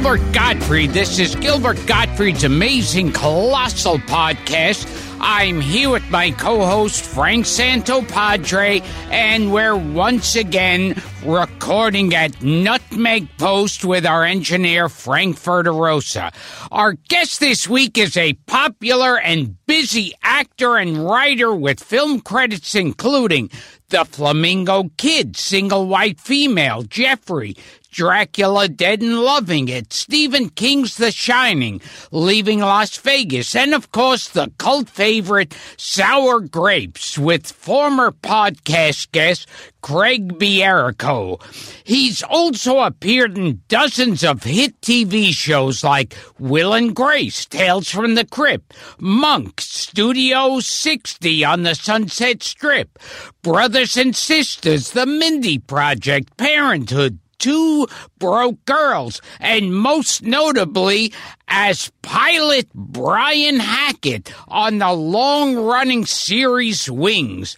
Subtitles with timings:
[0.00, 0.90] Gilbert Gottfried.
[0.92, 4.88] This is Gilbert Gottfried's amazing, colossal podcast.
[5.20, 13.28] I'm here with my co host, Frank Santopadre, and we're once again recording at Nutmeg
[13.36, 16.32] Post with our engineer, Frank Verderosa.
[16.72, 22.74] Our guest this week is a popular and busy actor and writer with film credits
[22.74, 23.50] including
[23.90, 27.54] The Flamingo Kid, Single White Female, Jeffrey,
[27.90, 31.80] Dracula Dead and Loving It, Stephen King's The Shining,
[32.10, 39.48] Leaving Las Vegas, and of course the cult favorite Sour Grapes with former podcast guest
[39.82, 41.42] Craig Bierko.
[41.84, 48.14] He's also appeared in dozens of hit TV shows like Will and Grace, Tales from
[48.14, 52.98] the Crypt, Monk, Studio 60 on the Sunset Strip,
[53.42, 57.88] Brothers and Sisters, The Mindy Project, Parenthood, Two
[58.18, 61.12] Broke Girls, and most notably
[61.48, 67.56] as pilot Brian Hackett on the long running series Wings.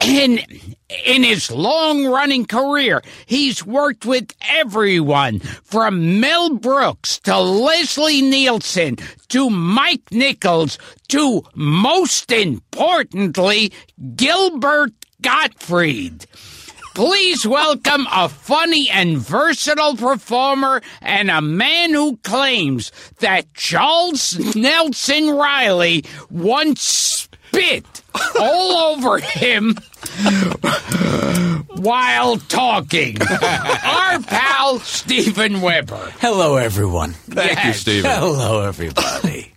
[0.00, 0.44] And
[1.06, 8.96] in his long running career, he's worked with everyone from Mel Brooks to Leslie Nielsen
[9.28, 10.76] to Mike Nichols
[11.08, 13.72] to, most importantly,
[14.16, 16.26] Gilbert Gottfried.
[16.94, 25.30] Please welcome a funny and versatile performer and a man who claims that Charles Nelson
[25.30, 28.02] Reilly once spit
[28.38, 29.74] all over him
[31.76, 33.16] while talking.
[33.22, 36.12] Our pal, Steven Weber.
[36.20, 37.12] Hello, everyone.
[37.12, 38.10] Thank you, Steven.
[38.10, 39.52] Hello, everybody.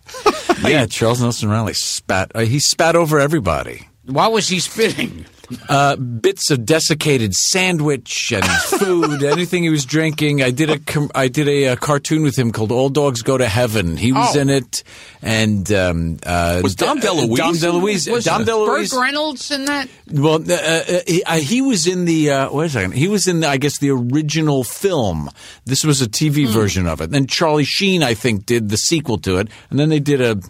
[0.62, 2.32] yeah, Charles Nelson Reilly spat.
[2.34, 3.86] Uh, he spat over everybody.
[4.06, 5.26] Why was he spitting?
[5.68, 10.42] Uh, bits of desiccated sandwich and food, anything he was drinking.
[10.42, 13.38] I did a com- I did a, uh cartoon with him called All Dogs Go
[13.38, 13.96] to Heaven.
[13.96, 14.40] He was Oh.
[14.40, 14.82] in it,
[15.22, 17.36] and um, uh, Was Dom D- DeLuise?
[17.36, 18.10] Dom DeLuise.
[18.10, 18.48] Was Dom Burt
[18.88, 19.00] DeLuise.
[19.00, 19.88] Reynolds in that?
[20.12, 22.92] Well, uh, uh, he, uh, he was in the uh, wait a second.
[22.94, 25.30] He was in, the, I guess, the original film.
[25.64, 27.10] This was a TV version of it.
[27.10, 30.40] Then Charlie Sheen, I think, did the sequel to it, and then they did a,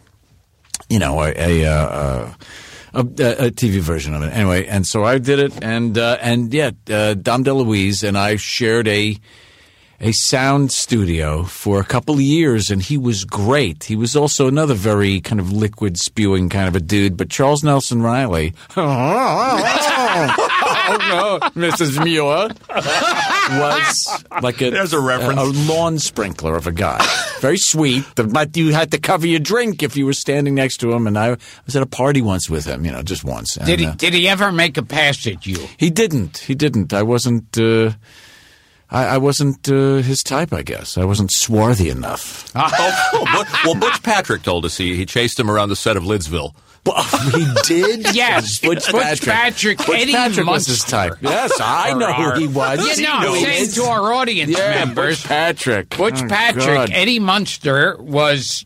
[0.89, 1.35] you know, a.
[1.37, 2.33] a, uh,
[2.97, 6.53] a, a TV version of it, anyway, and so I did it, and uh, and
[6.53, 9.19] yeah, uh, Dom DeLuise and I shared a
[10.01, 13.85] a sound studio for a couple of years, and he was great.
[13.85, 17.17] He was also another very kind of liquid spewing kind of a dude.
[17.17, 18.53] But Charles Nelson Reilly,
[20.89, 22.03] oh no, Mrs.
[22.03, 22.49] Muir,
[23.61, 25.41] was like a There's a reference.
[25.41, 27.05] a, lawn sprinkler of a guy.
[27.41, 30.93] Very sweet, but you had to cover your drink if you were standing next to
[30.93, 31.07] him.
[31.07, 33.57] And I was at a party once with him, you know, just once.
[33.57, 33.87] And, Did he?
[33.87, 35.59] uh, Did he ever make a pass at you?
[35.77, 36.39] he didn't.
[36.39, 36.93] He didn't.
[36.93, 37.57] I wasn't.
[37.59, 37.93] Uh,
[38.89, 40.53] I, I wasn't uh, his type.
[40.53, 42.51] I guess I wasn't swarthy enough.
[42.55, 46.05] Oh, but- well, Butch Patrick told us he, he chased him around the set of
[46.05, 46.55] Lidsville.
[46.87, 47.03] Well,
[47.35, 48.15] he did.
[48.15, 49.29] Yes, Butch Butch Patrick.
[49.31, 50.91] Patrick, Butch Eddie Patrick was his Munster.
[50.91, 51.19] type.
[51.21, 52.99] Yes, I know who he was.
[52.99, 55.89] You know, He saying to our audience yeah, members, Butch Patrick.
[55.91, 58.65] Butch Oh, Patrick, Eddie Munster was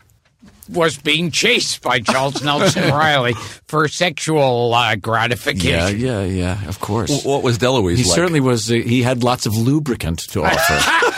[0.68, 3.32] was being chased by Charles Nelson Reilly
[3.66, 5.98] for sexual uh, Yeah, gratification.
[5.98, 6.68] yeah, yeah.
[6.68, 7.24] Of course.
[7.24, 8.14] What was DeLuise He like?
[8.14, 8.70] certainly was.
[8.70, 11.16] Uh, he had lots of lubricant to offer.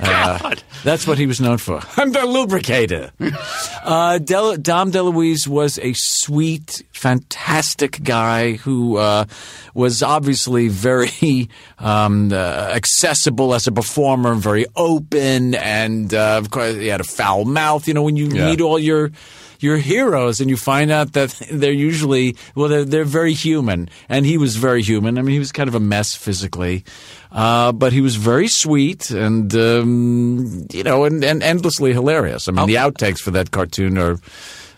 [0.00, 0.54] Uh,
[0.84, 1.80] that's what he was known for.
[1.96, 3.10] I'm the lubricator.
[3.84, 9.24] Uh, Del- Dom DeLuise was a sweet, fantastic guy who uh,
[9.72, 12.36] was obviously very um, uh,
[12.74, 17.88] accessible as a performer, very open, and uh, of course he had a foul mouth.
[17.88, 18.46] You know, when you Yeah.
[18.46, 19.10] meet all your
[19.60, 23.88] your heroes and you find out that they're usually well they're, they're very human.
[24.08, 25.18] And he was very human.
[25.18, 26.84] I mean he was kind of a mess physically.
[27.30, 32.48] Uh, but he was very sweet and um, you know and, and endlessly hilarious.
[32.48, 34.18] I mean the outtakes for that cartoon are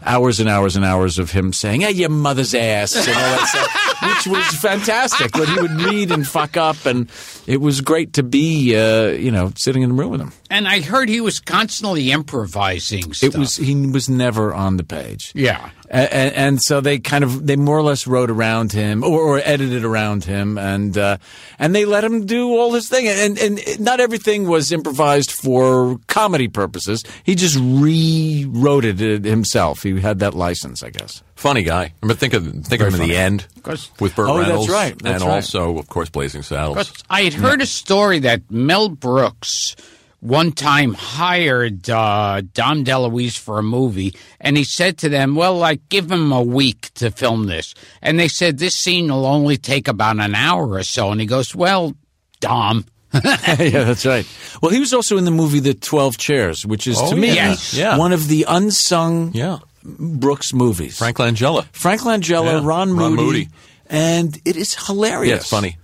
[0.04, 3.46] hours and hours and hours of him saying hey your mother's ass and all that
[3.48, 7.10] stuff which was fantastic but he would read and fuck up and
[7.46, 10.66] it was great to be uh, you know sitting in the room with him And
[10.66, 13.34] I heard he was constantly improvising stuff.
[13.34, 15.70] it was he was never on the page yeah.
[15.90, 19.40] And, and so they kind of they more or less wrote around him or, or
[19.44, 21.16] edited around him and uh,
[21.58, 25.98] and they let him do all his thing and and not everything was improvised for
[26.06, 31.62] comedy purposes he just rewrote it uh, himself he had that license i guess Funny
[31.62, 31.94] guy.
[32.02, 33.12] Remember, think of think of him in funny.
[33.14, 35.36] the end Course- with Burt Oh, that's Reynolds, right, that's and right.
[35.36, 36.74] also, of course, Blazing Saddles.
[36.76, 39.74] But I had heard a story that Mel Brooks
[40.20, 45.56] one time hired uh, Dom DeLuise for a movie, and he said to them, "Well,
[45.56, 49.56] like give him a week to film this." And they said this scene will only
[49.56, 51.94] take about an hour or so, and he goes, "Well,
[52.40, 54.24] Dom." yeah, that's right.
[54.62, 57.28] Well, he was also in the movie The Twelve Chairs, which is Oh, to me
[57.28, 57.48] yeah.
[57.50, 57.74] Yes.
[57.74, 57.96] Yeah.
[57.98, 59.58] one of the unsung Yeah.
[59.82, 60.98] Brooks movies.
[60.98, 61.64] Frank Langella.
[61.72, 63.48] Frank Langella, Yeah, Ron, Ron Moody, Moody.
[63.88, 65.28] and it is hilarious.
[65.30, 65.76] Yeah, it's funny.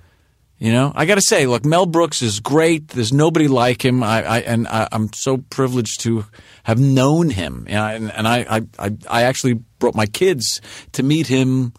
[0.59, 2.89] You know, I got to say, look, Mel Brooks is great.
[2.89, 4.03] There's nobody like him.
[4.03, 6.25] I, I and I, I'm so privileged to
[6.65, 7.67] have known him.
[7.69, 10.63] And, I, and, I, I, I, actually brought my kids
[10.93, 11.75] to meet him.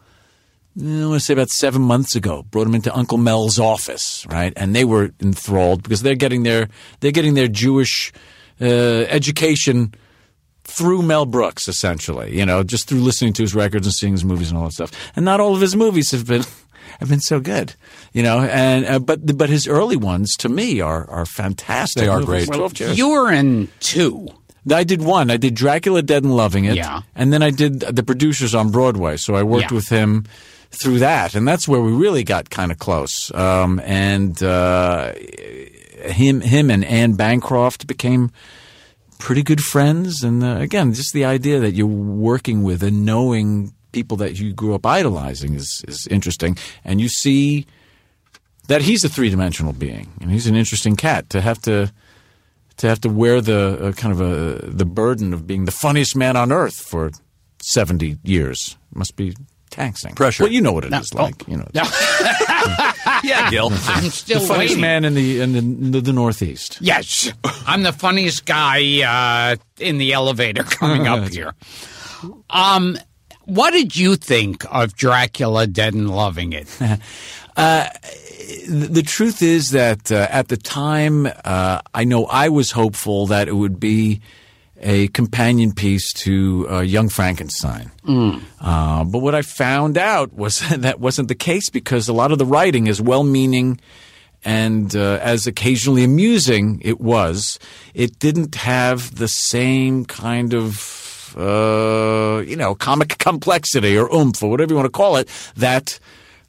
[0.79, 2.43] I want to say about seven months ago.
[2.43, 4.53] Brought them into Uncle Mel's office, right?
[4.55, 6.69] And they were enthralled because they're getting their
[6.99, 8.13] they're getting their Jewish
[8.61, 8.65] uh,
[9.09, 9.95] education
[10.63, 12.37] through Mel Brooks, essentially.
[12.37, 14.73] You know, just through listening to his records and seeing his movies and all that
[14.73, 14.91] stuff.
[15.15, 16.43] And not all of his movies have been
[16.99, 17.73] have been so good,
[18.13, 18.39] you know.
[18.41, 22.01] And uh, but but his early ones to me are are fantastic.
[22.01, 22.47] They are great.
[22.47, 22.97] Twelve Chairs.
[22.97, 24.27] You were in two.
[24.69, 25.31] I did one.
[25.31, 26.75] I did Dracula Dead and Loving It.
[26.75, 27.01] Yeah.
[27.15, 29.15] And then I did the producers on Broadway.
[29.15, 29.75] So I worked Yeah.
[29.75, 30.25] with him
[30.71, 31.35] through that.
[31.35, 33.31] And that's where we really got kind of close.
[33.33, 38.29] Um, and uh, him, him and Anne Bancroft became
[39.19, 40.21] pretty good friends.
[40.21, 44.53] And uh, again, just the idea that you're working with and knowing people that you
[44.53, 46.57] grew up idolizing is, is interesting.
[46.83, 47.65] And you see
[48.67, 51.91] that he's a three dimensional being, and he's an interesting cat to have to
[52.77, 56.15] to have to wear the uh, kind of a the burden of being the funniest
[56.15, 57.11] man on earth for
[57.61, 59.35] seventy years must be
[59.69, 60.13] taxing.
[60.15, 60.43] Pressure.
[60.43, 61.23] Well, you know what it is No.
[61.23, 61.47] like.
[61.47, 61.83] You know, No,
[63.23, 63.69] Yeah, Gil.
[63.71, 64.81] I'm still the funniest waiting.
[64.81, 65.61] man in the in the,
[65.91, 66.77] the, the Northeast.
[66.81, 67.31] Yes,
[67.65, 71.53] I'm the funniest guy uh, in the elevator coming up here.
[72.49, 72.97] Um,
[73.47, 76.67] what did you think of Dracula Dead and Loving It?
[78.67, 83.27] The, the truth is that uh, at the time, uh, I know I was hopeful
[83.27, 84.21] that it would be
[84.79, 87.91] a companion piece to uh, Young Frankenstein.
[88.61, 92.37] Uh, but what I found out was that wasn't the case because a lot of
[92.37, 93.79] the writing is well-meaning
[94.45, 97.59] and uh, as occasionally amusing it was,
[97.93, 101.06] it didn't have the same kind of
[101.37, 105.99] uh, you know comic complexity or oomph or whatever you want to call it that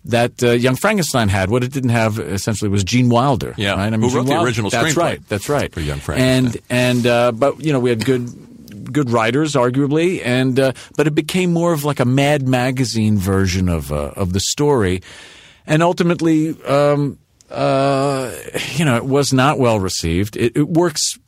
[0.04, 1.50] that uh, Young Frankenstein had.
[1.50, 3.54] What it didn't have essentially was Gene Wilder.
[3.56, 3.92] Yeah, right?
[3.92, 5.28] who wrote the Wilder- original That's screenplay right.
[5.28, 5.72] That's right.
[5.72, 6.62] for Young Frankenstein.
[6.70, 8.48] And and uh, but you know we had good
[8.92, 13.68] good writers, arguably, and uh, but it became more of like a Mad Magazine version
[13.68, 15.02] of uh, of the story,
[15.66, 17.18] and ultimately, um,
[17.50, 18.32] uh,
[18.74, 20.36] you know, it was not well received.
[20.36, 21.18] It, it works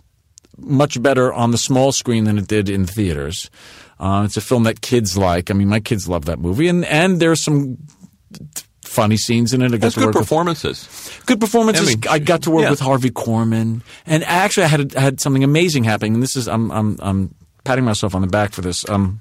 [0.62, 3.50] much better on the small screen than it did in theaters.
[3.98, 5.50] Uh, it's a film that kids like.
[5.50, 7.76] I mean, my kids love that movie, and and there's some
[8.84, 9.66] funny scenes in it.
[9.66, 11.20] I got That's to good work with- performances.
[11.26, 11.96] good performances.
[12.08, 12.70] I, I got to work yeah.
[12.70, 16.14] with Harvey Korman, and actually, I had had something amazing happening.
[16.14, 17.34] And this is I'm I'm I'm
[17.64, 18.88] patting myself on the back for this.
[18.88, 19.20] Um,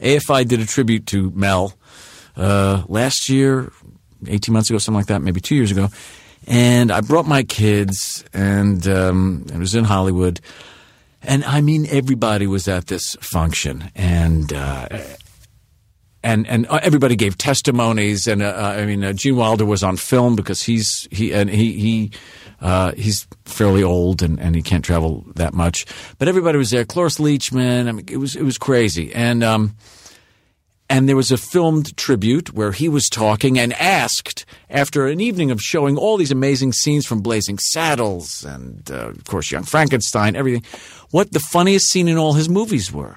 [0.00, 1.74] AFI did a tribute to Mel
[2.36, 3.70] uh, last year,
[4.26, 5.88] eighteen months ago, something like that, maybe two years ago.
[6.46, 10.40] And I brought my kids, and um, it was in Hollywood.
[11.22, 14.88] And I mean, everybody was at this function, and uh,
[16.22, 18.26] and and uh, everybody gave testimonies.
[18.26, 21.72] And uh, I mean, uh, Gene Wilder was on film because he's he and he
[21.72, 22.10] he
[22.60, 25.84] uh, he's fairly old and, and he can't travel that much.
[26.18, 26.84] But everybody was there.
[26.84, 27.88] Cloris Leachman.
[27.88, 29.12] I mean, it was it was crazy.
[29.14, 29.76] And um,
[30.92, 35.50] and there was a filmed tribute where he was talking and asked after an evening
[35.50, 40.36] of showing all these amazing scenes from Blazing Saddles and uh, of course Young Frankenstein,
[40.36, 40.62] everything,
[41.10, 43.16] what the funniest scene in all his movies were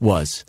[0.00, 0.44] was,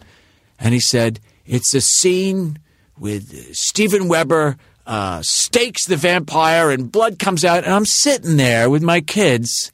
[0.60, 2.57] and he said it's a scene
[2.98, 4.57] with Steven Weber
[4.88, 9.72] uh, stakes the vampire and blood comes out, and I'm sitting there with my kids,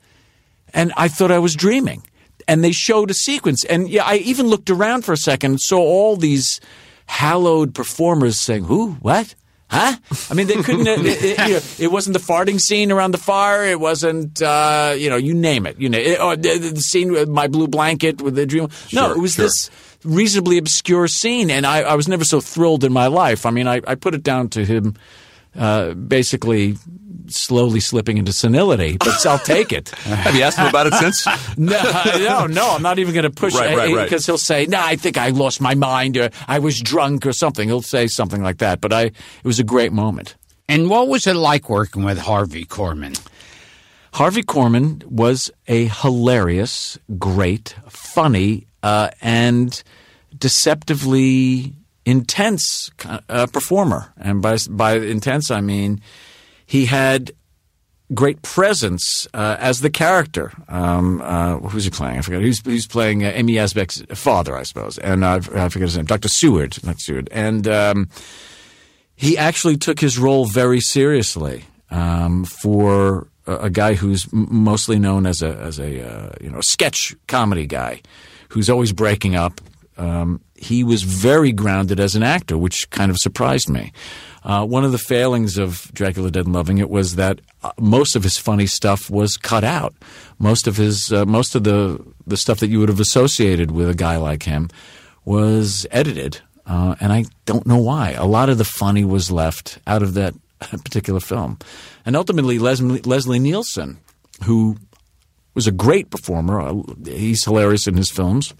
[0.73, 2.03] and I thought I was dreaming.
[2.47, 5.61] And they showed a sequence, and yeah, I even looked around for a second and
[5.61, 6.59] saw all these
[7.11, 8.93] hallowed performers saying, "Who?
[9.01, 9.35] What?"
[9.69, 9.95] Huh?
[10.29, 10.87] I mean, they couldn't.
[10.87, 13.63] it, it, you know, it wasn't the farting scene around the fire.
[13.65, 15.79] It wasn't, uh, you know, you name it.
[15.79, 18.63] You know, it, or the, the scene with my blue blanket with the dream.
[18.93, 19.45] no, Sure, it was sure.
[19.45, 19.69] this
[20.03, 23.45] reasonably obscure scene, and I, I was never so thrilled in my life.
[23.45, 24.95] I mean, I, I put it down to him
[25.55, 26.77] uh, basically
[27.33, 29.89] slowly slipping into senility, but I'll take it.
[29.99, 31.25] Have you asked him about it since?
[31.57, 31.81] No,
[32.17, 32.71] no, no.
[32.75, 34.03] I'm not even going to push Right, it right, right.
[34.03, 37.33] because he'll say, "No, I think I lost my mind or I was drunk or
[37.33, 38.81] something." He'll say something like that.
[38.81, 40.35] But I, it was a great moment.
[40.69, 43.19] And what was it like working with Harvey Korman?
[44.13, 49.81] Harvey Korman was a hilarious, great, funny, uh, and
[50.37, 51.73] deceptively
[52.05, 52.89] intense
[53.29, 54.13] uh, performer.
[54.17, 56.01] And by by intense, I mean
[56.71, 57.33] he had
[58.13, 60.53] great presence uh, as the character.
[60.69, 62.17] Um, uh, who's he playing?
[62.17, 62.41] I forget.
[62.41, 64.97] He's, he's playing uh, Amy Yasbeck's father, I suppose.
[64.97, 66.05] And uh, I forget his name.
[66.05, 66.29] Dr.
[66.29, 67.27] Seward, not Seward.
[67.33, 68.07] And um,
[69.15, 74.97] he actually took his role very seriously um, for a, a guy who's m- mostly
[74.97, 78.01] known as a as a uh, you know sketch comedy guy,
[78.47, 79.59] who's always breaking up.
[79.97, 83.91] Um, he was very grounded as an actor, which kind of surprised me.
[84.43, 88.15] Uh, one of the failings of Dracula Dead and Loving It was that uh, most
[88.15, 89.93] of his funny stuff was cut out.
[90.39, 93.89] Most of his uh, most of the the stuff that you would have associated with
[93.89, 94.69] a guy like him
[95.25, 98.11] was edited, uh, and I don't know why.
[98.11, 101.59] A lot of the funny was left out of that particular film,
[102.05, 103.99] and ultimately Leslie, Leslie Nielsen,
[104.45, 104.77] who
[105.53, 108.53] was a great performer, uh, he's hilarious in his films.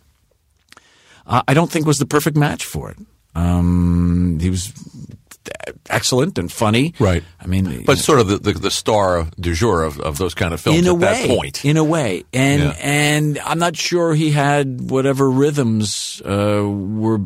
[1.26, 2.98] Uh, I don't think was the perfect match for it.
[3.34, 4.74] Um, he was
[5.90, 7.24] excellent and funny, Right.
[7.40, 10.54] I mean, But sort of the, the, the star du jour of, of those kind
[10.54, 11.66] of films in a at way, that point.
[11.66, 12.76] in a way, and Yeah.
[12.80, 17.20] and I'm not sure he had whatever rhythms uh, were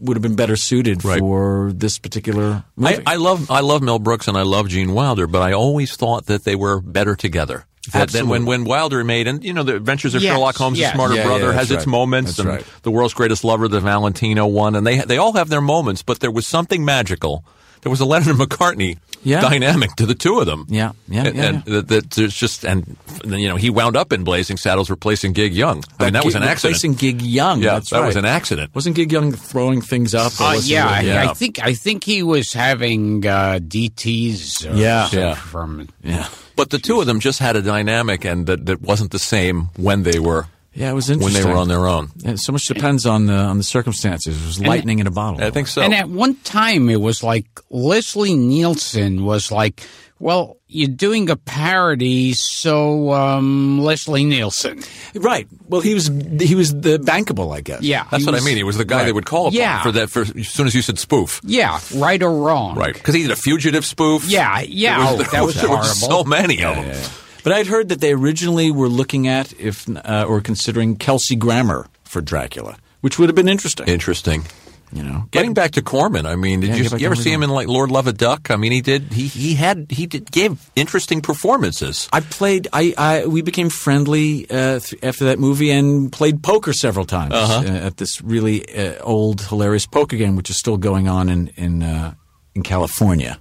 [0.00, 1.18] would have been better suited Right.
[1.18, 3.02] for this particular movie.
[3.06, 5.96] I, I love I love Mel Brooks and I love Gene Wilder, but I always
[5.96, 7.64] thought that they were better together.
[7.92, 10.78] That then when, when Wilder made and you know the Adventures of Yes, Sherlock Holmes,
[10.78, 10.92] yes.
[10.92, 12.64] the Smarter Yeah, Brother yeah, has that's its moments, That's and right.
[12.82, 16.20] the World's Greatest Lover, the Valentino one, and they they all have their moments, but
[16.20, 17.44] there was something magical.
[17.82, 19.40] There was a Lennon and McCartney Yeah.
[19.40, 20.66] dynamic to the two of them.
[20.68, 24.12] Yeah, yeah, and, yeah, and that, that there's just and you know he wound up
[24.12, 25.82] in Blazing Saddles replacing Gig Young.
[25.98, 26.74] I mean that was an accident.
[26.82, 27.62] Replacing Gig Young.
[27.62, 28.74] Yeah, that's that was an accident.
[28.74, 30.32] Wasn't Gig Young throwing things up?
[30.40, 31.30] or Uh, yeah, I, Yeah.
[31.30, 34.76] I think I think he was having uh, DTS.
[34.76, 35.08] Yeah.
[35.12, 35.34] Yeah.
[35.34, 39.10] From yeah, But the two of them just had a dynamic, and that, that wasn't
[39.10, 40.46] the same when they were
[40.78, 40.90] yeah.
[40.90, 42.10] It was interesting when they were on their own.
[42.18, 44.40] Yeah, so much depends on the on the circumstances.
[44.40, 45.42] It was lightning in a bottle.
[45.42, 45.82] I think so.
[45.82, 49.82] And at one time, it was like Leslie Nielsen was like,
[50.18, 54.82] "Well, you're doing a parody, so um, Leslie Nielsen."
[55.14, 55.46] right.
[55.68, 56.06] Well, he was
[56.40, 57.82] he was the bankable, I guess.
[57.82, 58.56] Yeah, That's what was- I mean.
[58.56, 59.04] He was the guy right.
[59.06, 59.82] they would call upon Yeah.
[59.82, 60.10] for that.
[60.10, 62.76] For as soon as you said spoof, Yeah, right or wrong.
[62.76, 62.94] right?
[62.94, 64.26] Because he did a fugitive spoof.
[64.28, 64.98] Yeah, yeah.
[64.98, 65.94] There oh, was, that was there were horrible.
[65.94, 67.10] so many of them.
[67.48, 71.86] But I'd heard that they originally were looking at if uh, or considering Kelsey Grammer
[72.04, 73.86] for Dracula, which would have been interesting.
[73.88, 74.44] Interesting.
[74.92, 77.42] you know, Getting back to Korman, I mean, did Yeah, you, you ever see him
[77.42, 78.50] in like Lord Love a Duck?
[78.50, 79.14] I mean, he did.
[79.14, 82.06] He he had he did, gave interesting performances.
[82.12, 82.68] I played.
[82.74, 87.32] I, I we became friendly uh, th- after that movie and played poker several times
[87.32, 87.60] Uh-huh.
[87.66, 91.48] uh, at this really uh, old, hilarious poker game, which is still going on in
[91.56, 92.12] in uh,
[92.54, 93.38] in California,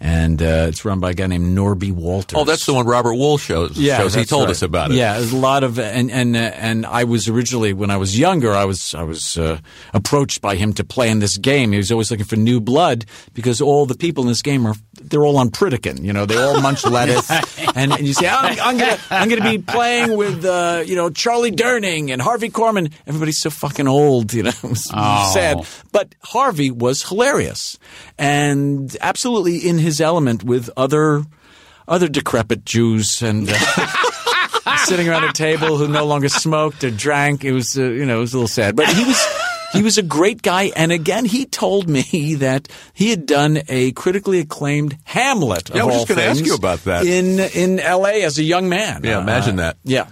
[0.00, 2.38] and uh, it's run by a guy named Norby Walters.
[2.38, 3.76] Oh, that's the one Robert Wuhl shows.
[3.76, 4.14] shows.
[4.14, 4.50] He told right.
[4.52, 4.96] us about it.
[4.96, 8.18] Yeah, there's a lot of and and uh, and I was originally when I was
[8.18, 9.58] younger, I was I was uh,
[9.92, 11.72] approached by him to play in this game.
[11.72, 13.04] He was always looking for new blood
[13.34, 16.02] because all the people in this game are they're all on Pritikin.
[16.02, 17.30] You know, they all munch lettuce,
[17.76, 21.10] and, and you say I'm, I'm gonna I'm gonna be playing with uh, you know
[21.10, 22.92] Charlie Durning and Harvey Korman.
[23.06, 24.32] Everybody's so fucking old.
[24.32, 25.30] You know, it was Oh.
[25.34, 25.66] sad.
[25.92, 27.78] But Harvey was hilarious
[28.18, 31.24] and absolutely in his element with other
[31.88, 37.44] other decrepit Jews and uh, sitting around a table who no longer smoked or drank.
[37.44, 39.18] It was uh, you know it was a little sad, but he was.
[39.72, 43.92] He was a great guy, and again, he told me that he had done a
[43.92, 45.70] critically acclaimed Hamlet.
[45.72, 47.06] Yeah, I was just gonna ask you about that.
[47.06, 48.24] in in L.A.
[48.24, 49.04] as a young man.
[49.04, 49.76] Yeah, imagine that.
[49.84, 50.08] Yeah,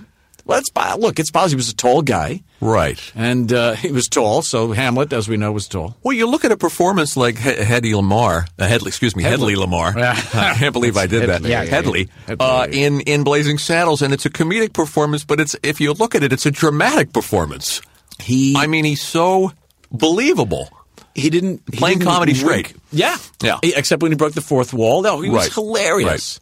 [0.49, 2.99] well, it's po- look, it's possible he was a tall guy, Right.
[3.15, 4.43] and uh, he was tall.
[4.43, 5.97] So Hamlet, as we know, was tall.
[6.03, 9.53] Well, you look at a performance like he- Hedy Lamarr, uh, Hedley, excuse me, Hedley,
[9.53, 9.67] Hedley.
[9.67, 9.95] Lamarr.
[10.35, 11.29] I can't believe I did that.
[11.43, 12.35] Hedley, yeah, yeah, Hedley, yeah.
[12.41, 16.17] uh, in in Blazing Saddles, and it's a comedic performance, but it's if you look
[16.17, 17.81] at it, it's a dramatic performance.
[18.21, 19.53] He I mean, he's so
[19.93, 20.69] believable.
[21.15, 22.75] he didn't he Playing didn't comedy straight.
[22.93, 23.59] Yeah, Yeah.
[23.63, 25.03] Except when he broke the fourth wall.
[25.03, 26.39] No, he was Right.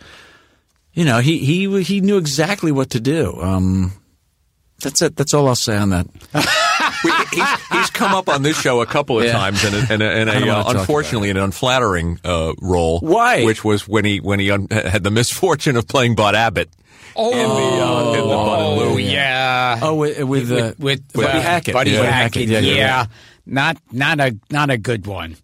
[0.97, 0.97] Hilarious.
[0.97, 3.39] You know, he he he knew exactly what to do.
[3.41, 3.93] Um,
[4.83, 5.17] that's it.
[5.17, 6.07] That's all I'll say on that.
[7.05, 9.33] We, he's, he's come up on this show a couple of Yeah.
[9.33, 13.01] times, in a, in a, in a uh, unfortunately in an unflattering uh, role.
[13.01, 13.45] Why?
[13.45, 16.71] Which was when he when he un- had the misfortune of playing Bud Abbott
[17.15, 18.99] Oh, in the uh, in the Bud and Lou.
[18.99, 19.79] yeah.
[19.83, 21.75] Oh, with with, uh, with, with Buddy uh, Hackett.
[21.75, 22.03] Buddy Yeah.
[22.11, 22.49] Hackett.
[22.49, 23.07] Yeah, Yeah, yeah, yeah.
[23.45, 25.37] not not a not a good one.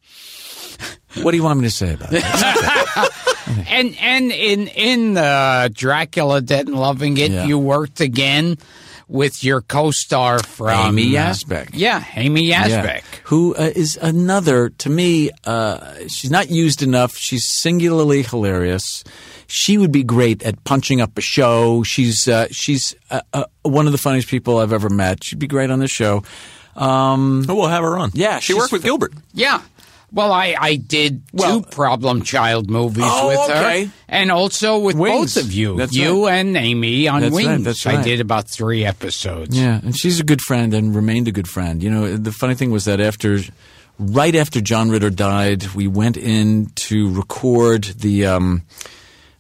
[1.23, 2.23] What do you want me to say about it?
[3.69, 7.45] And and in in uh, Dracula Dead and Loving It, Yeah.
[7.45, 8.57] you worked again
[9.09, 11.35] with your co-star from Amy uh,
[11.73, 13.03] yeah, Amy Yasbeck.
[13.25, 15.31] who uh, is another to me.
[15.45, 17.17] Uh, she's not used enough.
[17.17, 19.05] She's singularly hilarious.
[19.49, 21.83] She would be great at punching up a show.
[21.83, 25.25] She's uh, she's uh, uh, one of the funniest people I've ever met.
[25.25, 26.23] She'd be great on this show.
[26.75, 28.13] Um, Oh, we'll have her on.
[28.15, 29.13] Yeah, she worked with fa- Gilbert.
[29.35, 29.61] Yeah.
[30.13, 33.85] Well, I, I did Well- two problem child movies Oh, with okay.
[33.87, 35.35] her, and also with Wings.
[35.35, 37.65] both of you, That's you and Amy on That's right, Wings.
[37.65, 39.57] that's I did about three episodes.
[39.59, 41.83] Yeah, and she's a good friend and remained a good friend.
[41.83, 43.39] You know, the funny thing was that after,
[43.99, 48.63] right after John Ritter died, we went in to record the um,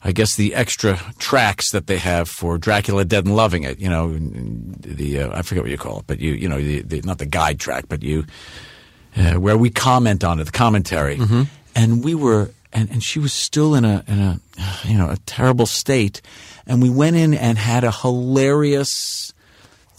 [0.02, 3.79] I guess the extra tracks that they have for Dracula Dead and Loving It.
[3.79, 6.81] You know, the uh, I forget what you call it, but you you know the,
[6.83, 8.25] the not the guide track, but you
[9.16, 11.16] uh, where we comment on it, the commentary,
[11.75, 14.40] and we were and, and she was still in a in a
[14.85, 16.23] you know a terrible state,
[16.66, 19.33] and we went in and had a hilarious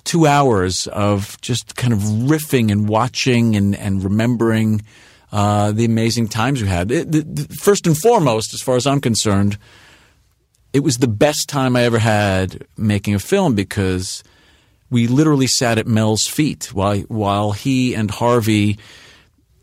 [0.03, 4.81] two hours of just kind of riffing and watching and and remembering.
[5.31, 6.91] Uh, the amazing times we had.
[6.91, 9.57] It, the, the, first and foremost, as far as I'm concerned,
[10.73, 14.23] it was the best time I ever had making a film because
[14.93, 18.77] we literally sat at Mel's feet while while he and Harvey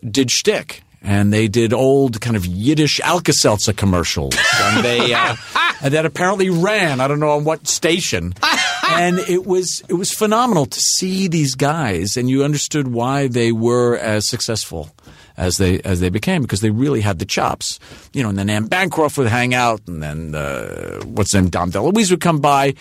[0.08, 0.82] did shtick.
[1.02, 5.34] And they did old kind of Yiddish Alka-Seltzer commercials, and they uh,
[5.80, 7.00] and that apparently ran.
[7.00, 8.34] I don't know on what station,
[8.90, 13.50] and it was it was phenomenal to see these guys, and you understood why they
[13.50, 14.90] were as successful
[15.38, 17.80] as they as they became because they really had the chops.
[18.12, 21.48] You know, and then Anne Bancroft would hang out, and then uh, what's his name,
[21.48, 22.74] Dom DeLuise would come by.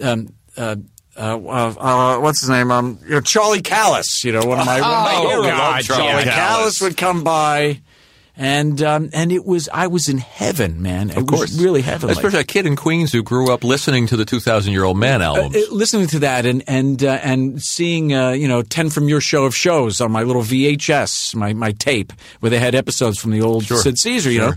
[0.00, 0.76] Um, uh,
[1.18, 2.70] uh, uh, what's his name?
[2.70, 4.22] Um, you know, Charlie Callas.
[4.24, 5.42] You know, one of my, one of my Oh.
[5.42, 6.34] God, Charlie yeah.
[6.34, 7.80] Callas would come by,
[8.36, 11.10] and um, and it was I was in heaven, man.
[11.10, 12.12] It Of course, was really heavenly.
[12.12, 15.22] Especially a kid in Queens who grew up listening to the 2,000 Year Old Man
[15.22, 15.56] albums.
[15.56, 19.20] Uh, listening to that and and uh, and seeing uh, you know ten from your
[19.22, 23.30] show of shows on my little VHS my my tape where they had episodes from
[23.30, 23.78] the old Sure.
[23.78, 24.52] Sid Caesar you know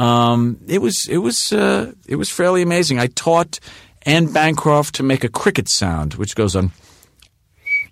[0.00, 3.58] um, it was it was uh, it was fairly amazing I taught
[4.06, 6.72] Anne Bancroft to make a cricket sound which goes on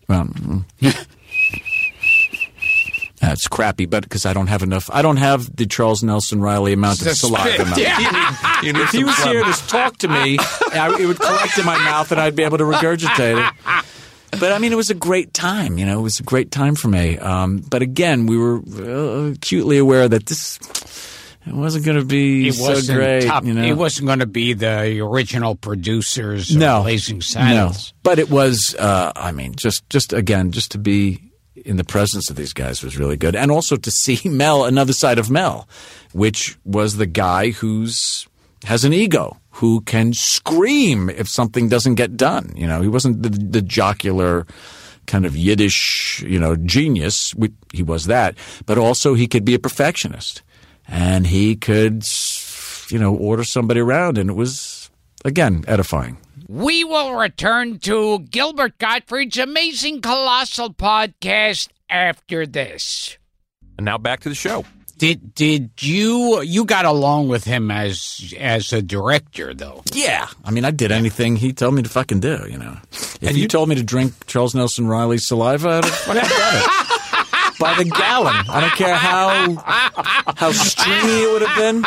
[0.08, 0.64] well mm.
[3.20, 6.74] That's crappy, but because I don't have enough, I don't have the Charles Nelson Reilly
[6.74, 7.48] amount of saliva.
[7.48, 8.60] spit, in my- yeah.
[8.62, 9.32] You need if he was phlegm.
[9.34, 10.36] here to talk to me,
[10.72, 13.84] I, it would collect in my mouth and I'd be able to regurgitate it.
[14.38, 15.78] But I mean, it was a great time.
[15.78, 17.18] You know, it was a great time for me.
[17.18, 20.58] Um, but again, we were uh, acutely aware that this
[21.46, 23.24] it wasn't going to be It so great.
[23.24, 23.44] top.
[23.44, 27.92] you know, It wasn't going to be the original producers of no Blazing Saddles.
[27.92, 28.74] No, but it was.
[28.78, 31.20] Uh, I mean, just just again, just to be
[31.64, 34.92] in the presence of these guys was really good, and also to see Mel, another
[34.92, 35.68] side of Mel,
[36.12, 38.26] which was the guy who's
[38.64, 42.52] has an ego, who can scream if something doesn't get done.
[42.56, 44.46] You know, he wasn't the, the jocular
[45.06, 47.34] kind of Yiddish, you know, genius.
[47.36, 50.42] We, he was that, but also he could be a perfectionist,
[50.88, 52.04] and he could,
[52.90, 54.90] you know, order somebody around, and it was
[55.24, 56.18] again edifying.
[56.48, 63.16] We will return to Gilbert Gottfried's amazing colossal podcast after this.
[63.78, 64.64] And now back to the show.
[64.96, 69.82] Did did you you got along with him as as a director though?
[69.92, 72.46] Yeah, I mean, I did anything he told me to fucking do.
[72.48, 75.84] You know, if And you, you- told me to drink Charles Nelson Reilly's saliva, I'd
[75.84, 76.90] have fucking done it
[77.64, 78.34] by the gallon.
[78.48, 79.54] I don't care how
[80.36, 81.84] how stringy it would have been.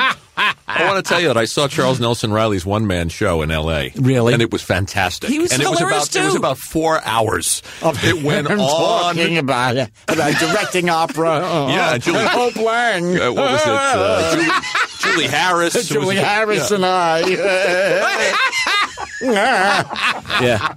[0.67, 3.49] I want to tell you that I saw Charles Nelson Reilly's one man show in
[3.51, 3.91] L.A.
[3.95, 4.33] Really?
[4.33, 5.29] and it was fantastic.
[5.29, 7.63] He was and it was hilarious, about it was about four hours.
[7.81, 9.15] Of it went I'm on.
[9.15, 11.39] talking about it, about directing opera.
[11.69, 13.19] Yeah, Julie- Hope Lange.
[13.19, 13.67] Uh, what was it?
[13.67, 14.51] Uh, Julie,
[15.13, 15.87] Julie Harris.
[15.87, 17.21] Julie Harris and I.
[20.41, 20.75] yeah,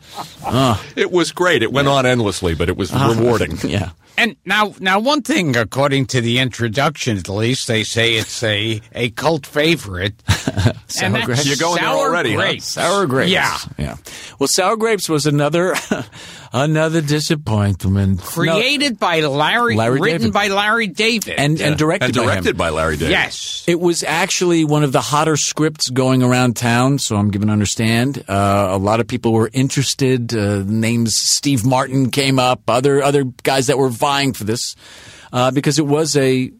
[0.96, 1.62] It was great.
[1.62, 3.14] It went on endlessly, but it was Uh-huh.
[3.14, 3.59] rewarding.
[3.64, 3.90] yeah.
[4.18, 8.83] And now now one thing according to the introduction at least they say it's a
[8.94, 10.14] a cult favorite.
[11.00, 11.46] and that's grapes?
[11.46, 12.37] You're going there sour already, huh?
[12.37, 12.64] grapes.
[12.66, 13.31] Sour grapes.
[13.33, 13.57] Yeah.
[13.79, 13.96] yeah.
[14.38, 15.74] Well, sour grapes was another
[16.53, 18.21] another disappointment.
[18.21, 20.33] Created by Larry, Larry written David.
[20.33, 21.35] by Larry David.
[21.39, 22.29] and and directed, and by him.
[22.29, 23.13] directed by Larry David.
[23.13, 23.65] yes.
[23.67, 27.53] It was actually one of the hotter scripts going around town, so I'm given to
[27.53, 28.25] understand.
[28.29, 30.35] Uh, a lot of people were interested.
[30.35, 34.75] Uh, names Steve Martin came up, other other guys that were vying for this,
[35.33, 36.51] uh, because it was a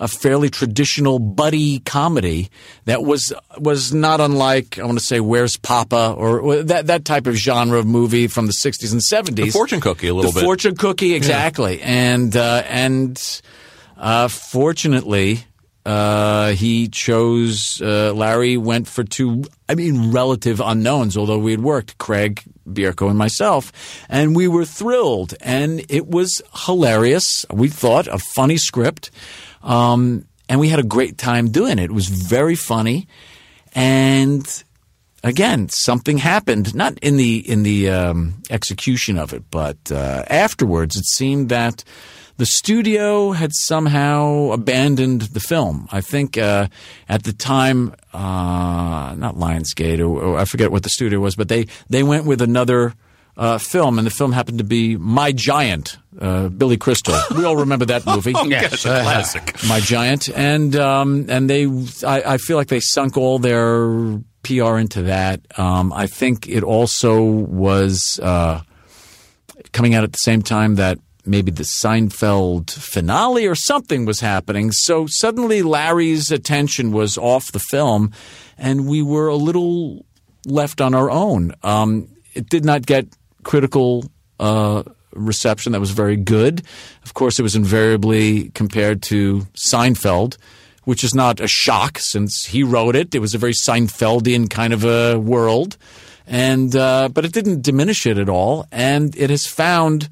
[0.00, 2.50] a fairly traditional buddy comedy
[2.86, 7.04] that was was not unlike I want to say Where's Papa or, or that that
[7.04, 9.36] type of genre of movie from the 60s and 70s.
[9.36, 10.44] The fortune cookie a little the bit.
[10.44, 11.80] fortune cookie, exactly.
[11.82, 13.42] And uh, and
[13.98, 15.44] uh, fortunately,
[15.84, 19.44] uh, he chose uh, Larry went for two.
[19.68, 21.16] I mean, relative unknowns.
[21.16, 23.72] Although we had worked, Craig Bierko and myself,
[24.08, 25.34] and we were thrilled.
[25.40, 27.44] And it was hilarious.
[27.52, 29.10] We thought a funny script,
[29.62, 31.84] um, and we had a great time doing it.
[31.84, 33.06] It was very funny,
[33.74, 34.64] and
[35.22, 40.96] again, something happened, not in the in the um, execution of it, but uh, afterwards.
[40.96, 41.84] It seemed that
[42.36, 45.86] the studio had somehow abandoned the film.
[45.92, 46.68] I think uh,
[47.06, 51.48] at the time, uh, not Lionsgate, or, or I forget what the studio was, but
[51.48, 52.94] they they went with another.
[53.36, 57.18] Uh, film and the film happened to be My Giant, uh, Billy Crystal.
[57.34, 58.32] We all remember that movie.
[58.36, 58.82] oh, Yes.
[58.82, 59.54] Classic.
[59.68, 61.64] My Giant, and um, and they,
[62.06, 65.40] I, I feel like they sunk all their PR into that.
[65.58, 68.60] Um, I think it also was uh,
[69.72, 74.72] coming out at the same time that maybe the Seinfeld finale or something was happening.
[74.72, 78.12] So suddenly Larry's attention was off the film,
[78.58, 80.04] and we were a little
[80.46, 81.54] left on our own.
[81.62, 83.08] Um, it did not get
[83.42, 86.62] critical uh, reception that was very good.
[87.04, 90.36] Of course, it was invariably compared to Seinfeld,
[90.84, 93.14] which is not a shock since he wrote it.
[93.14, 95.76] It was a very Seinfeldian kind of a world,
[96.26, 100.08] and uh, but it didn't diminish it at all, and it has found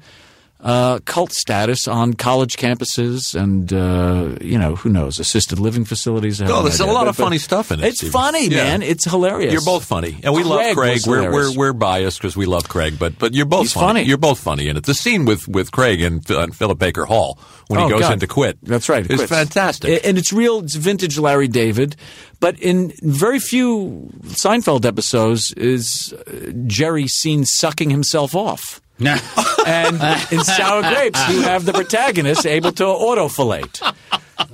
[0.61, 6.41] uh, cult status on college campuses and uh, you know who knows assisted living facilities.
[6.41, 7.85] Oh, there's a lot But- of funny stuff in it.
[7.87, 8.63] It's funny, Yeah.
[8.63, 8.81] man.
[8.81, 9.53] It's hilarious.
[9.53, 11.01] You're both funny, and we love Craig Craig.
[11.07, 14.03] We're, we're we're biased because we love Craig, but but you're both He's funny.
[14.03, 14.83] You're both funny in it.
[14.83, 18.13] The scene with with Craig and, and Philip Baker Hall when Oh, he goes God.
[18.13, 18.57] in to quit.
[18.61, 19.05] That's right.
[19.09, 20.05] It's fantastic.
[20.05, 20.59] And it's real.
[20.59, 21.95] It's vintage Larry David,
[22.41, 28.81] but in very few Seinfeld episodes is uh, Jerry seen sucking himself off.
[29.65, 29.95] and
[30.31, 33.81] in Sour Grapes, you have the protagonist able to autofellate.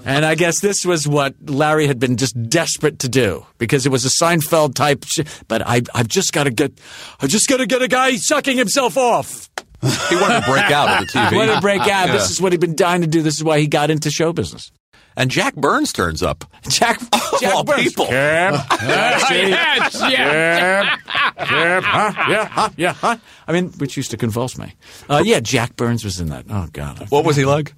[0.04, 3.92] And I guess this was what Larry had been just desperate to do because it
[3.92, 5.04] was a Seinfeld type.
[5.08, 6.74] Sh- but I, I've just got to get,
[7.20, 9.50] I just got to get a guy sucking himself off.
[9.82, 11.36] he wanted to break out of the TV.
[11.36, 12.08] Wanted to break out.
[12.08, 12.14] Yeah.
[12.14, 13.22] This is what he'd been dying to do.
[13.22, 14.72] This is why he got into show business.
[15.18, 16.46] And Jack Burns turns up.
[16.70, 17.00] Jack,
[17.40, 17.84] Jack all Burns.
[17.84, 18.06] people.
[18.10, 20.98] yes, yeah.
[21.38, 22.14] yeah, huh?
[22.30, 22.70] yeah, huh?
[22.78, 23.18] yeah, huh?
[23.48, 24.74] I mean, which used to convulse me.
[25.10, 26.46] Uh, yeah, Jack Burns was in that.
[26.50, 27.74] Oh God, What was he like?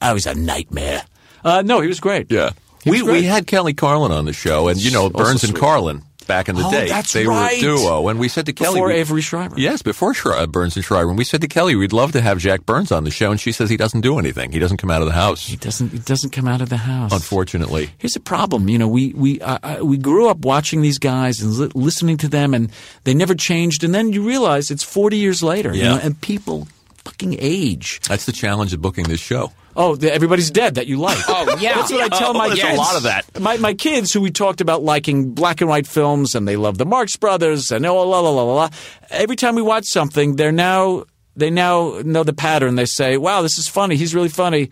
[0.00, 1.02] I was a nightmare.
[1.44, 2.30] Uh, no, he was great.
[2.30, 2.50] Yeah.
[2.84, 3.12] He We, great.
[3.12, 5.56] we had Kelly Carlin on the show, and you know Also Burns and.
[5.56, 6.86] Carlin back in the Oh, day.
[6.88, 9.58] that's they were a duo, and we said to Kelly, before we- Avery Schreiber.
[9.58, 12.20] Yes, before Shri- uh, Burns and Schreiber, and we said to Kelly, we'd love to
[12.20, 14.52] have Jack Burns on the show, and she says he doesn't do anything.
[14.52, 15.90] He doesn't come out of the house, he doesn't.
[15.90, 17.12] He doesn't come out of the house.
[17.12, 17.90] unfortunately.
[17.98, 18.68] Here's a problem.
[18.68, 22.28] You know, we we uh, we grew up watching these guys and li- listening to
[22.28, 22.70] them, and
[23.04, 23.82] they never changed.
[23.82, 25.74] And then you realize it's 40 years later.
[25.74, 25.88] You Yeah.
[25.94, 26.68] know, and people
[27.08, 28.00] fucking age.
[28.06, 29.52] That's the challenge of booking this show.
[29.74, 31.18] Oh, the, everybody's dead that you like.
[31.28, 31.76] Oh, yeah.
[31.76, 33.40] That's what I tell oh, my there's a lot of that.
[33.40, 36.78] My, my kids who we talked about liking black and white films and they love
[36.78, 38.68] the Marx Brothers and oh, la, la, la, la, la.
[39.10, 41.04] Every time we watch something, they're now,
[41.36, 42.74] they now know the pattern.
[42.74, 43.96] They say, wow, this is funny.
[43.96, 44.70] He's really funny.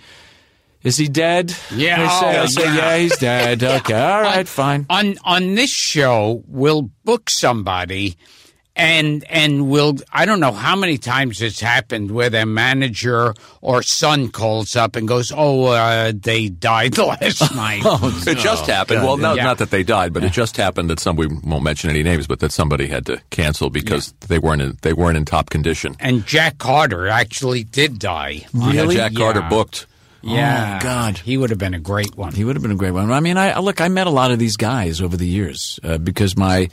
[0.83, 1.55] Is he dead?
[1.75, 2.75] Yeah, They say, oh, I say, yeah.
[2.75, 3.62] yeah, he's dead.
[3.77, 4.87] Okay, all right, fine.
[4.90, 8.16] on on this show we'll book somebody
[8.76, 13.82] and and we'll I don't know how many times it's happened where their manager or
[13.82, 17.82] son calls up and goes, "Oh, uh, they died last night."
[18.26, 19.02] It just happened.
[19.02, 19.44] well, no, Yeah.
[19.44, 22.26] not that they died, but it just happened that some we won't mention any names,
[22.26, 25.96] but that somebody had to cancel because they weren't in, they weren't in top condition.
[25.98, 28.44] And Jack Carter actually did die.
[28.52, 28.96] Yeah, Really?
[28.96, 29.86] Jack Carter booked.
[30.22, 31.18] Yeah, Oh, God.
[31.18, 32.32] he would have been a great one.
[32.34, 33.12] He would have been a great one.
[33.12, 33.80] I mean, I I- look.
[33.80, 36.68] I met a lot of these guys over the years uh, because my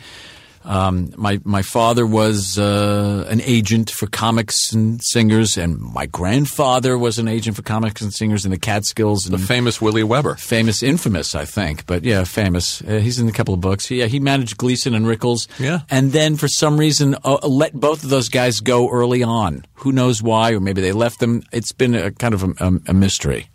[0.65, 6.97] um, my my father was uh, an agent for comics and singers, and my grandfather
[6.97, 9.25] was an agent for comics and singers in the Catskills.
[9.25, 10.35] And The famous Willie Weber.
[10.35, 12.81] famous, infamous, I think, but yeah, famous.
[12.81, 13.91] Uh, he's in a couple of books.
[13.91, 15.47] Yeah, he managed Gleason and Rickles.
[15.59, 15.81] Yeah.
[15.89, 19.65] and then for some reason uh, let both of those guys go early on.
[19.75, 20.53] Who knows why?
[20.53, 21.43] Or maybe they left them.
[21.51, 23.49] It's been a kind of a, a, a mystery.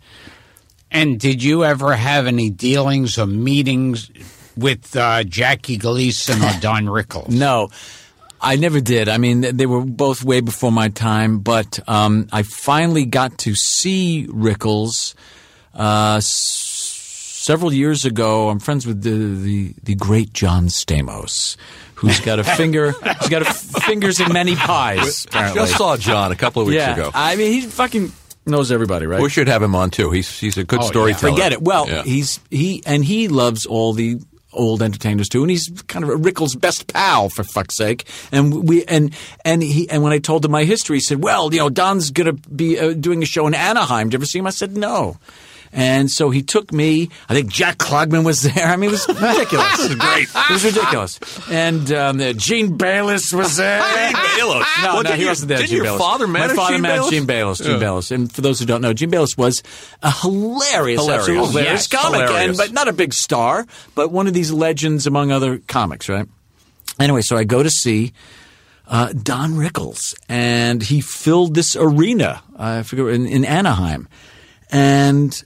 [0.91, 4.09] And did you ever have any dealings or meetings
[4.59, 7.29] with uh, Jackie Gleason or Don Rickles?
[7.29, 7.69] No,
[8.41, 9.09] I never did.
[9.09, 13.55] I mean, they were both way before my time, but um, I finally got to
[13.55, 15.13] see Rickles
[15.73, 16.95] uh, s-
[17.41, 18.49] several years ago.
[18.49, 21.57] I'm friends with the, the, the great John Stamos,
[21.95, 22.91] who's got a finger.
[23.19, 25.25] he's got a f- fingers in many pies.
[25.25, 25.59] Apparently.
[25.61, 27.11] Just saw John a couple of weeks yeah, ago.
[27.13, 28.11] I mean, he fucking
[28.45, 29.21] knows everybody, right?
[29.21, 30.09] we should have him on too.
[30.11, 30.89] He's he's a good Oh, yeah.
[30.89, 31.31] storyteller.
[31.33, 31.61] Forget it.
[31.61, 32.03] Well, Yeah.
[32.03, 34.19] he's he and he loves all the
[34.53, 38.05] old entertainers too, and he's kind of Rickles' best pal for fuck's sake.
[38.31, 39.13] And we and
[39.45, 42.11] and he and when I told him my history, he said, "Well, you know, Don's
[42.11, 44.09] going to be uh, doing a show in Anaheim.
[44.09, 45.17] Did you ever see him?" I said, "No."
[45.71, 47.09] And so he took me.
[47.29, 48.65] I think Jack Klugman was there.
[48.65, 49.79] I mean, it was ridiculous.
[49.79, 50.27] it was great.
[50.33, 51.19] It was ridiculous.
[51.49, 53.79] And um, uh, Gene Baylos was there.
[53.81, 54.63] Gene Baylos.
[54.83, 55.59] No, Well, no, he your- wasn't there.
[55.59, 55.97] Gene your Baylos.
[55.99, 57.09] father manage My father Gene managed Baylos?
[57.11, 57.57] Gene Baylos.
[57.63, 57.87] Gene Yeah.
[57.87, 58.11] Baylos.
[58.11, 59.61] And for those who don't know, Gene Baylos was
[60.01, 61.27] a hilarious, Hilarious.
[61.27, 62.47] hilarious yes, comic, hilarious.
[62.49, 66.27] and but not a big star, but one of these legends among other comics, right?
[66.99, 68.11] Anyway, so I go to see
[68.87, 72.41] uh, Don Rickles, and he filled this arena.
[72.57, 74.09] I forget in, in Anaheim,
[74.71, 75.43] and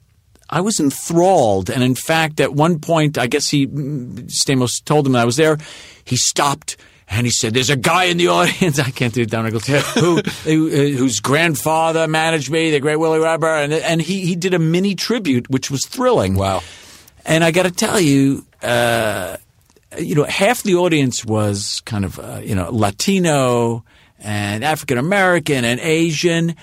[0.49, 1.69] I was enthralled.
[1.69, 5.38] And in fact, at one point, I guess he Stamos told him that I was
[5.38, 5.58] there.
[6.03, 6.77] He stopped.
[7.10, 8.79] And he said, "There's a guy in the audience.
[8.79, 9.67] I can't do it Don Rickles,
[9.99, 14.36] who, who uh, whose grandfather managed me, the great Willie Weber, and and he he
[14.36, 16.36] did a mini tribute, which was thrilling.
[16.36, 16.63] Wow.
[17.25, 19.38] And I got to tell you, uh,
[19.97, 23.84] you know, half the audience was kind of, uh, you know, Latino
[24.19, 26.56] and African American and Asian.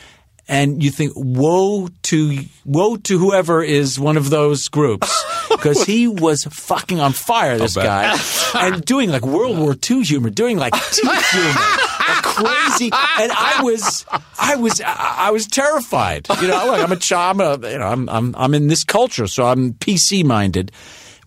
[0.51, 6.09] And you think, woe to woe to whoever is one of those groups, because he
[6.09, 7.57] was fucking on fire.
[7.57, 8.19] This guy,
[8.57, 12.91] and doing like World War II humor, doing like teeth humor, like crazy.
[13.21, 14.05] And I was,
[14.41, 16.27] I was, I was terrified.
[16.43, 17.41] You know, I'm a child.
[17.41, 20.73] I'm a, you know, I'm, I'm, I'm in this culture, so I'm PC minded.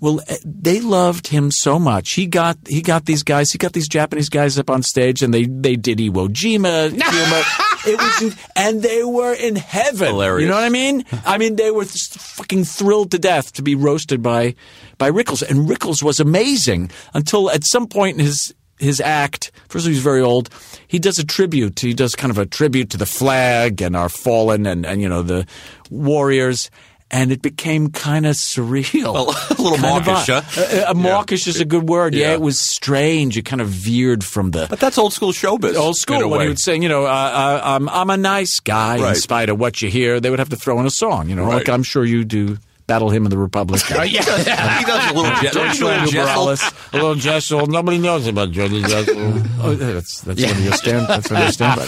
[0.03, 2.11] Well, eh, they loved him so much.
[2.11, 3.51] He got he got these guys.
[3.53, 7.43] He got these Japanese guys up on stage, and they they did Iwo Jima humor.
[7.85, 10.07] It was, and they were in heaven.
[10.07, 10.41] Hilarious.
[10.41, 11.05] You know what I mean?
[11.25, 14.55] I mean, they were fucking thrilled to death to be roasted by
[14.97, 19.53] by Rickles, and Rickles was amazing until at some point in his his act.
[19.69, 20.49] First of all, he's very old.
[20.85, 21.79] He does a tribute.
[21.79, 25.07] He does kind of a tribute to the flag and our fallen and and you
[25.07, 25.47] know the
[25.89, 26.69] warriors.
[27.15, 29.13] And it became kind of surreal.
[29.13, 30.85] Well, a little mawkish, a- huh?
[30.87, 32.15] a- a mawkish is a good word.
[32.15, 32.29] Yeah.
[32.29, 32.33] Yeah.
[32.33, 33.37] it was strange.
[33.37, 35.75] It kind of veered from the But that's old school showbiz.
[35.75, 38.97] old school when he would sing, you know, uh, uh, I'm, I'm a nice guy
[39.09, 40.19] in spite of what you hear.
[40.19, 42.57] They would have to throw in a song, you know, like I'm sure you do.
[42.85, 43.81] Battle Hymn in the Republic.
[43.91, 44.21] Oh, yeah.
[44.79, 45.51] he does a little, je-
[45.85, 46.49] little jessel.
[46.49, 47.67] A little Jessel.
[47.67, 49.15] Nobody knows about Georgie Jessel.
[49.61, 51.07] oh, that's that's one of your stand.
[51.07, 51.79] That's one of your stand.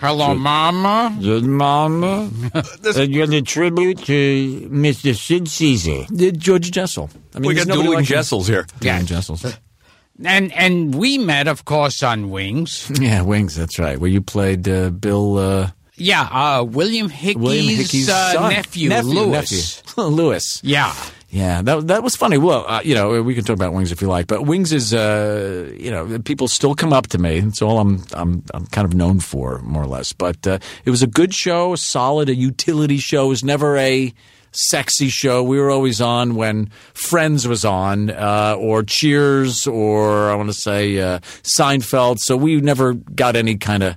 [0.00, 1.16] Hello, Mama.
[1.20, 2.30] Good mama.
[2.96, 5.14] And you're the tribute to Mr.
[5.16, 6.04] Sid Caesar.
[6.32, 7.10] George Jessel.
[7.34, 8.16] I mean, We there's got nobody dueling like him.
[8.16, 8.66] Jessels here.
[8.80, 9.44] Dueling Jessels.
[10.24, 12.90] And and we met, of course, on Wings.
[13.00, 13.54] Yeah, Wings.
[13.56, 13.98] That's right.
[13.98, 15.38] Where you played uh, Bill.
[15.38, 18.50] Uh, Yeah, uh, William Hickey's, William Hickey's uh, son.
[18.52, 19.82] nephew, Lewis.
[19.82, 20.02] nephew.
[20.20, 20.60] Lewis.
[20.64, 20.92] Yeah.
[21.34, 22.38] Yeah, that that was funny.
[22.38, 24.94] Well, uh, you know, we can talk about Wings if you like, but Wings is,
[24.94, 27.38] uh, you know, people still come up to me.
[27.38, 30.12] It's all I'm I'm I'm kind of known for, more or less.
[30.12, 33.26] But uh, it was a good show, a solid, a utility show.
[33.26, 34.14] It was never a
[34.52, 35.42] sexy show.
[35.42, 40.54] We were always on when Friends was on, uh, or Cheers, or I want to
[40.54, 42.18] say uh, Seinfeld.
[42.20, 43.96] So we never got any kind of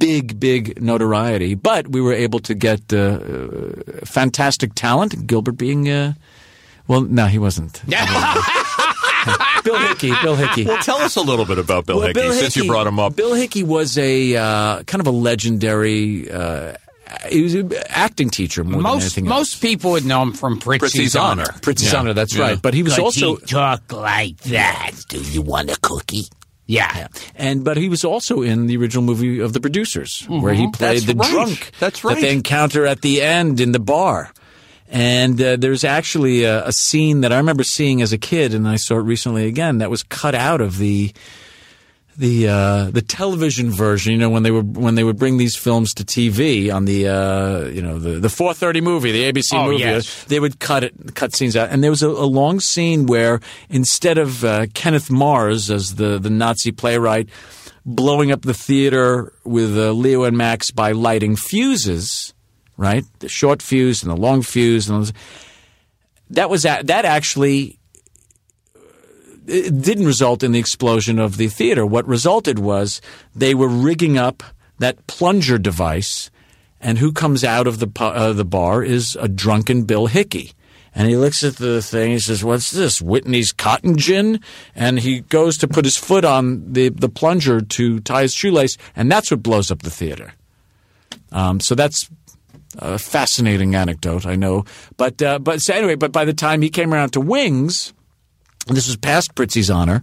[0.00, 3.72] big, big notoriety, but we were able to get uh, uh,
[4.04, 5.28] fantastic talent.
[5.28, 6.14] Gilbert being, uh,
[6.88, 7.82] well, no, he wasn't.
[9.64, 10.12] Bill Hickey.
[10.22, 10.64] Bill Hickey.
[10.64, 13.16] Well, tell us a little bit about Bill Well, Hickey, since you brought him up.
[13.16, 16.30] Bill Hickey was a uh, kind of a legendary.
[16.30, 16.74] Uh,
[17.28, 19.26] he was an acting teacher more than Most else.
[19.26, 21.42] most people would know him from Prizzi's, Prizzi's Honor.
[21.42, 21.52] Honor.
[21.60, 21.98] Prizzi's Yeah.
[22.00, 22.42] Honor, that's Yeah.
[22.44, 22.62] right.
[22.62, 24.92] But he was Could also he talk like that?
[25.08, 26.26] Do you want a cookie?
[26.66, 27.08] Yeah.
[27.36, 31.02] And but he was also in the original movie of The Producers, where he played
[31.02, 31.30] That's the right.
[31.30, 34.32] drunk That's that they encounter at the end in the bar.
[34.88, 38.68] And uh, there's actually a, a scene that I remember seeing as a kid, and
[38.68, 39.78] I saw it recently again.
[39.78, 41.12] That was cut out of the
[42.16, 44.12] the uh, the television version.
[44.12, 47.08] You know, when they were when they would bring these films to TV on the
[47.08, 50.24] uh, you know the the 4:30 movie, the ABC Oh, movie, yes.
[50.24, 51.70] they would cut it cut scenes out.
[51.70, 56.18] And there was a, a long scene where instead of uh, Kenneth Mars as the
[56.18, 57.28] the Nazi playwright
[57.84, 62.32] blowing up the theater with uh, Leo and Max by lighting fuses,
[62.76, 63.04] right?
[63.20, 65.12] The short fuse and the long fuse, and
[66.30, 67.78] that was that actually
[69.46, 71.86] didn't result in the explosion of the theater.
[71.86, 73.00] What resulted was
[73.34, 74.42] they were rigging up
[74.78, 76.30] that plunger device,
[76.80, 80.52] and who comes out of the uh, the bar is a drunken Bill Hickey.
[80.94, 82.12] And he looks at the thing.
[82.12, 83.02] He says, "What's this?
[83.02, 84.40] Whitney's cotton gin?"
[84.74, 88.78] And he goes to put his foot on the the plunger to tie his shoelace,
[88.96, 90.32] and that's what blows up the theater.
[91.32, 92.08] Um, so that's
[92.78, 94.64] a fascinating anecdote, I know.
[94.96, 97.92] But uh, but so anyway, but by the time he came around to Wings,
[98.66, 100.02] this was past Prizzi's honor,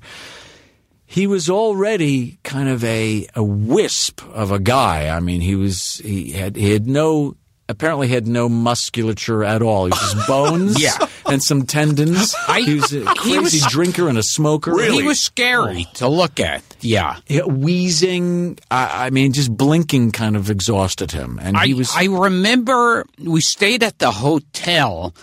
[1.06, 5.16] he was already kind of a a wisp of a guy.
[5.16, 7.36] I mean, he was he had he had no
[7.70, 9.86] apparently had no musculature at all.
[9.86, 10.98] He was just bones Yeah.
[11.28, 12.36] and some tendons.
[12.48, 14.80] I- he was a crazy was- drinker and a smoker.
[14.82, 15.94] He was scary oh.
[15.96, 16.64] to look at.
[16.82, 17.18] Yeah.
[17.28, 18.60] Yeah, wheezing.
[18.70, 21.92] I, I mean, just blinking kind of exhausted him, and I, he was.
[21.96, 25.14] I remember we stayed at the hotel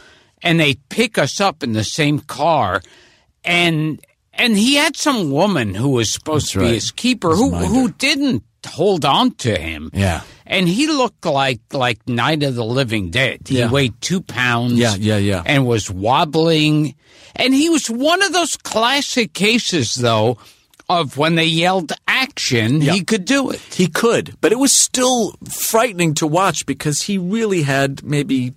[0.42, 2.81] and they pick us up in the same car
[3.44, 4.00] and
[4.33, 6.74] and he had some woman who was supposed That's to be right.
[6.74, 7.66] his keeper His who minder.
[7.68, 9.90] who didn't hold on to him.
[9.92, 10.22] Yeah.
[10.50, 13.40] And he looked like like Night of the Living Dead.
[13.46, 13.70] He Yeah.
[13.70, 14.72] weighed two pounds.
[14.74, 15.42] Yeah, yeah, yeah.
[15.46, 16.94] And was wobbling.
[17.36, 20.36] And he was one of those classic cases though
[20.88, 22.92] of when they yelled action, Yeah.
[22.94, 23.60] he could do it.
[23.72, 28.52] He could, but it was still frightening to watch because he really had maybe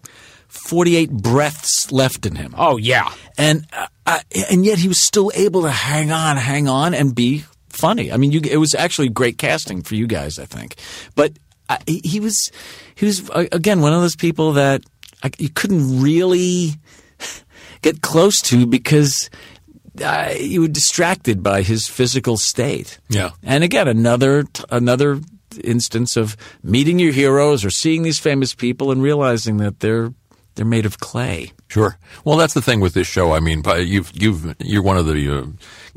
[0.48, 2.56] 48 breaths left in him.
[2.58, 3.12] Oh yeah.
[3.38, 7.14] And uh, uh, and yet he was still able to hang on, hang on and
[7.14, 8.12] be funny.
[8.12, 10.76] I mean, you, it was actually great casting for you guys, I think.
[11.16, 11.34] But
[11.74, 12.52] uh, he he was
[12.96, 14.84] he was again one of those people that
[15.24, 16.72] I, you couldn't really
[17.82, 19.30] get close to because
[20.04, 23.00] uh, you were distracted by his physical state.
[23.10, 23.32] Yeah.
[23.44, 25.20] And again, another another
[25.64, 30.14] instance of meeting your heroes or seeing these famous people and realizing that they're
[30.56, 31.52] they're made of clay.
[31.74, 31.98] Sure.
[32.24, 33.32] Well, that's the thing with this show.
[33.34, 35.46] I mean, you've you've you're one of the uh,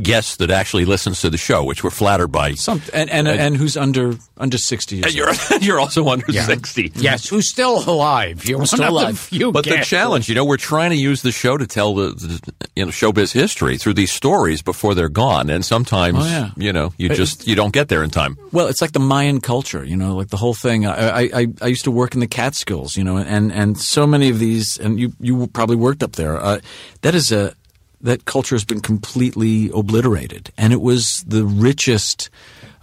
[0.01, 2.55] guests that actually listens to the show, which we're flattered by.
[2.55, 5.39] Some and and, and who's under under sixty years And you're old.
[5.63, 6.91] you're also under sixty.
[6.95, 8.47] Yes, who's still alive?
[8.47, 9.19] You're still one of the alive.
[9.19, 12.09] few But the challenge, you know, we're trying to use the show to tell the,
[12.11, 16.51] the you know showbiz history through these stories before they're gone, and sometimes Oh, yeah.
[16.57, 18.39] you know you just you don't get there in time.
[18.51, 20.87] Well, it's like the Mayan culture, you know, like the whole thing.
[20.87, 24.07] I, I, I- I used to work in the Catskills, you know, and, and so
[24.07, 26.41] many of these, and you, you probably worked up there.
[26.41, 26.61] Uh,
[27.01, 27.55] that is a
[28.03, 32.31] that culture has been completely obliterated, and it was the richest,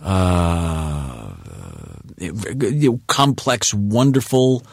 [0.02, 1.30] uh,
[3.08, 4.64] complex, wonderful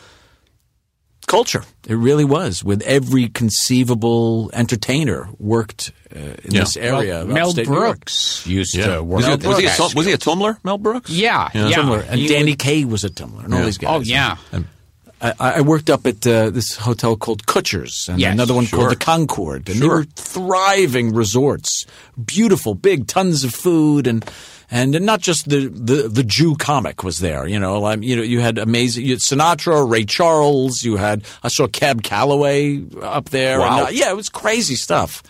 [1.27, 1.62] culture.
[1.87, 6.61] It really was, with every conceivable entertainer worked uh, in Yeah.
[6.61, 7.20] this area.
[7.23, 7.87] of Mel upstate New York.
[7.99, 8.96] Brooks used Yeah.
[8.96, 9.18] to work.
[9.18, 11.11] Was, he, at was, he a, the was he a tumbler, Mel Brooks?
[11.11, 11.70] Yeah, yeah.
[11.70, 12.01] Tumbler.
[12.09, 13.90] And He Danny Kaye was a tumbler, and all these guys.
[13.90, 14.37] Oh yeah.
[15.22, 18.78] I, I worked up at uh, this hotel called Kutsher's, and Yes, another one sure.
[18.78, 21.85] called the Concord, and they were thriving resorts,
[22.22, 24.24] beautiful, big, tons of food, and
[24.70, 27.46] and not just the, the, the Jew comic was there.
[27.46, 30.83] You know, like, you know, you had amazing you had Sinatra, Ray Charles.
[30.83, 33.59] You had I saw Cab Calloway up there.
[33.59, 33.78] Wow.
[33.78, 35.22] and, uh, yeah, it was crazy stuff,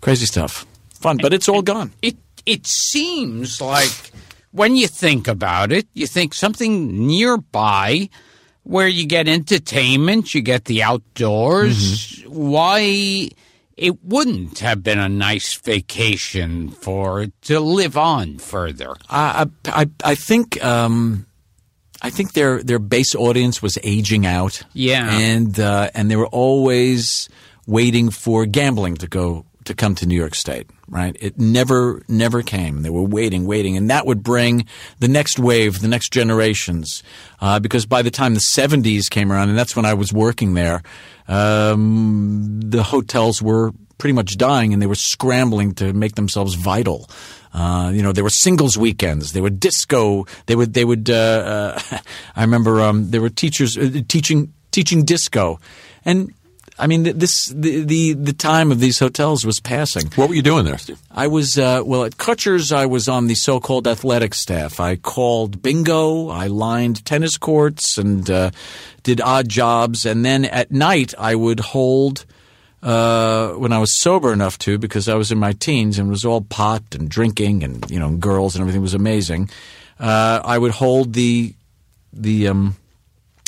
[0.00, 0.66] crazy stuff.
[0.94, 1.92] Fun, but it's all gone.
[2.00, 4.12] It it seems like
[4.52, 8.08] when you think about it, you think something nearby
[8.64, 12.22] where you get entertainment, you get the outdoors.
[12.28, 13.28] Why
[13.76, 18.94] it wouldn't have been a nice vacation for it to live on further?
[19.08, 21.26] I I I think um,
[22.00, 24.62] I think their their base audience was aging out.
[24.72, 25.10] Yeah.
[25.10, 27.28] and uh, and they were always
[27.66, 30.68] waiting for gambling to go to come to New York State.
[30.88, 32.82] Right, it never never came.
[32.82, 34.66] They were waiting, waiting, and that would bring
[34.98, 37.02] the next wave, the next generations.
[37.40, 40.54] Uh, because by the time the '70s came around, and that's when I was working
[40.54, 40.82] there,
[41.28, 47.08] um, the hotels were pretty much dying, and they were scrambling to make themselves vital.
[47.54, 49.32] Uh, you know, there were singles weekends.
[49.32, 50.26] There were disco.
[50.46, 50.74] They would.
[50.74, 51.08] They would.
[51.08, 51.98] Uh, uh,
[52.36, 55.60] I remember um, there were teachers uh, teaching teaching disco,
[56.04, 56.34] and
[56.82, 60.08] I mean this the, the the time of these hotels was passing.
[60.16, 60.98] What were you doing there, Steve?
[61.12, 62.72] I was uh, well at Kutsher's.
[62.72, 64.80] I was on the so-called athletic staff.
[64.80, 66.28] I called bingo.
[66.28, 68.50] I lined tennis courts and uh,
[69.04, 70.04] did odd jobs.
[70.04, 72.26] And then at night, I would hold.
[72.82, 76.10] Uh, when I was sober enough to, because I was in my teens and it
[76.10, 79.50] was all pot and drinking and you know girls and everything was amazing.
[80.00, 81.54] Uh, I would hold the
[82.12, 82.74] the um,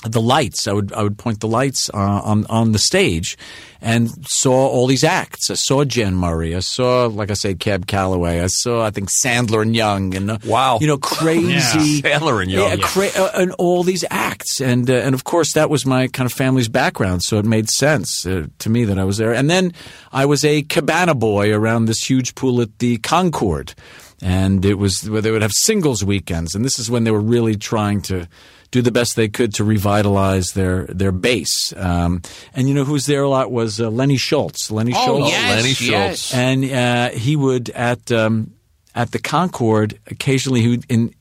[0.04, 0.66] the lights.
[0.68, 3.36] I would I would point the lights uh, on on the stage,
[3.80, 5.50] and saw all these acts.
[5.50, 6.54] I saw Jan Murray.
[6.54, 8.40] I saw, like I said, Cab Calloway.
[8.40, 10.78] I saw, I think, Sandler and Young, and uh, Wow.
[10.80, 12.70] you know, crazy Sandler and Young.
[12.70, 16.08] yeah, cra- uh, and all these acts, and uh, and of course that was my
[16.08, 19.32] kind of family's background, so it made sense uh, to me that I was there.
[19.34, 19.72] And then
[20.12, 23.74] I was a cabana boy around this huge pool at the Concord,
[24.22, 27.20] and it was where they would have singles weekends, and this is when they were
[27.20, 28.28] really trying to
[28.74, 31.72] do the best they could to revitalize their their base.
[31.76, 32.22] Um,
[32.54, 34.68] and you know who was there a lot was uh, Lenny Schultz.
[34.68, 36.34] Lenny Oh, Schultz yes, Lenny yes.
[36.34, 38.52] And uh, he would at um,
[38.92, 41.14] at the Concord occasionally he would in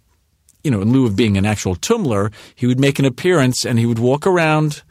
[0.64, 3.78] you know in lieu of being an actual tumbler he would make an appearance and
[3.78, 4.82] he would walk around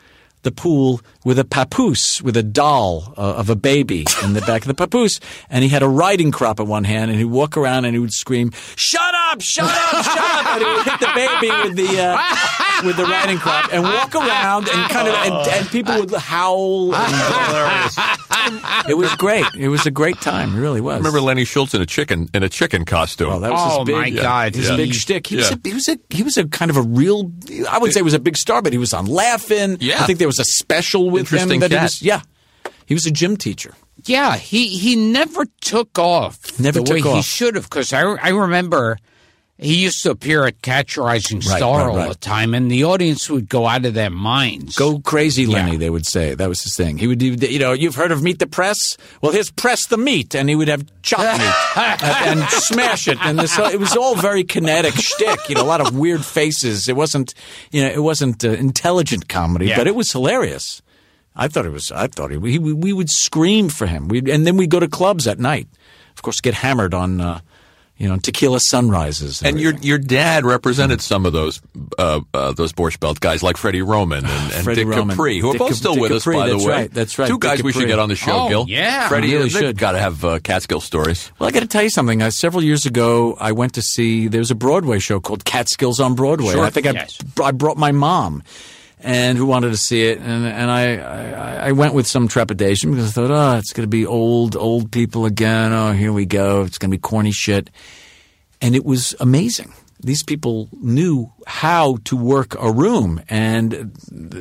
[0.43, 4.63] the pool with a papoose with a doll uh, of a baby in the back
[4.63, 5.21] of the papoose.
[5.49, 7.99] And he had a riding crop in one hand and he'd walk around and he
[7.99, 10.47] would scream shut up shut up shut up!
[10.47, 12.19] And he would hit the baby with the uh,
[12.85, 16.93] with the riding crop and walk around and kind of and, and people would howl
[18.89, 19.45] it was great.
[19.57, 20.57] It was a great time.
[20.57, 20.95] It really was.
[20.95, 23.31] I remember Lenny Schultz in a chicken in a chicken costume.
[23.31, 24.55] Oh, that was Oh, his big, my God.
[24.55, 24.77] his Yeah.
[24.77, 25.27] big shtick.
[25.27, 27.31] He was a he was a he was a kind of a real.
[27.71, 29.77] I would say he was a big star, but he was on Laughing.
[29.81, 30.03] Yeah.
[30.03, 31.79] I think there was a special with Interesting him that cat.
[31.81, 32.03] he was.
[32.03, 32.21] Yeah,
[32.87, 33.75] he was a gym teacher.
[34.05, 37.65] Yeah, he he never took off Never the took way he should have.
[37.65, 38.99] Because I I remember
[39.63, 42.09] he used to appear at Catch a Rising Star right, all right.
[42.09, 44.77] the time, and the audience would go out of their minds.
[44.77, 45.73] Go crazy, Lenny.
[45.73, 45.79] Yeah.
[45.79, 46.99] They would say that was his thing.
[46.99, 48.97] He would, do, you know, you've heard of Meet the Press?
[49.21, 53.19] Well, here's Press the Meat, and he would have chopped meat and, and smash it.
[53.23, 55.49] And this, it was all very kinetic shtick.
[55.49, 56.89] You know, a lot of weird faces.
[56.89, 57.35] It wasn't,
[57.71, 59.77] you know, it wasn't uh, intelligent comedy, Yeah.
[59.79, 60.83] but it was hilarious.
[61.35, 61.91] I thought it was.
[61.91, 64.09] I thought he, we we would scream for him.
[64.09, 65.67] We and then we'd go to clubs at night.
[66.15, 67.21] Of course, get hammered on.
[67.23, 67.41] Uh,
[68.03, 69.43] you know, tequila sunrises.
[69.45, 71.63] And your your dad represented some of those
[71.99, 75.17] uh, uh, those Borscht Belt guys like Freddie Roman and, and Freddie Dick Roman.
[75.17, 76.73] Capri, who are both still Dick with us, Capri, by the that's way.
[76.73, 78.65] right, that's right, Two Dick guys we should get on the show, Oh, Gil.
[78.69, 79.09] yeah.
[79.09, 79.79] Freddie, We really they've should.
[79.79, 81.31] got to have uh, Catskill stories.
[81.39, 82.21] Well, I got to tell you something.
[82.23, 86.01] Uh, several years ago, I went to see there was a Broadway show called Catskills
[86.01, 86.55] on Broadway.
[86.55, 86.65] Sure.
[86.65, 87.07] I think I,
[87.43, 88.43] I brought my mom,
[89.03, 92.91] and who wanted to see it, and and I, I I went with some trepidation
[92.91, 95.73] because I thought, oh, it's going to be old old people again.
[95.73, 96.63] Oh, here we go.
[96.63, 97.71] It's going to be corny shit,
[98.61, 99.73] and it was amazing.
[100.05, 103.93] These people knew how to work a room, and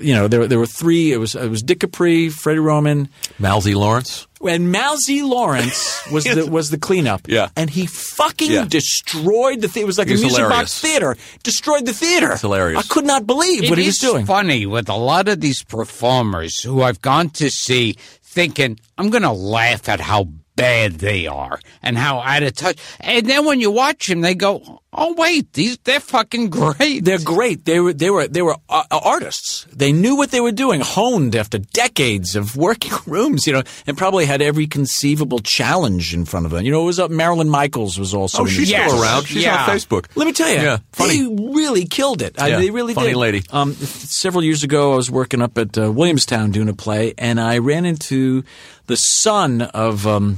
[0.01, 1.12] you know there there were three.
[1.14, 3.09] It was it was Dick Capri, Freddie Roman,
[3.39, 3.76] Mal Z.
[3.76, 4.28] Lawrence.
[4.43, 7.49] and Mousy Lawrence was the was the cleanup, Yeah.
[7.55, 8.66] and he fucking Yeah.
[8.66, 9.86] destroyed the theater.
[9.86, 10.59] It was like He a was music hilarious.
[10.59, 12.32] box theater, destroyed the theater.
[12.32, 12.80] It's hilarious.
[12.84, 14.26] I could not believe what It he was doing.
[14.26, 19.24] funny with a lot of these performers who I've gone to see thinking, I'm going
[19.24, 22.77] to laugh at how bad they are and how out of touch.
[22.99, 27.05] And then when you watch them, they go, oh, wait, these they're fucking great.
[27.05, 27.65] They're great.
[27.65, 29.65] They were they were they were uh, artists.
[29.73, 33.97] They knew what they were doing, honed after decades of working rooms, you know, and
[33.97, 36.65] probably had every conceivable challenge in front of them.
[36.65, 38.43] You know, it was uh, Marilyn Michaels was also.
[38.43, 38.91] Oh, she's the Yes.
[38.91, 39.25] still around.
[39.25, 39.63] She's Yeah.
[39.63, 40.05] on Facebook.
[40.15, 41.21] Let me tell you, Yeah, funny.
[41.23, 42.35] they really killed it.
[42.37, 43.15] Yeah, they really funny did.
[43.17, 43.43] lady.
[43.51, 47.39] Um, several years ago, I was working up at uh, Williamstown doing a play, and
[47.39, 48.43] I ran into
[48.91, 50.37] the son of um,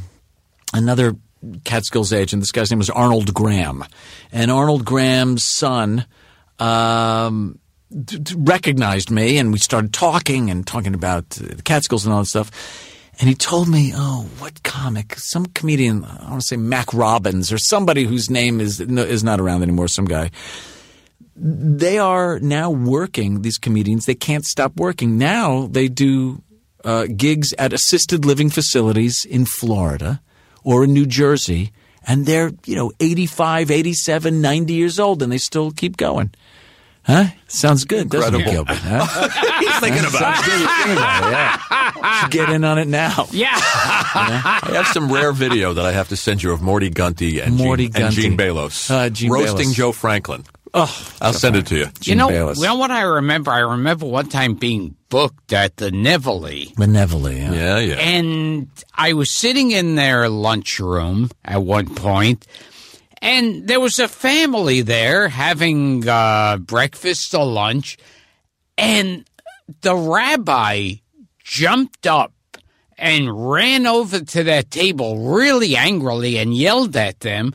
[0.75, 1.15] another
[1.63, 2.43] Catskills agent.
[2.43, 3.83] This guy's name was Arnold Graham,
[4.31, 6.05] and Arnold Graham's son.
[6.59, 7.57] Um,
[8.35, 12.51] recognized me, and we started talking and talking about the Catskills and all that stuff.
[13.19, 15.15] And he told me, "Oh, what comic?
[15.17, 16.03] Some comedian.
[16.03, 19.87] I want to say Mac Robbins or somebody whose name is is not around anymore.
[19.87, 20.29] Some guy.
[21.35, 23.41] They are now working.
[23.41, 24.05] These comedians.
[24.05, 25.17] They can't stop working.
[25.17, 26.43] Now they do
[26.83, 30.21] uh, gigs at assisted living facilities in Florida
[30.63, 31.71] or in New Jersey,
[32.07, 36.31] and they're you know 85, 87, 90 years old, and they still keep going."
[37.05, 37.25] Huh?
[37.49, 38.65] Sounds good, doesn't it, Incredible.
[38.65, 38.77] Gilbert?
[38.81, 39.59] Huh?
[39.59, 40.69] He's thinking about Sounds good.
[40.69, 42.21] Thinking about it, yeah.
[42.21, 43.27] Should get in on it now.
[43.31, 43.49] yeah.
[43.57, 47.57] I have some rare video that I have to send you of Morty Gunty and,
[47.57, 48.21] Morty Gene, and Gunty.
[48.21, 49.73] Gene Baylos Uh, Gene roasting Baylos.
[49.75, 50.45] Joe Franklin.
[50.75, 51.87] Oh, I'll send it to you.
[52.01, 52.57] you know, Baylos.
[52.57, 53.51] you know what I remember?
[53.51, 56.75] I remember one time being booked at the Nevele.
[56.75, 57.53] Benevolent, yeah.
[57.53, 57.95] Yeah, yeah.
[57.95, 62.47] And I was sitting in their lunchroom at one point,
[63.21, 67.97] and there was a family there having uh, breakfast or lunch,
[68.75, 69.25] and
[69.81, 70.93] the rabbi
[71.43, 72.33] jumped up
[72.97, 77.53] and ran over to their table really angrily and yelled at them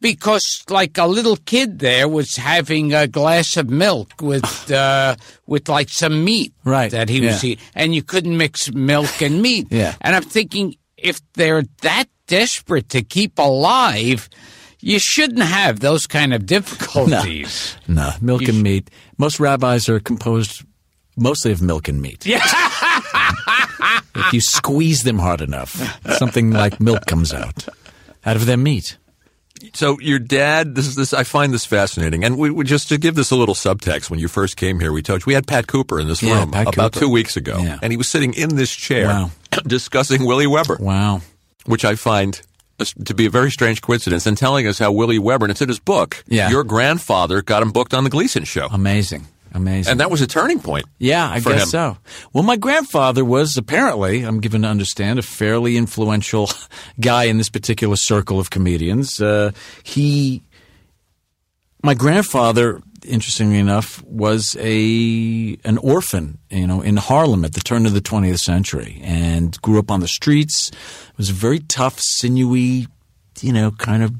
[0.00, 5.68] because like a little kid there was having a glass of milk with uh, with
[5.68, 7.50] like some meat Right, that he was yeah.
[7.50, 9.94] eating and you couldn't mix milk and meat Yeah.
[10.00, 14.28] and i'm thinking if they're that desperate to keep alive
[14.80, 18.90] you shouldn't have those kind of difficulties No, milk and meat.
[19.16, 20.62] Most rabbis are composed
[21.16, 22.24] mostly of milk and meat.
[22.26, 22.40] yeah
[24.14, 25.72] If you squeeze them hard enough,
[26.18, 27.66] something like milk comes out
[28.26, 28.98] out of their meat.
[29.74, 31.12] So your dad, this is this.
[31.12, 34.10] I find this fascinating, and we, we just to give this a little subtext.
[34.10, 36.38] When you first came here, we told you we had Pat Cooper in this Yeah,
[36.40, 37.06] room Pat about Cooper.
[37.06, 37.78] two weeks ago, Yeah.
[37.82, 39.30] and he was sitting in this chair Wow.
[39.66, 41.22] discussing Willie Weber, Wow.
[41.66, 42.40] which I find
[43.04, 45.68] to be a very strange coincidence, and telling us how Willie Weber, and it's in
[45.68, 46.48] his book, Yeah.
[46.48, 49.26] your grandfather got him booked on the Gleason show, Amazing.
[49.58, 49.90] Amazing.
[49.90, 50.86] and that was a turning point.
[50.98, 51.68] Yeah, I guess him.
[51.68, 51.98] so.
[52.32, 56.48] Well, my grandfather was apparently, I'm given to understand, a fairly influential
[57.00, 59.20] guy in this particular circle of comedians.
[59.20, 59.50] Uh,
[59.82, 60.42] he,
[61.82, 67.86] my grandfather, interestingly enough, was a an orphan, you know, in Harlem at the turn
[67.86, 70.70] of the 20th century, and grew up on the streets.
[71.16, 72.86] Was a very tough, sinewy,
[73.40, 74.14] you know, kind of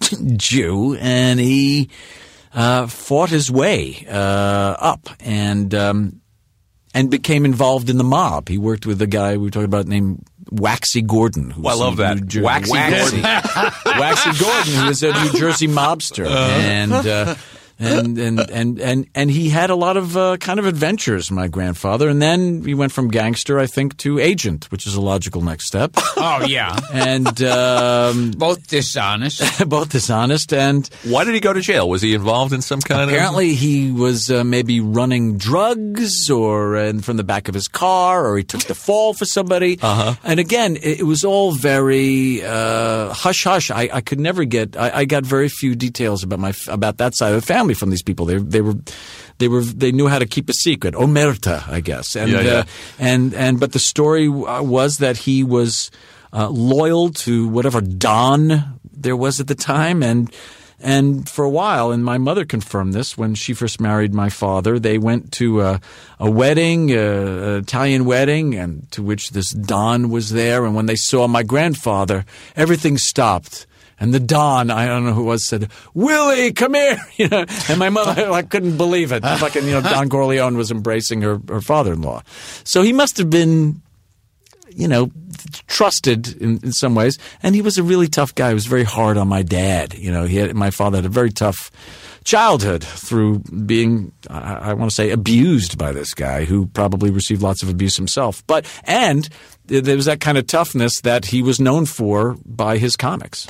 [0.36, 1.88] Jew, and he
[2.54, 4.12] uh, fought his way uh,
[4.78, 6.20] up and um,
[6.94, 8.48] and became involved in the mob.
[8.48, 11.50] He worked with a guy we were talking about named Waxy Gordon.
[11.50, 12.34] Who Well, I love that.
[12.34, 13.20] Waxy Waxy.
[13.22, 16.92] Waxy Gordon, who was a New Jersey mobster, and.
[16.92, 17.34] Uh,
[17.80, 21.48] and, and and and and he had a lot of uh, kind of adventures, my
[21.48, 25.40] grandfather, and then he went from gangster, I think, to agent, which is a logical
[25.40, 25.92] next step.
[26.16, 31.88] oh yeah And um, both dishonest both dishonest and Why did he go to jail?
[31.88, 33.08] Was he involved in some kind of?
[33.08, 38.26] Apparently, he was uh, maybe running drugs, or uh, from the back of his car,
[38.26, 39.78] or he took the fall for somebody.
[39.80, 40.14] Uh-huh.
[40.22, 43.70] And again, it, it was all very uh, hush hush.
[43.70, 44.76] I, I could never get.
[44.76, 47.90] I, I got very few details about my about that side of the family from
[47.90, 48.26] these people.
[48.26, 48.74] They they were.
[49.38, 49.62] They were.
[49.62, 50.94] They knew how to keep a secret.
[50.94, 52.14] Omerta, I guess.
[52.14, 52.52] And Yeah, yeah.
[52.52, 52.64] Uh,
[52.98, 55.90] and and but the story uh, was that he was
[56.32, 60.30] uh, loyal to whatever Don there was at the time, and
[60.82, 64.78] and for a while, and my mother confirmed this when she first married my father.
[64.78, 65.80] They went to a,
[66.18, 70.64] a wedding, a, an Italian wedding, and to which this Don was there.
[70.64, 72.24] And when they saw my grandfather,
[72.56, 73.66] everything stopped.
[74.00, 76.98] And the Don, I don't know who it was, said, Willie, come here.
[77.16, 79.22] You know, and my mother, I couldn't believe it.
[79.22, 82.22] Fucking, you know, Don Corleone was embracing her, her father-in-law.
[82.64, 83.82] So he must have been
[84.72, 85.10] you know,
[85.66, 87.18] trusted in, in some ways.
[87.42, 88.48] And he was a really tough guy.
[88.48, 89.94] He was very hard on my dad.
[89.94, 91.70] You know, he had, my father had a very tough
[92.24, 97.42] childhood through being, I, I want to say, abused by this guy who probably received
[97.42, 98.46] lots of abuse himself.
[98.46, 99.28] But, and
[99.66, 103.48] there was that kind of toughness that he was known for by his comics.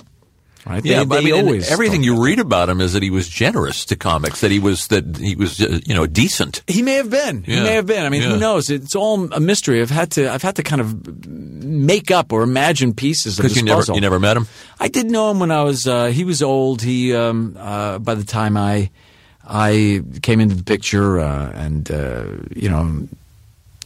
[0.67, 0.85] Right?
[0.85, 3.29] Yeah, They- but I mean, always everything you read about him is that he was
[3.29, 6.63] generous to comics, that he was that he was uh, you know decent.
[6.67, 7.43] He may have been.
[7.45, 8.05] He may have been.
[8.05, 8.31] I mean, Yeah.
[8.33, 8.69] who knows?
[8.69, 9.81] It's all a mystery.
[9.81, 10.31] I've had to.
[10.31, 13.81] I've had to kind of make up or imagine pieces of Because this you never
[13.81, 13.95] puzzle.
[13.95, 14.47] you never met him.
[14.79, 15.87] I did know him when I was.
[15.87, 16.83] Uh, he was old.
[16.83, 18.91] He um, uh, by the time I
[19.49, 23.09] I came into the picture, uh, and uh, you know.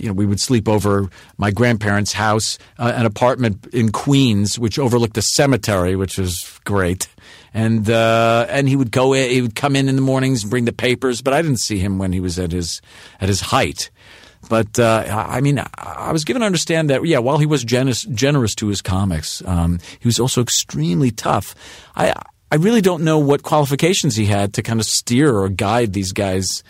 [0.05, 4.78] You know, we would sleep over my grandparents' house, uh, an apartment in Queens, which
[4.78, 7.09] overlooked a cemetery, which was great.
[7.55, 10.50] And uh, and he would go, in, he would come in in the mornings and
[10.50, 12.82] bring the papers, but I didn't see him when he was at his
[13.18, 13.90] at his height.
[14.50, 17.64] But uh, I mean, I- I was given to understand that yeah, while he was
[17.64, 21.55] generous, generous to his comics, um, he was also extremely tough.
[21.96, 22.12] I
[22.52, 26.12] I really don't know what qualifications he had to kind of steer or guide these
[26.12, 26.62] guys'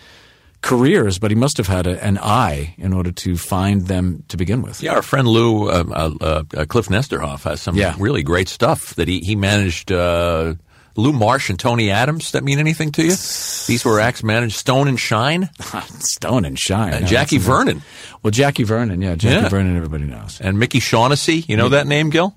[0.65, 4.37] careers, but he must have had a, an eye in order to find them to
[4.37, 4.83] begin with.
[4.83, 7.95] Yeah, our friend Lou um, uh, uh, uh, Kliph Nesteroff has some Yeah.
[7.99, 9.93] really great stuff that he he managed.
[9.93, 10.55] Uh,
[10.97, 12.31] Lou Marsh and Tony Adams.
[12.31, 13.11] That mean anything to you?
[13.11, 14.55] These were acts managed.
[14.57, 15.51] Stone and Shine.
[15.99, 16.95] Stone and Shine.
[16.95, 17.83] Uh, Yeah, Jackie that's a- Vernon
[18.23, 19.49] Well, Jackie Vernon, yeah, Jackie Yeah.
[19.49, 20.41] Vernon, everybody knows.
[20.41, 21.45] and Mickey Shaughnessy.
[21.49, 22.33] You know that name, Gil?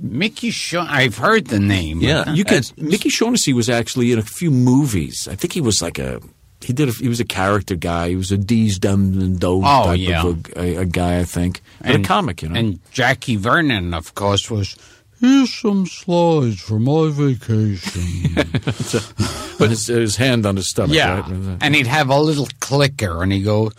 [0.00, 0.86] Mickey Shaw.
[0.88, 2.00] I've heard the name.
[2.00, 2.30] Yeah.
[2.32, 2.58] You could.
[2.58, 5.26] It's- Mickey Shaughnessy was actually in a few movies.
[5.30, 6.20] I think he was like a.
[6.66, 6.88] He did.
[6.88, 8.08] A, he was a character guy.
[8.08, 10.26] He was a D's, dumb and Does Oh, type yeah.
[10.26, 11.20] of a, a, guy.
[11.20, 12.58] I think, but a comic, you know.
[12.58, 14.76] And Jackie Vernon, of course, was.
[15.20, 18.34] Here's some slides for my vacation.
[19.58, 20.94] but his, his hand on his stomach.
[20.96, 21.58] yeah, right?
[21.60, 23.70] and he'd have a little clicker, and he'd go.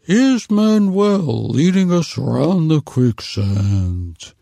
[0.00, 4.32] Here's Manuel leading us around the quicksand.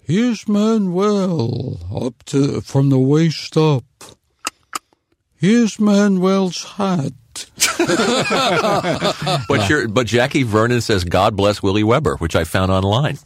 [0.00, 3.84] Here's Manuel up to from the waist up.
[5.40, 7.12] Here's Manuel's hat.
[9.48, 13.18] But your but Jackie Vernon says God bless Willie Weber, which I found online.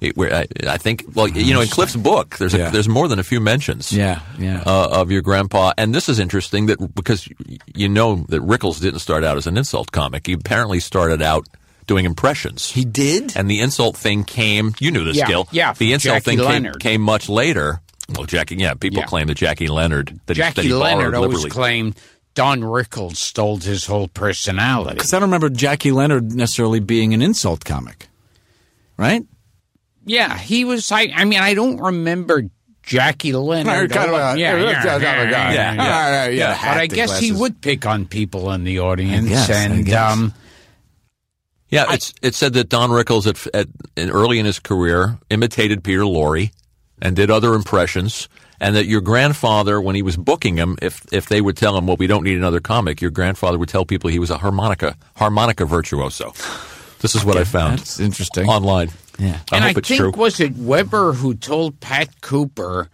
[0.00, 2.70] It, where I, I think, well, you know, in Kliph's book, there's a, Yeah.
[2.70, 3.92] there's more than a few mentions.
[3.92, 4.62] Yeah, yeah.
[4.66, 7.28] Uh, of your grandpa, and this is interesting that because
[7.74, 10.26] you know that Rickles didn't start out as an insult comic.
[10.26, 11.46] He apparently started out
[11.86, 12.70] doing impressions.
[12.70, 13.36] he did.
[13.36, 14.74] and the insult thing came.
[14.80, 15.48] You knew this, Yeah, Gil.
[15.50, 17.80] yeah, The insult Jackie thing came, came much later.
[18.16, 19.06] Well, Jackie, yeah, people Yeah.
[19.06, 21.50] claim that Jackie Leonard that he, that Jackie he Leonard always liberally.
[21.50, 21.96] claimed
[22.34, 24.94] Don Rickles stole his whole personality.
[24.94, 28.08] Because I don't remember Jackie Leonard necessarily being an insult comic,
[28.96, 29.24] right?
[30.04, 30.90] Yeah, he was.
[30.90, 32.44] I, I mean, I don't remember
[32.82, 33.90] Jackie Leonard.
[33.90, 36.26] Kind of a- yeah, yeah, kind yeah, yeah, Yeah, yeah.
[36.28, 39.50] yeah, But I hat, the guess he would pick on people in the audience, guess,
[39.50, 40.12] I and guess.
[40.12, 40.32] um,
[41.68, 45.84] Yeah, it's, it said that Don Rickles at, at in early in his career imitated
[45.84, 46.50] Peter Lorre
[47.02, 48.28] and did other impressions,
[48.60, 51.86] and that your grandfather, when he was booking him, if if they would tell him,
[51.86, 54.96] "Well, we don't need another comic," your grandfather would tell people he was a harmonica
[55.16, 56.32] harmonica virtuoso.
[57.00, 58.46] This is what I found That's interesting.
[58.48, 58.90] online.
[59.18, 59.38] Yeah.
[59.50, 60.12] I and hope I it's think true.
[60.12, 62.88] was it Weber who told Pat Cooper,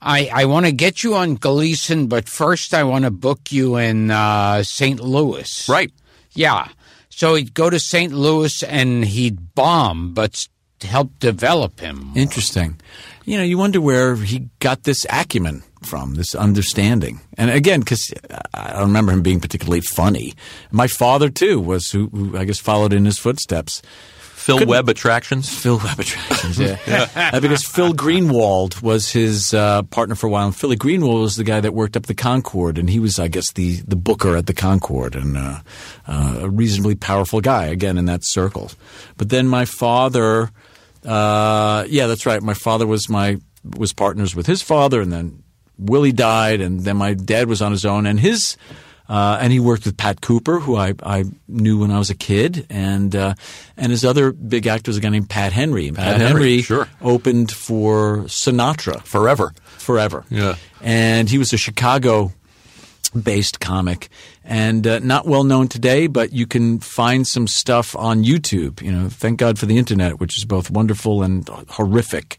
[0.00, 3.76] "I I want to get you on Gleason, but first I want to book you
[3.76, 5.00] in uh, St.
[5.00, 5.92] Louis." right.
[6.34, 6.68] Yeah.
[7.10, 8.12] So he'd go to St.
[8.12, 10.48] Louis and he'd bomb, but
[10.84, 12.12] s- help develop him.
[12.14, 12.80] Interesting.
[13.24, 17.20] You know, you wonder where he got this acumen from, this understanding.
[17.38, 18.12] And again, because
[18.52, 20.34] I don't remember him being particularly funny.
[20.70, 23.80] My father too was who, who I guess followed in his footsteps.
[24.34, 25.48] Phil Webb attractions.
[25.48, 26.76] Phil Webb attractions, yeah.
[27.32, 31.36] Uh, because Phil Greenwald was his uh, partner for a while, and Philly Greenwald was
[31.36, 34.36] the guy that worked up the Concord, and he was, I guess, the the booker
[34.36, 35.60] at the Concord, and uh,
[36.06, 38.70] uh, a reasonably powerful guy again in that circle.
[39.16, 40.50] But then my father,
[41.04, 42.42] uh, yeah, that's right.
[42.42, 43.38] My father was my
[43.76, 45.42] was partners with his father, and then
[45.78, 48.56] Willie died, and then my dad was on his own, and his.
[49.06, 52.14] Uh, and he worked with Pat Cooper, who I, I knew when I was a
[52.14, 53.34] kid, and uh,
[53.76, 55.88] and his other big actor was a guy named Pat Henry.
[55.88, 56.88] And Pat, Henry, Henry sure.
[57.02, 59.52] opened for Sinatra Forever.
[59.76, 60.24] forever.
[60.30, 60.54] Yeah.
[60.80, 62.32] And he was a Chicago
[63.22, 64.08] based comic
[64.44, 68.82] and uh, not well known today, but you can find some stuff on YouTube.
[68.82, 72.38] You know, thank God for the internet, which is both wonderful and horrific.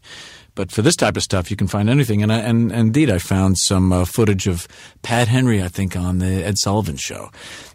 [0.54, 2.22] but for this type of stuff, you can find anything.
[2.22, 4.66] And I, and, and indeed, I found some uh, footage of
[5.02, 7.30] Pat Henry, I think, on the Ed Sullivan Show.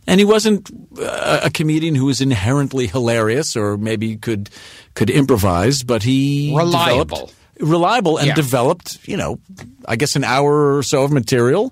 [0.07, 4.49] And he wasn't uh, a comedian who was inherently hilarious, or maybe could
[4.95, 7.05] could improvise, but he Reliable.
[7.05, 8.33] developed- reliable and Yeah.
[8.35, 9.39] developed, you know,
[9.87, 11.71] I guess an hour or so of material.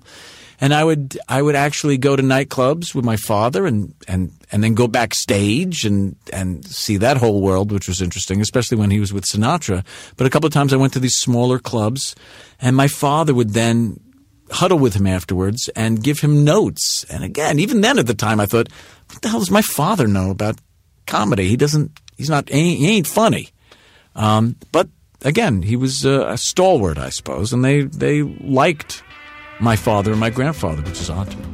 [0.60, 4.62] And I would I would actually go to nightclubs with my father and and and
[4.62, 9.00] then go backstage and and see that whole world, which was interesting, especially when he
[9.00, 9.84] was with Sinatra.
[10.16, 12.14] But a couple of times I went to these smaller clubs,
[12.60, 14.00] and my father would then
[14.50, 17.04] huddle with him afterwards and give him notes.
[17.04, 18.68] And again, even then at the time, I thought,
[19.10, 20.58] what the hell does my father know about
[21.06, 21.48] comedy?
[21.48, 21.98] He doesn't.
[22.16, 22.48] He's not.
[22.48, 23.48] He ain't funny.
[24.14, 24.88] Um, but
[25.22, 29.02] again, he was uh, a stalwart, I suppose, and they they liked
[29.60, 31.44] my father and my grandfather, which is odd to me.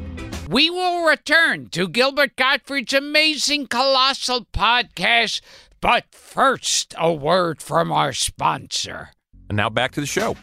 [0.48, 5.40] We will return to Gilbert Gottfried's amazing colossal podcast,
[5.80, 9.10] but first, a word from our sponsor.
[9.48, 10.36] And now back to the show.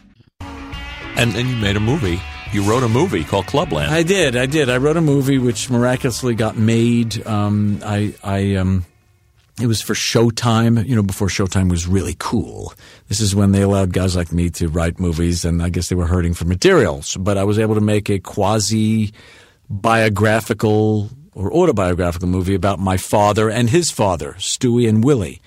[1.16, 2.20] And then you made a movie.
[2.52, 3.90] You wrote a movie called Clubland.
[3.90, 4.68] I did, I did.
[4.68, 7.26] I wrote a movie which miraculously got made.
[7.26, 8.84] Um, I, I, um,
[9.60, 12.74] it was for Showtime, you know, before Showtime was really cool.
[13.08, 15.94] This is when they allowed guys like me to write movies, and I guess they
[15.94, 17.16] were hurting for materials.
[17.16, 19.12] But I was able to make a quasi
[19.70, 25.40] biographical or autobiographical movie about my father and his father, Stewie and Willie.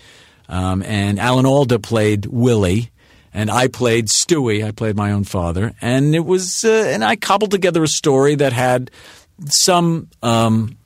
[0.50, 2.92] Um, and Alan Alda played Willie,
[3.34, 4.66] and I played Stewie.
[4.66, 8.36] I played my own father, and it was, uh, and I cobbled together a story
[8.36, 8.90] that had
[9.50, 10.78] some um,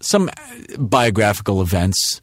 [0.00, 0.30] some
[0.78, 2.20] biographical events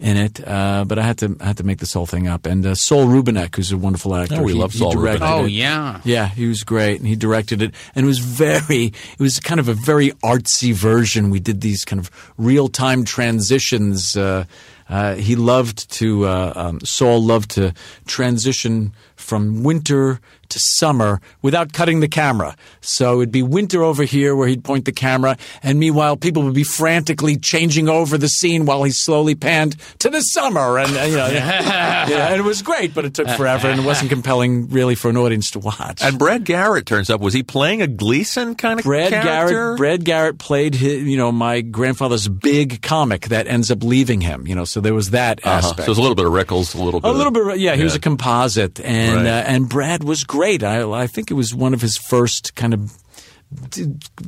[0.00, 2.44] in it, uh, but I had to I had to make this whole thing up.
[2.44, 5.30] And uh, Saul Rubinek, who's a wonderful actor, Oh, we love Saul directed Rubinek.
[5.42, 5.52] Oh, it.
[5.52, 6.00] yeah.
[6.02, 8.86] Yeah, he was great, and he directed it, and it was very.
[8.86, 11.30] It was kind of a very artsy version.
[11.30, 14.16] We did these kind of real time transitions.
[14.16, 14.44] Uh,
[14.92, 16.26] uh, he loved to.
[16.26, 17.72] Uh, um, Saul loved to
[18.06, 20.20] transition from winter
[20.52, 22.54] to summer without cutting the camera.
[22.82, 26.54] So it'd be winter over here where he'd point the camera, and meanwhile people would
[26.54, 31.02] be frantically changing over the scene while he slowly panned to the summer, and uh,
[31.02, 34.68] you know, yeah, and it was great, but it took forever, and it wasn't compelling
[34.68, 36.02] really for an audience to watch.
[36.02, 37.20] and Brad Garrett turns up.
[37.22, 39.54] Was he playing a Gleason kind of Brad character?
[39.54, 39.78] Garrett.
[39.78, 44.46] Brad Garrett played his, you know my grandfather's big comic that ends up leaving him.
[44.46, 45.56] You know, so there was that Uh-huh.
[45.58, 45.80] aspect.
[45.80, 47.08] So there's a little bit of Rickles, a little bit.
[47.08, 47.74] A of- little bit, yeah.
[47.76, 49.26] He was a composite, and Right.
[49.26, 50.62] uh, and Brad was great.
[50.62, 52.92] I I think it was one of his first kind of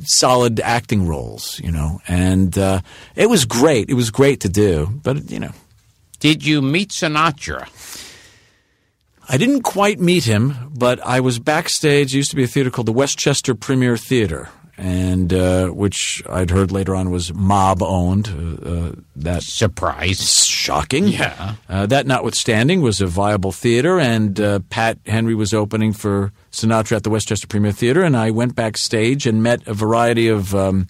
[0.03, 2.81] solid acting roles, you know, and uh,
[3.15, 3.89] it was great.
[3.89, 5.51] It was great to do, but you know,
[6.19, 7.67] Did you meet Sinatra?
[9.27, 12.11] I didn't quite meet him, but I was backstage.
[12.11, 16.49] There used to be a theater called the Westchester Premier Theater, and uh, which I'd
[16.49, 18.27] heard later on was mob owned.
[18.27, 20.45] Uh, uh, that Surprise.
[20.45, 21.07] shocking.
[21.07, 21.55] Yeah.
[21.69, 26.97] Uh, that notwithstanding was a viable theater, and uh, Pat Henry was opening for Sinatra
[26.97, 30.53] at the Westchester Premier Theater, and I went backstage and met a variety of.
[30.53, 30.87] Um,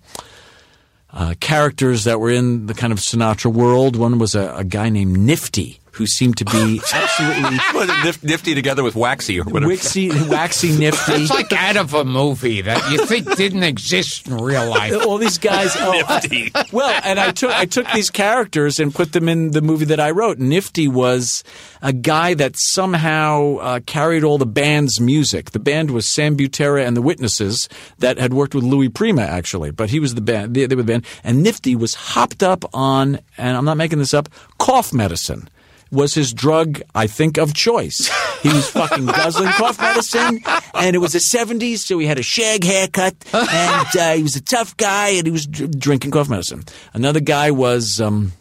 [1.17, 3.95] uh, characters that were in the kind of Sinatra world.
[3.95, 7.57] One was a, a guy named Nifty, who seemed to be absolutely
[8.05, 9.69] Was nifty together with waxy or whatever.
[9.71, 11.13] waxy, waxy Nifty.
[11.13, 14.93] It's like out of a movie that you think didn't exist in real life.
[15.05, 15.71] all these guys.
[15.77, 19.61] Oh, I- well, and I took I took these characters and put them in the
[19.61, 20.37] movie that I wrote.
[20.37, 21.43] Nifty was
[21.81, 25.51] a guy that somehow uh, carried all the band's music.
[25.51, 27.67] The band was Sam Butera and the Witnesses
[27.99, 30.55] that had worked with Louis Prima actually, but he was the band.
[30.55, 33.99] They, they were the band, and Nifty was hopped up on, and I'm not making
[33.99, 35.49] this up, cough medicine.
[35.91, 38.09] Was his drug, I think, of choice.
[38.41, 40.41] He was fucking guzzling cough medicine,
[40.73, 44.35] and it was the 70s, so he had a shag haircut, and uh, he was
[44.35, 46.63] a tough guy, and he was dr- drinking cough medicine.
[46.93, 48.33] Another guy was um,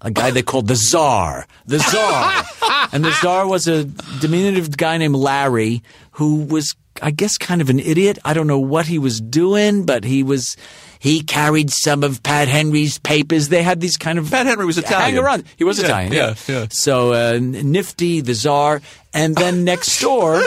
[0.00, 1.46] a guy they called the Czar.
[1.66, 2.44] The Czar.
[2.92, 3.84] and the Czar was a
[4.20, 8.18] diminutive guy named Larry who was, I guess, kind of an idiot.
[8.24, 10.56] I don't know what he was doing, but he was.
[11.04, 13.50] He carried some of Pat Henry's papers.
[13.50, 15.16] They had these kind of Pat Henry was Italian.
[15.16, 15.44] Hang around.
[15.58, 16.12] He was Yeah, Italian.
[16.14, 16.66] yeah, yeah.
[16.70, 18.80] So uh, Nifty, the Czar,
[19.12, 20.40] and then next door,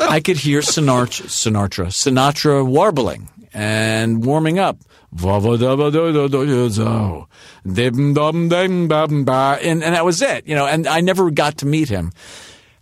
[0.00, 4.78] I could hear Sinatra, Sinatra, Sinatra warbling and warming up.
[9.62, 12.10] And, and that was it, you know, and I never got to meet him.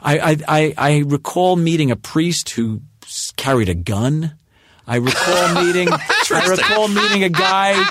[0.01, 2.81] I, I, I, I recall meeting a priest who
[3.37, 4.39] carried a gun.
[4.87, 7.91] I recall meeting, I recall meeting a guy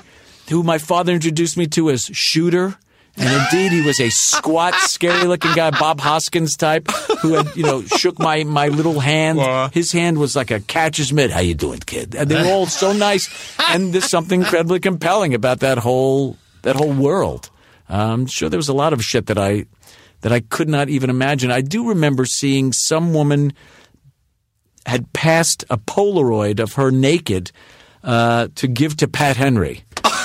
[0.50, 2.78] who my father introduced me to as Shooter.
[3.16, 6.89] And indeed, he was a squat, scary-looking guy, Bob Hoskins type,
[7.22, 9.39] who had, you know, shook my, my little hand.
[9.72, 11.30] His hand was like a catcher's mitt.
[11.30, 12.16] How you doing, kid?
[12.16, 13.30] And they were all so nice.
[13.70, 17.52] And there's something incredibly compelling about that whole that whole world.
[17.88, 19.66] I'm sure there was a lot of shit that I
[20.22, 21.52] that I could not even imagine.
[21.52, 23.54] I do remember seeing some woman
[24.86, 27.52] had passed a Polaroid of her naked
[28.04, 29.84] uh, to give to Pat Henry.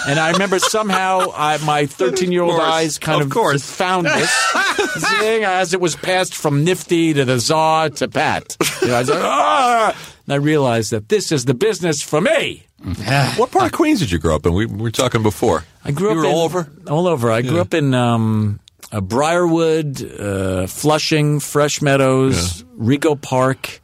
[0.09, 4.53] And I remember somehow I, my 13 year old eyes kind of of, found this
[5.19, 8.57] thing as it was passed from Nifty to the Czar to Pat.
[8.83, 9.97] You know, I was like, "Ah!"
[10.27, 12.65] And I realized that this is the business for me.
[13.37, 14.55] What part of Queens did you grow up in?
[14.55, 15.65] We, we were talking before.
[15.85, 16.69] I grew you up were in, all over.
[16.89, 17.31] All over.
[17.31, 18.61] I grew up in um,
[18.93, 23.81] uh, Briarwood, uh, Flushing, Fresh Meadows, Rego Park,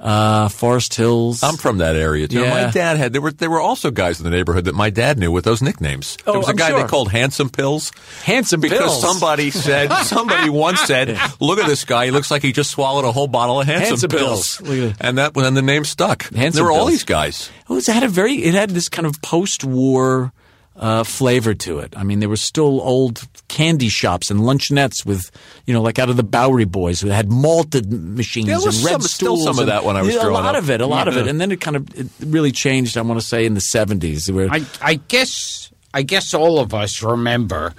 [0.00, 1.42] uh, Forest Hills.
[1.42, 2.40] I'm from that area too.
[2.40, 2.64] Yeah.
[2.66, 5.18] My dad had there were there were also guys in the neighborhood that my dad
[5.18, 6.16] knew with those nicknames.
[6.26, 6.82] Oh, there was a I'm guy sure.
[6.82, 7.92] they called Handsome Pills
[8.24, 9.00] Handsome because Pills.
[9.00, 12.06] somebody said somebody once said, "Look at this guy.
[12.06, 14.68] He looks like he just swallowed a whole bottle of Handsome, Handsome Pills." Pills.
[14.68, 14.96] That.
[15.00, 16.22] And that when the name stuck.
[16.34, 16.90] Handsome there were all Pills.
[16.90, 17.50] these guys.
[17.68, 20.32] It was it had a very it had this kind of post-war
[20.80, 21.92] uh, flavor to it.
[21.96, 25.30] I mean, there were still old candy shops and luncheonettes with
[25.66, 28.84] you know, like out of the Bowery Boys, who had malted machines There was and
[28.86, 30.62] red some- still some of and- that when I was Yeah, a lot up.
[30.62, 32.96] of it, a lot of it, and then it kind of it really changed.
[32.96, 36.72] I want to say in the seventies, where I, I guess I guess all of
[36.72, 37.74] us remember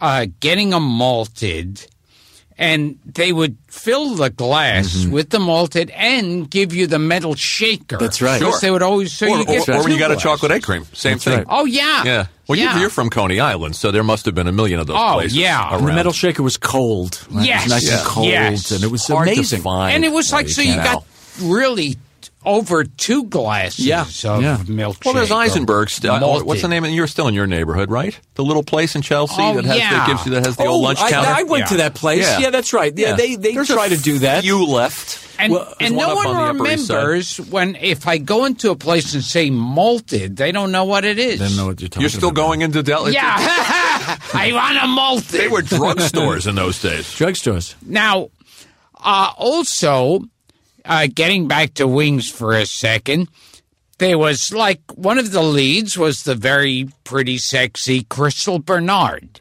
[0.00, 1.86] uh, getting them malted,
[2.56, 7.96] and they would fill the glass with the malted and give you the metal shaker.
[7.96, 8.04] Mm-hmm.
[8.04, 8.38] That's right.
[8.38, 8.60] Because Sure.
[8.60, 10.52] They would always so or, you get or, or when you two got a chocolate
[10.52, 11.38] egg cream, same That's thing.
[11.38, 11.46] right.
[11.50, 12.26] Oh yeah, Yeah.
[12.46, 12.74] Well, yeah.
[12.74, 15.14] You, you're from Coney Island, so there must have been a million of those Oh,
[15.14, 15.36] places.
[15.36, 15.70] yeah.
[15.70, 15.86] around.
[15.86, 17.26] The metal shaker was cold.
[17.30, 17.46] right?
[17.46, 17.62] Yes.
[17.62, 17.98] It was nice Yeah.
[17.98, 18.70] and cold, Yes.
[18.70, 19.62] and it was Hard to amazing.
[19.62, 19.94] find.
[19.96, 21.04] and it was like so you can't got
[21.40, 21.96] really
[22.44, 24.62] over two glasses Yeah, of yeah.
[24.68, 24.98] milk.
[25.04, 25.90] Well, there's Eisenberg.
[25.90, 26.46] St- uh, Malted.
[26.46, 26.84] what's the name?
[26.84, 28.18] You're still in your neighborhood, right?
[28.34, 29.90] The little place in Chelsea Oh, that has yeah.
[29.90, 31.30] that gives you that has the oh, old lunch I, counter.
[31.30, 31.66] I went Yeah.
[31.68, 32.20] to that place.
[32.22, 32.38] Yeah.
[32.40, 32.92] Yeah, that's right.
[32.96, 34.44] Yeah, they they There's try a to do that.
[34.44, 35.20] You left.
[35.36, 36.94] And, Well, and there's no one up on one the Upper East Side.
[36.94, 41.04] remembers when if I go into a place and say malted, they don't know what
[41.04, 41.40] it is.
[41.40, 42.36] Didn't know what you're talking You're still about.
[42.36, 43.10] going into Del.
[43.10, 43.34] Yeah,
[44.32, 45.40] I want a malted.
[45.40, 47.06] They were drugstores in those days.
[47.06, 47.74] drugstores.
[47.84, 48.28] Now,
[49.02, 50.20] uh, also,
[50.84, 53.28] uh, getting back to Wings for a second,
[53.98, 59.40] there was like one of the leads was the very pretty, sexy Crystal Bernard.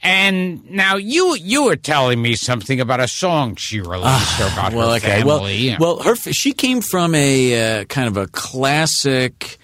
[0.00, 4.90] And now you you were telling me something about a song she released about Well,
[4.90, 5.18] her okay.
[5.22, 5.76] family.
[5.78, 9.58] Well, well, her she came from a uh, kind of a classic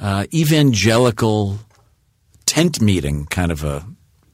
[0.00, 1.58] uh, evangelical
[2.46, 3.84] tent meeting kind of a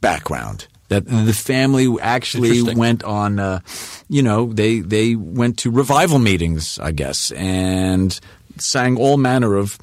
[0.03, 0.69] background.
[0.89, 3.61] That the family actually went on, uh,
[4.09, 8.19] you know, they they went to revival meetings, I guess, and
[8.59, 9.79] sang all manner of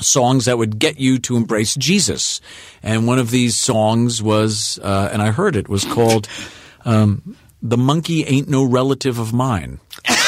[0.00, 2.40] songs that would get you to embrace Jesus.
[2.82, 6.28] And one of these songs was, uh, and I heard it, was called
[6.84, 9.80] um, "The Monkey Ain't No Relative of Mine."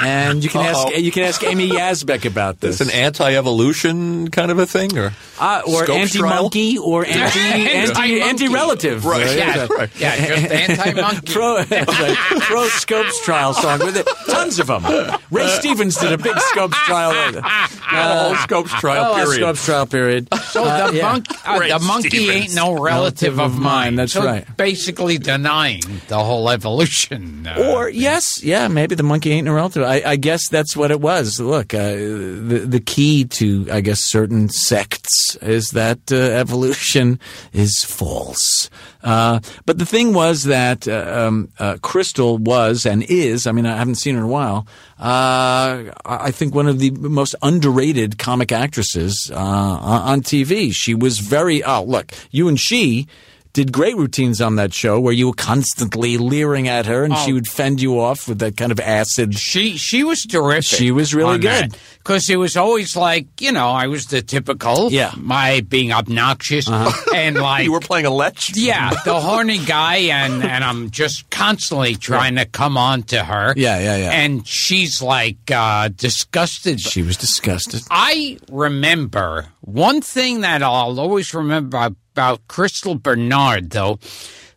[0.00, 0.88] and you can Uh-oh.
[0.88, 2.80] ask you can ask Amy Yasbeck about this.
[2.80, 8.20] It's an anti-evolution kind of a thing, or uh, or anti-monkey or anti anti Anti-monkey.
[8.22, 9.04] anti-relative.
[9.04, 9.36] Right.
[9.36, 9.66] yeah,
[9.98, 11.32] yeah, just anti-monkey.
[11.32, 14.06] Pro, pro Scopes trial song with it.
[14.30, 14.84] Tons of them.
[15.30, 17.10] Ray Stevens did a big Scopes trial.
[17.32, 19.34] the whole Scopes trial Oh, a period.
[19.40, 20.28] Scopes trial period.
[20.44, 21.02] So Uh, the, yeah.
[21.12, 22.30] monk, uh, the monkey Stevens.
[22.44, 23.96] ain't no relative of mine.
[23.96, 24.44] That's So right.
[24.56, 27.46] Basically denying the whole evolution.
[27.46, 29.83] uh, Or yes, yeah, maybe the monkey ain't no relative.
[29.84, 31.40] I, I guess that's what it was.
[31.40, 37.20] Look, uh, the the key to I guess certain sects is that uh, evolution
[37.52, 38.70] is false.
[39.02, 43.46] Uh, but the thing was that uh, um, uh, Crystal was and is.
[43.46, 44.66] I mean, I haven't seen her in a while.
[44.98, 50.72] Uh, I think one of the most underrated comic actresses on TV.
[50.72, 51.62] She was very.
[51.62, 53.06] Oh, look, you and she
[53.54, 57.32] did great routines on that show where you were constantly leering at her and she
[57.32, 59.34] would fend you off with that kind of acid.
[59.34, 60.64] She she was terrific.
[60.78, 61.74] She was really good.
[61.98, 65.06] because it was always like you know I was the typical Yeah.
[65.08, 65.16] Uh-huh.
[65.20, 66.68] my being obnoxious
[67.14, 68.36] and like you were playing a lech.
[68.54, 73.54] yeah the horny guy and and I'm just constantly trying to come on to her
[73.56, 74.10] Yeah, yeah, yeah.
[74.12, 76.80] and she's like uh, disgusted.
[76.80, 77.82] She was disgusted.
[77.90, 83.98] I remember one thing that I'll always remember about, about Crystal Bernard, though,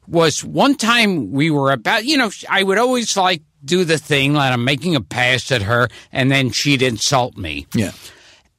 [0.07, 4.33] was one time we were about, you know, I would always like do the thing
[4.33, 7.65] that I'm making a pass at her and then she'd insult me.
[7.73, 7.91] Yeah.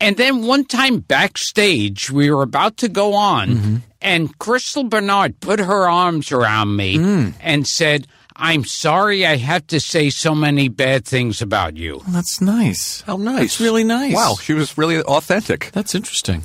[0.01, 3.77] And then one time backstage, we were about to go on, Mm-hmm.
[4.03, 7.35] and Crystal Bernard put her arms around me Mm.
[7.41, 11.97] and said, I'm sorry I have to say so many bad things about you.
[12.05, 13.01] Well, that's nice.
[13.07, 13.39] How nice.
[13.41, 14.15] That's really nice.
[14.15, 15.71] Wow, she was really authentic.
[15.73, 16.43] That's interesting.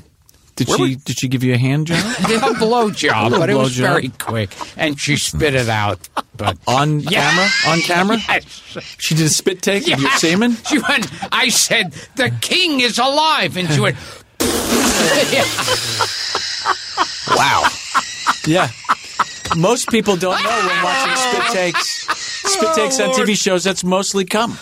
[0.55, 1.97] Did Where she did she give you a hand job?
[2.43, 3.79] a blow job, but it was blowjob.
[3.81, 6.07] very quick, and she spit it out.
[6.37, 7.47] But On camera?
[7.67, 8.17] On camera?
[8.29, 8.95] Yes.
[8.99, 10.15] She did a spit take of your Yeah.
[10.17, 10.57] semen?
[10.67, 11.07] She went.
[11.31, 13.97] I said, "The king is alive," and she went.
[17.35, 17.67] Wow.
[18.45, 18.69] Yeah.
[19.55, 22.07] Most people don't know when watching spit takes.
[22.53, 23.63] Spit takes on TV shows.
[23.63, 24.57] That's mostly cum.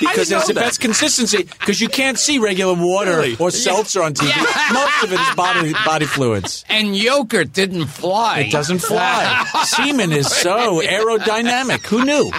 [0.00, 0.60] Because know that's the that.
[0.60, 1.44] best consistency.
[1.44, 3.36] Because you can't see regular water Really?
[3.38, 4.28] or seltzer on TV.
[4.72, 6.64] Most of it is body body fluids.
[6.68, 8.40] And yogurt didn't fly.
[8.40, 9.44] It doesn't fly.
[9.64, 11.84] Semen is so aerodynamic.
[11.86, 12.30] Who knew?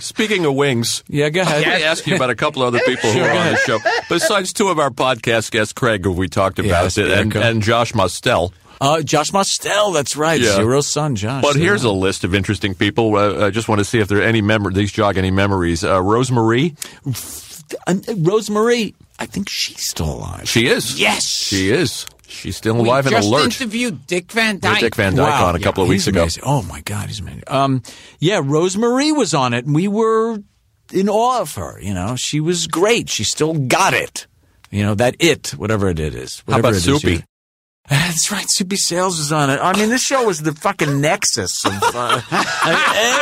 [0.00, 1.62] Speaking of wings, Yeah, go ahead.
[1.66, 3.78] Let me ask you about a couple other people who are on the show.
[4.08, 7.60] Besides two of our podcast guests, Craig, who we talked about, Yes, it, and, and
[7.62, 8.52] Josh Mostel.
[8.80, 10.40] Uh, Josh Mostel, that's right.
[10.40, 10.54] Yeah.
[10.54, 11.42] Zero's son, Josh.
[11.42, 11.92] But here's Zero.
[11.92, 13.14] a list of interesting people.
[13.16, 15.84] Uh, I just want to see if there are any mem- these jog any memories.
[15.84, 16.76] Uh, Rosemarie,
[17.86, 20.48] And, uh, Rosemary, I think she's still alive.
[20.48, 20.98] she is.
[20.98, 21.26] Yes.
[21.26, 22.06] she is.
[22.26, 23.44] She's still We alive and just alert.
[23.44, 24.80] interviewed Dick Van We Dyke.
[24.80, 26.26] Dick Van Dyke on a couple of weeks he's ago.
[26.46, 27.42] Oh my God, he's amazing.
[27.48, 27.82] Um,
[28.20, 30.38] yeah, Rosemary was on it, and we were
[30.92, 31.78] in awe of her.
[31.82, 33.08] You know, she was great.
[33.10, 34.26] She still got it.
[34.70, 36.42] You know that it, whatever it is.
[36.48, 37.12] How about it is Soupy?
[37.16, 37.22] you-
[37.90, 38.46] That's right.
[38.48, 39.58] Soupy Sales was on it.
[39.60, 42.20] I mean, this show was the fucking nexus of uh,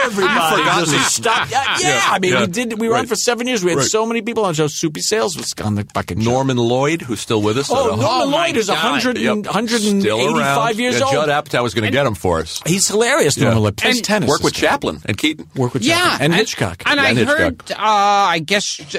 [0.04, 0.56] everybody.
[0.56, 1.50] forgotten just these- stopped.
[1.50, 1.88] Yeah, yeah.
[1.88, 2.40] Yeah, I mean, yeah.
[2.42, 2.78] we did.
[2.78, 3.64] We were on for seven years.
[3.64, 3.86] We had Right.
[3.86, 4.66] so many people on the show.
[4.68, 6.30] Soupy Sales was on the fucking show.
[6.30, 7.70] Norman Lloyd, who's still with us.
[7.70, 8.74] Oh, Norman Oh, Lloyd is God.
[8.74, 9.54] 100 and, Yep.
[9.54, 11.12] 185 years yeah, old.
[11.14, 12.60] Judd Apatow was going to get him for us.
[12.66, 13.62] He's hilarious, Norman Yeah.
[13.62, 13.76] Lloyd.
[13.78, 14.28] Plays And tennis.
[14.28, 14.60] Work with guy.
[14.60, 15.48] Chaplin and Keaton.
[15.56, 16.20] Work with Yeah, Chaplin.
[16.24, 16.82] and, Hitchcock.
[16.84, 17.38] And Yeah, I Hitchcock.
[17.38, 18.96] heard, uh, I guess,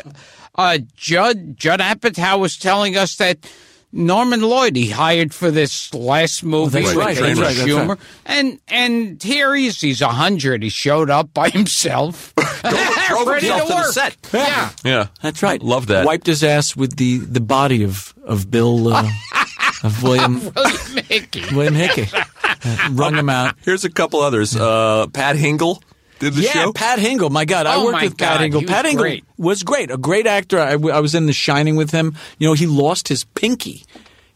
[0.56, 3.38] uh, Judd Judd Apatow was telling us that
[3.92, 7.88] Norman Lloyd he hired for this last movie that's with right, Amy right, that's Schumer,
[7.90, 7.98] right.
[8.26, 9.82] and and here he is.
[9.82, 10.62] He's a hundred.
[10.62, 12.34] He showed up by himself,
[13.08, 13.94] drove ready himself to the work.
[13.94, 14.18] set.
[14.32, 14.70] Yeah.
[14.84, 15.62] Yeah, That's right.
[15.62, 16.06] Love that.
[16.06, 19.10] Wiped his ass with the, the body of of Bill uh,
[19.84, 21.44] of William William Hickey.
[21.56, 22.08] William Hickey.
[22.44, 23.56] Uh, wrung him out.
[23.64, 24.56] Here's a couple others.
[24.56, 25.82] Uh, Pat Hingle
[26.20, 26.74] did the yeah, show.
[26.74, 27.30] Pat Hingle.
[27.30, 28.68] My God, I Oh, worked my with Pat God, Hingle.
[28.68, 29.24] Pat Hingle great.
[29.38, 29.90] was great.
[29.92, 30.60] A great actor.
[30.60, 32.16] I was in The Shining with him.
[32.38, 33.84] You know, he lost his pinky.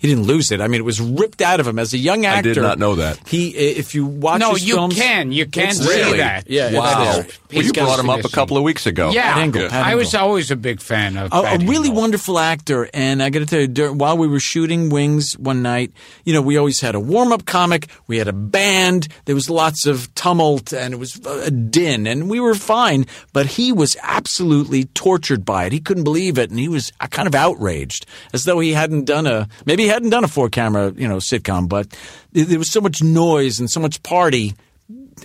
[0.04, 0.60] He didn't lose it.
[0.60, 2.50] I mean, it was ripped out of him as a young actor.
[2.50, 3.26] I did not know that.
[3.26, 5.32] He, if you watch No, his you films, can.
[5.32, 6.18] You can it's see there.
[6.18, 6.50] that.
[6.50, 7.14] Yeah, wow.
[7.14, 7.28] there.
[7.54, 9.12] Well, you brought him up a couple of weeks ago.
[9.12, 11.96] Yeah, Hingle, Pat I was always a big fan of a, Pat a really Hingle.
[12.02, 12.90] wonderful actor.
[12.94, 15.94] And I got to tell you, dur while we were shooting Wings one night,
[16.26, 19.50] you know, we always had a warm up comic, we had a band, there was
[19.50, 23.06] lots of tumult, and it was a din, and we were fine.
[23.32, 25.72] But he was absolutely tortured by it.
[25.72, 29.06] He couldn't believe it, and he was uh, kind of outraged, as though he hadn't
[29.06, 31.88] done a maybe he hadn't done a four camera, you know, sitcom, but
[32.32, 34.54] there was so much noise and so much party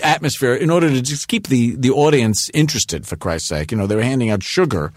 [0.02, 3.06] atmosphere in order to just keep the, the audience interested.
[3.06, 4.92] For Christ's sake, you know they were handing out sugar,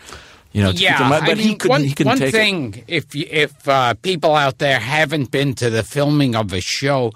[0.51, 0.71] you know.
[0.71, 1.69] To Yeah, keep them, but I he mean, couldn't.
[1.71, 2.31] one, he couldn't one take it.
[2.37, 7.13] thing, if if uh, people out there haven't been to the filming of a show,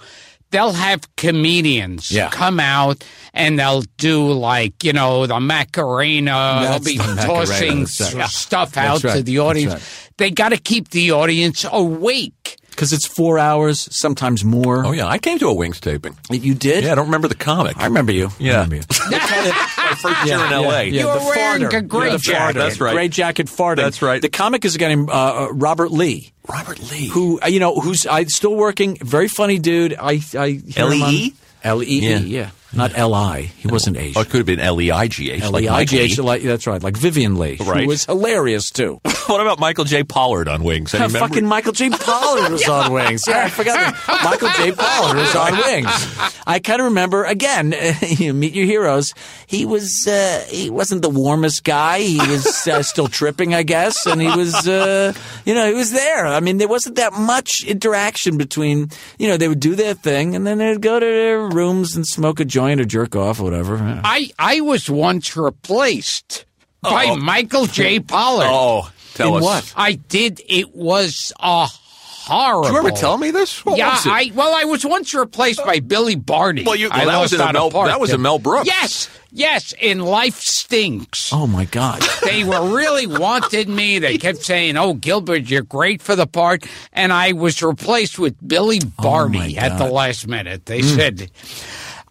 [0.51, 2.29] they'll have comedians Yeah.
[2.29, 6.59] come out and they'll do like you know the Macarena.
[6.61, 7.79] They'll be the tossing
[8.17, 8.29] right.
[8.29, 9.73] stuff out to the audience.
[9.73, 10.11] right.
[10.17, 12.57] They got to keep the audience awake.
[12.76, 14.86] Because it's four hours, sometimes more.
[14.86, 16.17] Oh yeah, I came to a Wings taping.
[16.30, 16.84] You did?
[16.84, 17.78] Yeah, I don't remember the comic.
[17.78, 18.30] I remember you.
[18.39, 18.51] Yeah.
[18.61, 18.82] I remember you.
[19.11, 20.84] my first year in L.A.
[20.86, 21.78] Yeah, You were the wearing farter.
[21.78, 22.53] a great Yeah, the jacket.
[22.57, 22.61] farter.
[22.61, 22.93] That's right.
[22.93, 23.76] Great jacket farting.
[23.78, 24.21] That's right.
[24.21, 26.32] The comic is a guy named uh, uh, Robert Lee.
[26.47, 27.07] Robert Lee.
[27.07, 28.97] who uh, you know who's I still working.
[28.97, 29.95] Very funny dude.
[29.99, 31.34] I I hear him on- L.E.E.?
[31.63, 32.17] L E E.
[32.17, 32.51] Yeah.
[32.76, 33.41] Not L I.
[33.41, 34.17] He wasn't Asian.
[34.17, 35.41] Oh, it could have been L E I G H.
[35.43, 36.17] L like E I G H.
[36.17, 36.82] That's right.
[36.84, 37.82] Like Vivien Leigh, Right.
[37.84, 38.99] who was hilarious too.
[39.26, 40.03] What about Michael J.
[40.03, 40.93] Pollard on Wings?
[40.93, 41.11] Any?
[41.19, 41.89] Fucking Michael J.
[41.89, 43.23] Pollard was on Wings.
[43.28, 43.73] Yeah, I forgot
[44.05, 44.21] that.
[44.23, 44.71] Michael J.
[44.71, 46.15] Pollard was on Wings.
[46.45, 47.73] I kind of remember again.
[48.01, 49.15] you meet your heroes.
[49.47, 52.01] He was uh, he wasn't the warmest guy.
[52.01, 55.13] He was uh, still tripping, I guess, and he was uh,
[55.43, 56.28] you know he was there.
[56.28, 60.36] I mean, there wasn't that much interaction between you know they would do their thing
[60.36, 63.43] and then they'd go to their rooms and smoke a joint or jerk off or
[63.43, 63.78] whatever.
[64.03, 66.45] I I was once replaced
[66.82, 67.16] by oh.
[67.16, 67.99] Michael J.
[68.01, 68.47] Pollard.
[68.49, 69.43] Oh, tell In us.
[69.43, 69.74] what?
[69.76, 70.41] I did.
[70.47, 72.63] It was a horrible.
[72.63, 73.63] Do you remember telling me this?
[73.66, 74.11] What yeah, was it?
[74.11, 76.63] I well, I was once replaced by Billy Barty.
[76.63, 78.39] Well, you- I that was in a on Mel- part that was to- in Mel
[78.39, 78.68] Brooks.
[78.68, 79.74] Yes, yes.
[79.80, 81.32] In Life Stinks.
[81.32, 82.03] Oh my God!
[82.26, 83.99] They were really wanted me.
[83.99, 88.36] They kept saying, "Oh, Gilbert, you're great for the part," and I was replaced with
[88.45, 90.66] Billy oh, Barty Oh, at the last minute.
[90.66, 90.95] They mm.
[90.95, 91.32] said,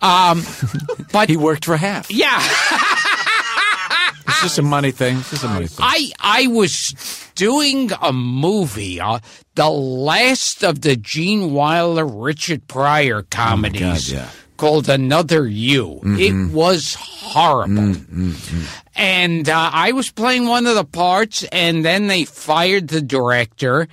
[0.05, 0.43] um,
[1.13, 2.11] but He worked for half.
[2.11, 2.41] yeah.
[4.27, 5.19] It's just a money thing.
[5.19, 5.85] It's just a money thing.
[5.87, 9.21] I I was doing a movie, uh,
[9.55, 14.31] the last of the Gene Wilder Richard Pryor comedies, yeah.
[14.57, 16.01] called Another You.
[16.05, 17.95] It was horrible,
[18.97, 23.89] and uh, I was playing one of the parts, and then they fired the director,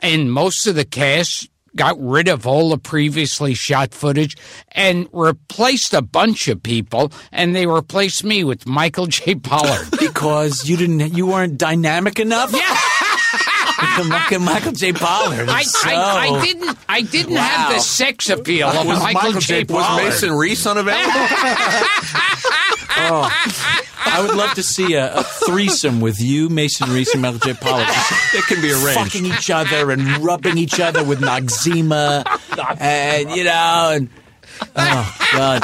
[0.00, 1.48] and most of the cast.
[1.76, 4.36] Got rid of all the previously shot footage
[4.72, 9.34] and replaced a bunch of people, and they replaced me with Michael J.
[9.36, 9.88] Pollard.
[10.00, 12.52] because you didn't you weren't dynamic enough.
[12.52, 12.76] Yeah.
[14.08, 14.92] Michael, Michael J.
[14.94, 15.48] Pollard.
[15.50, 19.40] I, so- I, I didn't I didn't have the sex appeal of Was Michael, Michael
[19.40, 19.64] J.
[19.64, 19.74] J.
[19.74, 21.12] Was Mason Reese unavailable?
[22.98, 23.30] Oh.
[24.06, 27.54] I would love to see a, a threesome with you, Mason Reese, and Michael J.
[27.54, 27.86] Pollard.
[28.34, 28.94] it can be arranged.
[29.12, 32.24] fucking each other and rubbing each other with Noxzema,
[32.80, 34.08] and you know, and
[34.76, 35.62] oh god,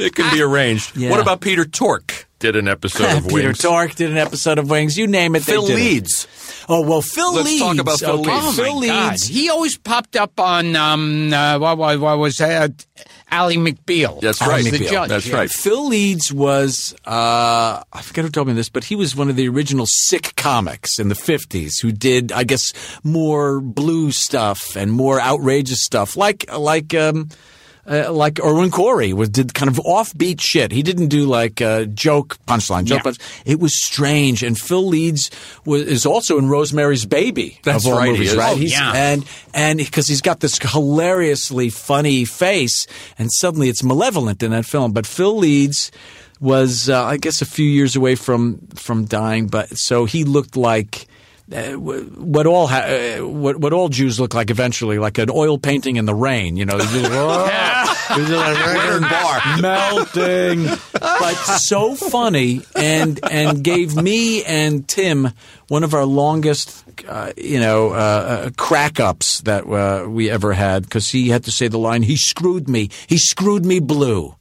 [0.00, 0.96] It can be arranged.
[0.96, 1.10] Yeah.
[1.10, 2.21] What about Peter Tork?
[2.42, 3.58] Did an episode of Peter Wings.
[3.58, 4.98] Tork did an episode of Wings.
[4.98, 5.76] You name it, they Phil did it.
[5.76, 6.26] Leeds.
[6.68, 7.62] Oh well, Phil Let's Leeds.
[7.62, 8.46] talk about Phil okay, Leeds.
[8.46, 9.10] Oh Phil my God!
[9.12, 9.26] Leeds.
[9.28, 12.84] He always popped up on um uh, what, what, what was that?
[13.30, 14.20] Ally McBeal.
[14.20, 14.64] That's as right.
[14.64, 15.08] The judge.
[15.08, 15.36] That's yeah.
[15.36, 15.50] right.
[15.50, 19.36] Phil Leeds was, uh, I forget who told me this, but he was one of
[19.36, 22.72] the original sick comics in the 50s who did, I guess,
[23.02, 27.30] more blue stuff and more outrageous stuff, like, like, um,
[27.90, 30.70] uh, like Irwin Corey was did kind of offbeat shit.
[30.72, 33.02] He didn't do like uh, joke punchline, joke Yeah.
[33.02, 33.18] punch.
[33.44, 34.42] It was strange.
[34.42, 35.30] And Phil Leeds
[35.64, 37.58] was, is also in Rosemary's Baby.
[37.64, 38.36] That's of all right, he movies, is.
[38.38, 38.56] right?
[38.56, 38.92] Oh, yeah.
[38.94, 42.86] and and because he's got this hilariously funny face,
[43.18, 44.92] and suddenly it's malevolent in that film.
[44.92, 45.90] But Phil Leeds
[46.40, 50.56] was, uh, I guess, a few years away from from dying, but so he looked
[50.56, 51.06] like.
[51.50, 55.58] Uh, what all ha- uh, what what all Jews look like eventually, like an oil
[55.58, 56.78] painting in the rain, you know.
[56.78, 65.30] They're just, they're just like, melting, but so funny, and and gave me and Tim
[65.68, 70.52] one of our longest, uh, you know, uh, uh, crack ups that uh, we ever
[70.52, 74.36] had because he had to say the line, "He screwed me, he screwed me blue."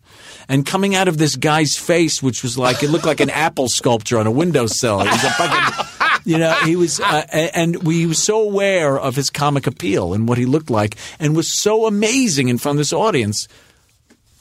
[0.48, 3.70] And coming out of this guy's face, which was like it looked like an apple
[3.70, 5.00] sculpture on a windowsill.
[5.02, 5.86] It was a fucking,
[6.26, 10.14] you know, he was, uh, and we he was so aware of his comic appeal
[10.14, 13.48] and what he looked like, and was so amazing in front of this audience.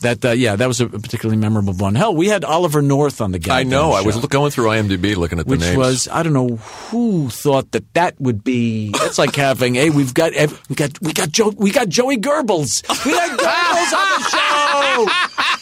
[0.01, 1.95] That uh, yeah, that was a particularly memorable one.
[1.95, 3.61] Hell, we had Oliver North on the guy.
[3.61, 3.93] I know.
[3.93, 5.77] I was going through IMDb looking at the which names.
[5.77, 8.93] was I don't know who thought that that would be.
[8.93, 10.33] That's like having hey, we've got
[10.71, 12.83] we got we got Joe we got Joey Goebbels.
[13.05, 15.60] We got Goebbels on the show.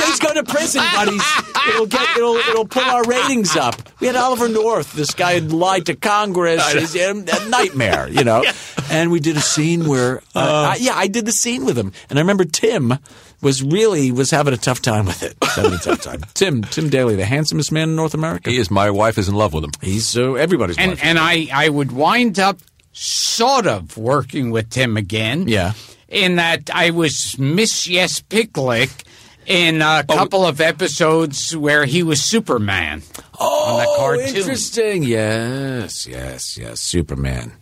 [0.00, 1.22] Jay's going to prison, buddies.
[1.68, 3.74] It'll get it'll it'll pull our ratings up.
[4.00, 4.92] We had Oliver North.
[4.92, 6.72] This guy had lied to Congress.
[6.72, 8.44] He's a, a nightmare, you know.
[8.90, 11.92] And we did a scene where uh, I, yeah, I did the scene with him,
[12.08, 12.94] and I remember Tim
[13.42, 15.36] was really was having a tough time with it.
[15.42, 16.20] Having a tough time.
[16.34, 18.50] Tim Tim Daly, the handsomest man in North America.
[18.50, 18.70] he is.
[18.70, 19.70] My wife is in love with him.
[19.80, 21.04] He's uh, everybody's and wife.
[21.04, 22.58] and I I would wind up
[22.92, 25.46] sort of working with Tim again.
[25.46, 25.74] Yeah.
[26.08, 29.04] In that I was Mxyzptlk
[29.48, 30.14] in a Oh.
[30.14, 33.02] couple of episodes where he was Superman.
[33.40, 34.36] oh, cartoon.
[34.36, 35.02] interesting.
[35.02, 36.80] Yes, yes, yes.
[36.80, 37.52] Superman.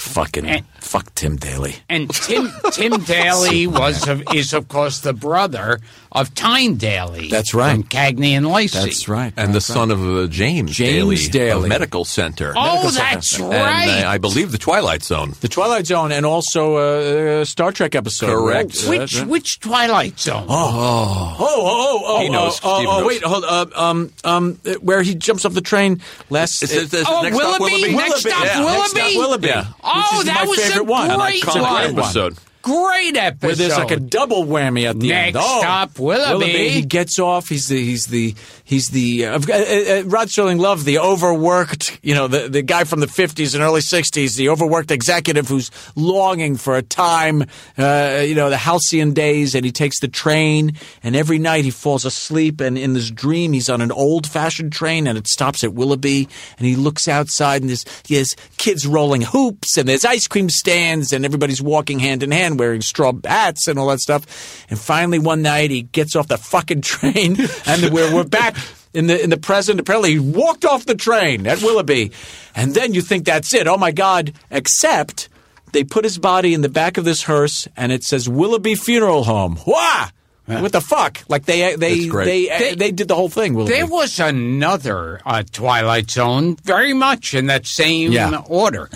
[0.00, 1.76] Fucking And- fuck Tim Daly.
[1.88, 5.78] And Tim Tim Daly was of, is of course the brother
[6.10, 7.28] of Tyne Daly.
[7.28, 7.72] That's right.
[7.74, 8.78] From Cagney and Lacey.
[8.78, 9.32] That's right.
[9.36, 11.64] And the That's son of uh, James, James Daly.
[11.64, 12.52] of Medical Center.
[12.56, 14.02] Oh, that's and, right.
[14.04, 15.34] uh, I believe the Twilight Zone.
[15.42, 18.28] The Twilight Zone and also a, a Star Trek episode.
[18.28, 18.82] Correct.
[18.86, 18.88] right?
[19.00, 20.46] which Uh, which Twilight Zone?
[20.48, 22.58] Oh, oh, oh, oh, He knows.
[22.64, 23.06] Oh, oh, Steve oh, knows.
[23.06, 26.62] wait, hold, uh, um, um, uh, where he jumps off the train last.
[26.62, 27.92] Is it- is it Oh, next stop Willoughby?
[27.94, 28.60] Next stop, Yeah.
[28.64, 28.78] Willoughby?
[28.80, 29.48] Next stop, Willoughby.
[29.48, 29.66] Yeah.
[29.94, 31.18] Oh, which is that my was a favorite one.
[31.18, 31.98] great Iconic one.
[31.98, 32.38] episode.
[32.62, 33.46] Great episode.
[33.46, 35.36] Where there's like a double whammy at the Next end.
[35.38, 36.68] Oh, stop, Willoughby.
[36.68, 37.48] He gets off.
[37.48, 38.34] He's the he's the
[38.70, 41.98] he's the uh, uh, uh, Rod Serling loved the overworked.
[42.02, 45.70] You know the the guy from the fifties and early sixties, the overworked executive who's
[45.96, 47.42] longing for a time.
[47.76, 51.70] Uh, you know the halcyon days, and he takes the train, and every night he
[51.70, 55.64] falls asleep, and in this dream he's on an old fashioned train, and it stops
[55.64, 60.04] at Willoughby, and he looks outside, and there's he has kids rolling hoops, and there's
[60.04, 63.98] ice cream stands, and everybody's walking hand in hand wearing straw hats and all that
[63.98, 64.64] stuff.
[64.70, 68.54] And finally, one night, he gets off the fucking train, and we're, we're back
[68.94, 69.80] in the in the present.
[69.80, 72.12] Apparently, he walked off the train at Willoughby,
[72.54, 73.66] and then you think that's it.
[73.66, 74.32] Oh my God!
[74.50, 75.28] Except
[75.72, 79.24] they put his body in the back of this hearse, and it says Willoughby Funeral
[79.24, 79.58] Home.
[79.66, 80.08] Wah!
[80.46, 81.20] What the fuck?
[81.28, 83.54] Like they they they, they they did the whole thing.
[83.54, 83.74] Willoughby.
[83.74, 88.42] There was another uh, Twilight Zone, very much in that same Yeah.
[88.48, 88.90] order,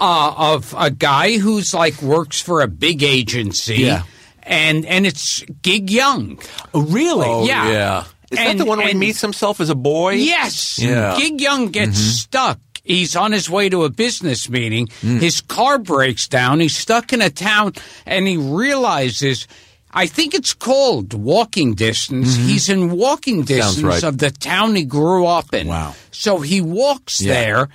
[0.00, 4.02] uh, of a guy who's like works for a big agency, Yeah.
[4.42, 6.40] and and it's Gig Young.
[6.74, 7.28] Oh, really?
[7.28, 7.70] Oh, Yeah.
[7.70, 8.04] yeah.
[8.32, 10.14] Is And- that the one where he meets himself as a boy?
[10.14, 11.16] Yes, Yeah.
[11.18, 12.10] Gig Young gets mm-hmm.
[12.10, 12.58] stuck.
[12.84, 14.88] He's on his way to a business meeting.
[15.02, 15.20] Mm.
[15.20, 16.58] His car breaks down.
[16.58, 17.74] He's stuck in a town,
[18.06, 19.46] and he realizes.
[19.94, 22.34] I think it's called walking distance.
[22.34, 22.48] Mm-hmm.
[22.48, 24.02] He's in walking distance right.
[24.02, 25.66] of the town he grew up in.
[25.68, 25.94] Wow.
[26.10, 27.34] So he walks Yeah.
[27.34, 27.68] there,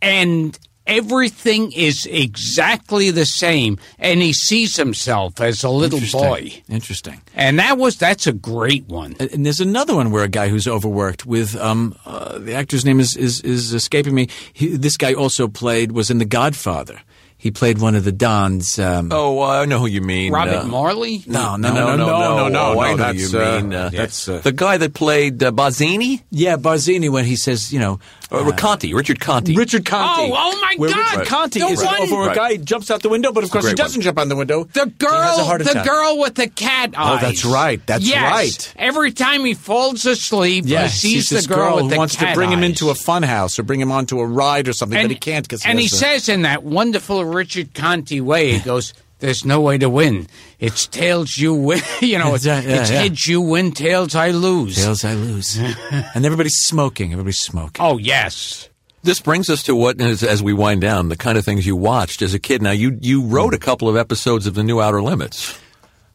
[0.00, 0.56] and
[0.88, 6.20] everything is exactly the same, and he sees himself as a little Interesting.
[6.20, 6.62] boy.
[6.68, 7.20] Interesting.
[7.34, 9.14] And that was that's a great one.
[9.20, 12.98] And there's another one where a guy who's overworked with um, uh, the actor's name
[13.00, 14.28] is is, is escaping me.
[14.52, 17.00] He, this guy also played was in The Godfather.
[17.40, 18.80] He played one of the Dons.
[18.80, 20.32] Um, Oh, uh, I know who you mean.
[20.32, 21.22] Robert uh, Marley?
[21.24, 23.72] no, no, no, no, no, no, no, Oh, I know That's you uh, mean.
[23.72, 26.20] Uh, that's uh, the guy that played uh, Bazzini?
[26.30, 28.00] yeah, Barzini when he says, you know,
[28.30, 29.54] Uh, Conte, Richard Conte.
[29.54, 30.30] Richard Conte.
[30.30, 31.12] Oh, oh my where God!
[31.18, 32.36] Richard Conte The is one- over a Right.
[32.36, 34.64] guy jumps out the window, but of course he doesn't jump out the window.
[34.64, 34.94] The He has a
[35.38, 35.86] girl, heart the attack.
[35.86, 37.18] girl with the cat eyes.
[37.22, 37.80] Oh, that's right.
[37.86, 38.30] That's Yes.
[38.30, 38.74] right.
[38.76, 42.16] Every time he falls asleep, Yeah, he sees the this girl, with who the wants
[42.16, 44.72] cat to bring him into a fun house or bring him onto a ride or
[44.74, 48.20] something, but he can't because and he has a- says in that wonderful Richard Conte
[48.20, 50.26] way, he goes, "There's no way to win.
[50.58, 51.80] It's tails you win.
[52.00, 53.02] you know, it's, Yeah, yeah, it's yeah.
[53.02, 55.56] heads you win, tails I lose." Tails I lose.
[56.14, 57.12] and everybody's smoking.
[57.12, 57.84] Everybody's smoking.
[57.84, 58.68] Oh yes.
[59.04, 61.76] This brings us to what, as, as we wind down, the kind of things you
[61.76, 62.60] watched as a kid.
[62.62, 65.58] Now, you you wrote a couple of episodes of the new Outer Limits.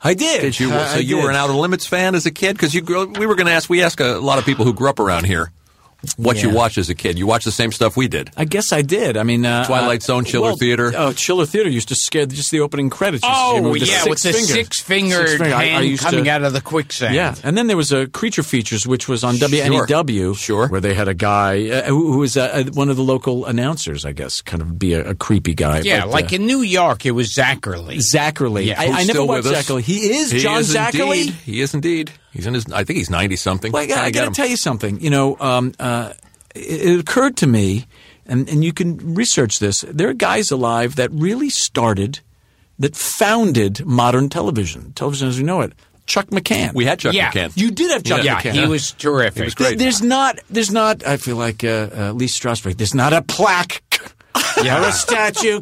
[0.01, 0.41] I did.
[0.41, 0.71] Did you?
[0.73, 2.53] I- so I you were an Outer Limits fan as a kid?
[2.53, 3.69] Because you, grew- we were going to ask.
[3.69, 5.51] We ask a lot of people who grew up around here
[6.17, 6.55] what you Yeah.
[6.55, 7.17] watched as a kid.
[7.17, 8.29] You watched the same stuff we did.
[8.37, 9.17] I guess I did.
[9.17, 10.91] I mean, uh, Twilight uh, Zone, Chiller well, Theater.
[10.95, 13.23] Oh, Chiller Theater used to scare just the opening credits.
[13.23, 15.55] used to Oh with the yeah, six with the six fingered Six finger.
[15.55, 17.15] I- I hand coming to- out of the quicksand.
[17.15, 20.67] Yeah, and then there was a Creature Features, which was on WNEW, Sure.
[20.67, 24.05] where they had a guy uh, who, who was uh, one of the local announcers,
[24.05, 25.79] I guess, kind of be a, a creepy guy.
[25.79, 27.97] Yeah, but, like uh, in New York, it was Zacherley.
[27.97, 28.65] Zacherley.
[28.67, 28.79] Yeah.
[28.81, 29.65] I, Who's I never still watched with us?
[29.67, 29.81] Zacherley.
[29.81, 31.21] He is He John is Zacherley.
[31.21, 31.33] Indeed.
[31.45, 32.11] He is indeed.
[32.33, 32.65] He's in his.
[32.71, 33.71] I think he's ninety something.
[33.71, 34.99] Well, I, got- I got to tell you something.
[34.99, 36.13] You know, um, uh,
[36.55, 37.85] it, it occurred to me,
[38.25, 39.81] and, and you can research this.
[39.87, 42.19] There are guys alive that really started,
[42.79, 45.73] that founded modern television, television as we know it.
[46.05, 46.73] Chuck McCann.
[46.73, 47.31] We had Chuck Yeah.
[47.31, 47.55] McCann.
[47.55, 48.53] you did have Chuck yeah, McCann.
[48.53, 49.37] he was terrific.
[49.37, 49.77] He was great.
[49.79, 50.37] There's not.
[50.49, 51.05] There's not.
[51.07, 52.75] I feel like uh, uh, Lee Strasberg.
[52.77, 53.81] There's not a plaque
[54.61, 54.83] Yeah.
[54.83, 55.61] or a statue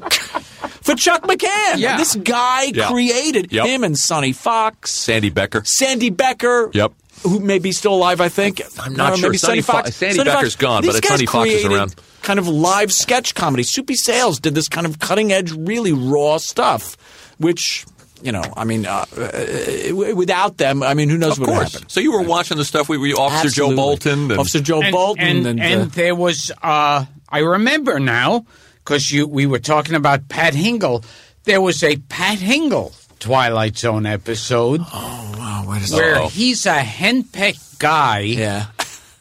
[0.82, 1.78] for Chuck McCann.
[1.78, 1.98] Yeah.
[1.98, 2.88] This guy Yeah.
[2.90, 3.66] created Yep.
[3.66, 5.64] him and Sonny Fox, Sandy Becker.
[5.66, 6.70] Sandy Becker.
[6.74, 6.94] Yep.
[7.24, 8.20] Who may be still alive?
[8.20, 8.62] I think.
[8.80, 9.30] I'm not Or sure.
[9.30, 9.96] Maybe Sonny Sonny Fo- Fox.
[9.96, 11.96] Sandy Sonny Becker's gone, These but guys Sonny Fox is around.
[12.24, 13.64] Kind of live sketch comedy.
[13.64, 16.98] Soupy Sales did this kind of cutting edge, really raw stuff,
[17.38, 17.86] which.
[18.24, 21.56] You know, I mean, uh, uh, without them, I mean, who knows Of what would
[21.56, 21.74] course.
[21.74, 21.90] happen?
[21.90, 24.30] So you were watching the stuff we were Officer Joe Bolton.
[24.30, 28.46] And, Officer Joe and, Bolton, and, and, and uh, there was uh, I remember now
[28.84, 31.04] because you we were talking about Pat Hingle.
[31.44, 36.28] There was a Pat Hingle Twilight Zone episode oh, wait a where Uh-oh.
[36.30, 38.68] he's a henpecked guy Yeah.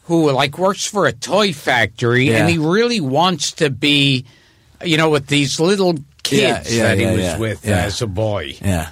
[0.03, 2.37] who like works for a toy factory Yeah.
[2.37, 4.25] and he really wants to be,
[4.83, 8.55] you know, with these little kids Yeah, yeah, that he was with as a boy.
[8.61, 8.89] Yeah.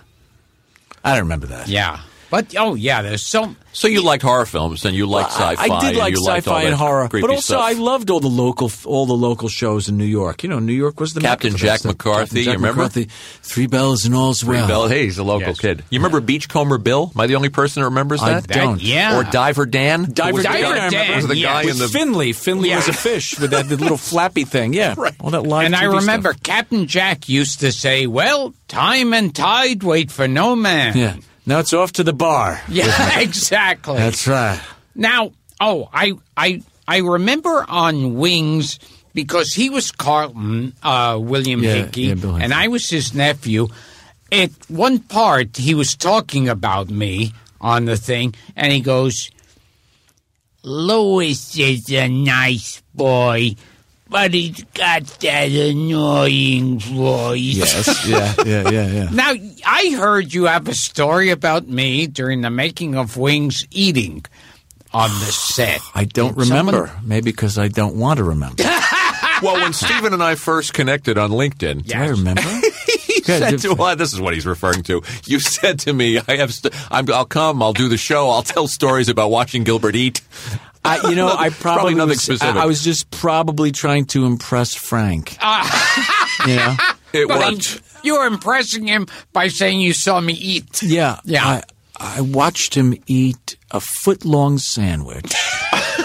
[1.04, 1.68] I don't remember that.
[1.68, 2.00] Yeah,
[2.30, 5.62] but oh yeah, there's so so you liked horror films and you liked sci-fi.
[5.62, 7.62] I did like you liked all sci-fi and horror, but also stuff.
[7.62, 10.44] I loved all the local all the local shows in New York.
[10.44, 11.86] You know, New York was the Captain mecca Jack.
[11.86, 12.82] McCarthy, Captain you remember?
[12.84, 13.06] McCarthy,
[13.44, 14.68] Three bells and all's well.
[14.68, 15.60] Bell, hey, he's a local Yes.
[15.60, 15.84] kid.
[15.90, 17.12] You remember Beachcomber Bill?
[17.16, 18.82] Am I the only person that remembers I don't.
[18.82, 19.18] yeah.
[19.18, 20.04] Or Diver Dan?
[20.06, 21.48] Who Diver was the Dan, guy- Dan, Was the yeah.
[21.54, 22.34] guy With in the Finley.
[22.34, 22.78] Finley Yeah.
[22.78, 24.74] was a fish with that the little flappy thing.
[24.74, 25.14] Yeah, Right.
[25.20, 26.44] All that live and I remember stuff.
[26.44, 31.16] Captain Jack used to say, "Well, time and tide wait for no man." Yeah.
[31.50, 32.62] Now it's off to the bar.
[32.70, 33.98] Yeah, exactly.
[33.98, 34.62] That's right.
[34.94, 38.78] Now, oh, I I I remember on Wings
[39.16, 42.44] because he was Carlton, uh, William Yeah, Hickey, yeah, Hickey.
[42.44, 43.68] and I was his nephew.
[44.32, 49.32] At one part, he was talking about me on the thing, and he goes,
[50.64, 53.56] "Louis is a nice boy."
[54.10, 57.40] But he's got that annoying voice.
[57.40, 58.08] Yes.
[58.08, 58.34] yeah.
[58.46, 58.70] Yeah.
[58.70, 58.88] Yeah.
[58.88, 59.10] Yeah.
[59.12, 59.34] Now,
[59.66, 64.26] I heard you have a story about me during the making of Wings eating
[64.94, 65.80] on the set.
[65.94, 67.00] I don't Did someone- remember.
[67.04, 68.64] Maybe because I don't want to remember.
[69.44, 72.42] well, when Steven and I first connected on LinkedIn, Do I remember?
[73.06, 75.04] he said to well, this is what he's referring to.
[75.26, 78.42] You said to me, "I have, st- I'm, I'll come, I'll do the show, I'll
[78.42, 80.22] tell stories about watching Gilbert eat."
[80.86, 82.56] I, you know, I Probably probably, nothing was, specific.
[82.56, 85.38] I, I was just probably trying to impress Frank.
[85.42, 86.48] Ah.
[86.48, 86.76] you know?
[87.12, 87.82] It But worked.
[88.04, 90.82] you were impressing him by saying you saw me eat.
[90.82, 91.46] Yeah, Yeah.
[91.46, 91.64] I,
[92.02, 95.34] I watched him eat a foot long sandwich.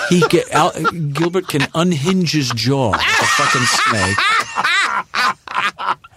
[0.09, 0.73] he get Al,
[1.13, 4.17] Gilbert can unhinge his jaw like a fucking snake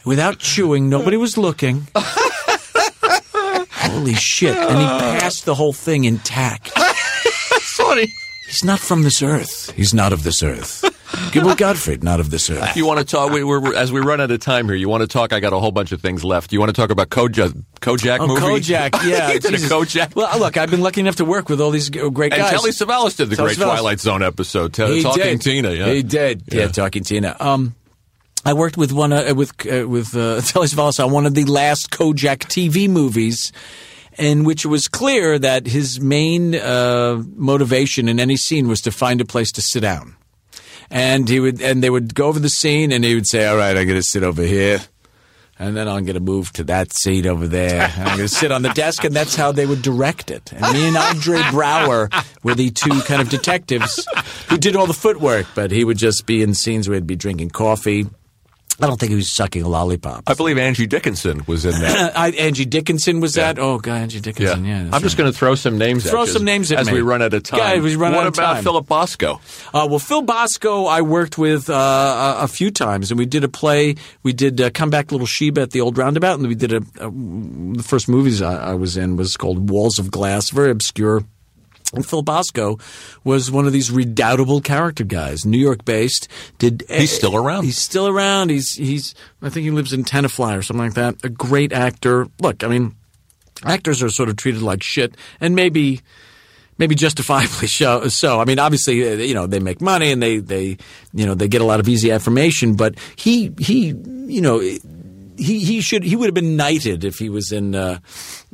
[0.06, 0.90] without chewing.
[0.90, 1.88] Nobody was looking.
[3.80, 4.56] Holy shit!
[4.58, 6.70] And he passed the whole thing intact.
[7.78, 8.08] Funny.
[8.48, 9.72] He's not from this earth.
[9.76, 10.84] He's not of this earth.
[11.32, 12.76] Gilbert Gottfried, not of this earth.
[12.78, 13.32] You want to talk?
[13.32, 15.34] We, we're, as we run out of time here, you want to talk?
[15.34, 16.52] I got a whole bunch of things left.
[16.54, 17.64] You want to talk about Kojak?
[17.82, 18.42] Kojak Oh, movie?
[18.42, 19.32] Kojak, yeah.
[19.32, 20.16] you did a Kojak.
[20.16, 22.40] Well, look, I've been lucky enough to work with all these great guys.
[22.40, 22.52] and guys.
[22.52, 23.74] Telly Savalas did the Telly great Savalas.
[23.80, 25.42] Twilight Zone episode, t- He Talking did.
[25.42, 25.72] Tina.
[25.72, 26.44] Yeah, He did.
[26.52, 26.68] Yeah, Yeah.
[26.70, 27.36] Talking Tina.
[27.40, 27.76] Um,
[28.46, 31.44] I worked with one uh, with uh, with uh, Telly Savalas on one of the
[31.46, 33.52] last Kojak TV movies,
[34.18, 38.92] in which it was clear that his main uh, motivation in any scene was to
[38.92, 40.16] find a place to sit down,
[40.90, 43.58] and he would and they would go over the scene, and he would say, "All
[43.58, 44.80] right, I'm going to sit over here."
[45.60, 47.92] And then I'm going to move to that seat over there.
[47.98, 50.54] I'm going to sit on the desk, and that's how they would direct it.
[50.54, 52.14] And me and Andre Braugher
[52.44, 54.08] were the two kind of detectives
[54.50, 57.16] who did all the footwork, but he would just be in scenes where he'd be
[57.16, 58.06] drinking coffee.
[58.80, 60.24] I don't think he was sucking a lollipop.
[60.28, 62.16] I believe Angie Dickinson was in that.
[62.18, 63.58] I, Angie Dickinson was that?
[63.58, 64.66] Oh, God, Angie Dickinson.
[64.66, 66.88] Yeah, that's I'm just going to throw some names at Throw some names at as
[66.88, 66.94] me.
[66.94, 67.60] we run out of time.
[67.60, 68.64] Yeah, we run what out of about.
[68.64, 69.42] Philip Bosco?
[69.74, 71.74] Uh, well, Phil Bosco, I worked with uh,
[72.40, 73.96] a, a few times, and we did a play.
[74.22, 76.78] We did uh, Come Back, Little Sheba at the Old Roundabout, and we did a,
[77.00, 81.24] a the first movies I, I was in was called Walls of Glass, very obscure.
[81.94, 82.78] And Phil Bosco
[83.24, 86.28] was one of these redoubtable character guys, New York based.
[86.58, 87.64] Did He's still around.
[87.64, 88.50] He's still around.
[88.50, 89.16] He's he's.
[89.42, 91.16] I think he lives in Tenafly or something like that.
[91.24, 92.28] A great actor.
[92.42, 92.96] Look, I mean,
[93.64, 96.02] actors are sort of treated like shit, and maybe
[96.78, 98.08] maybe justifiably so.
[98.08, 98.40] so.
[98.40, 100.78] I mean, obviously, uh, you know, they make money and they, they,
[101.14, 102.76] you know, they get a lot of easy affirmation.
[102.76, 104.80] But he, he, you know, he,
[105.38, 108.00] he should, he would have been knighted if he was in, uh,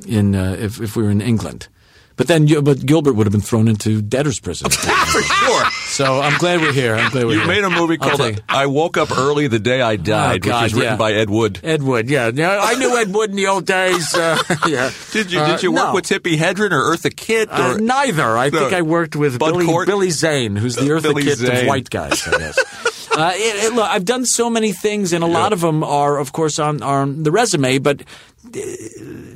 [0.07, 1.67] in, uh, if, if we were in England.
[2.15, 4.69] But then, you- but Gilbert would have been thrown into debtor's prison.
[4.71, 5.65] For sure.
[5.87, 6.95] so I'm glad we're here.
[6.95, 7.47] I'm glad we're You here.
[7.47, 8.31] made a movie called tell.
[8.49, 10.97] I Woke Up Early the Day I Died, Oh, God, which is written yeah.
[10.97, 11.59] by Ed Wood.
[11.63, 12.59] Ed Wood, yeah, yeah.
[12.61, 14.13] I knew Ed Wood in the old days.
[14.15, 14.37] Uh,
[14.67, 14.91] yeah.
[15.11, 15.93] Did you Uh, did you work no.
[15.95, 17.49] with Tippi Hedren or Eartha Kitt?
[17.49, 18.37] Or, Uh, neither.
[18.37, 21.37] I think I worked with Bud Billy, Billy Zane, who's the Uh, Eartha Billy Kitt
[21.39, 21.61] Zane.
[21.61, 22.59] of white guys, I guess.
[23.17, 26.17] uh, it, it- look, I've done so many things, and a lot of them are,
[26.19, 27.77] of course, on, on the resume.
[27.79, 28.59] But uh,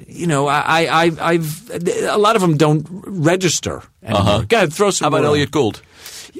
[0.07, 1.69] you know, I, I, I've,
[2.03, 4.43] a lot of them don't register anymore.
[4.45, 5.07] Go ahead, throw some.
[5.07, 5.15] Uh-huh.
[5.17, 5.27] How about.
[5.27, 5.81] Elliott Gould?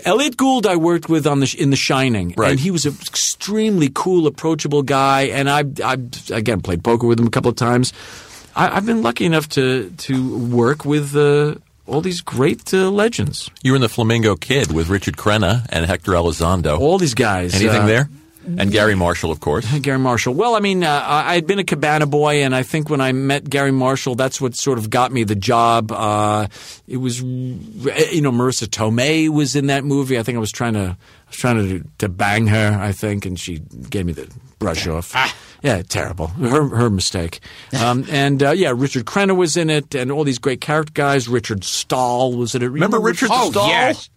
[0.06, 2.52] Elliott Gould, I worked with on the in The Shining, Right.
[2.52, 5.24] and he was an extremely cool, approachable guy.
[5.24, 5.98] And I, I
[6.32, 7.94] again played poker with him a couple of times.
[8.56, 11.56] I, I've been lucky enough to to work with uh,
[11.88, 13.50] all these great uh, legends.
[13.64, 16.80] You were in the Flamingo Kid with Richard Crenna and Hector Elizondo.
[16.80, 17.56] All these guys.
[17.56, 18.10] Anything uh, there?
[18.58, 19.70] And Garry Marshall, of course.
[19.82, 20.34] Garry Marshall.
[20.34, 23.12] Well, I mean, uh, I had been a Cabana boy, and I think when I
[23.12, 25.92] met Garry Marshall, that's what sort of got me the job.
[25.92, 26.48] Uh,
[26.88, 30.18] it was, you know, Marisa Tomei was in that movie.
[30.18, 32.80] I think I was trying to, I was trying to to bang her.
[32.82, 33.60] I think, and she
[33.90, 35.14] gave me the brush off.
[35.64, 36.28] Yeah, terrible.
[36.28, 37.40] Her her mistake.
[37.80, 41.28] Um, and uh, yeah, Richard Crenna was in it, and all these great character guys.
[41.28, 42.68] Richard Stahl was in it.
[42.68, 43.68] Remember Richard Oh Stahl?
[43.68, 44.10] yes,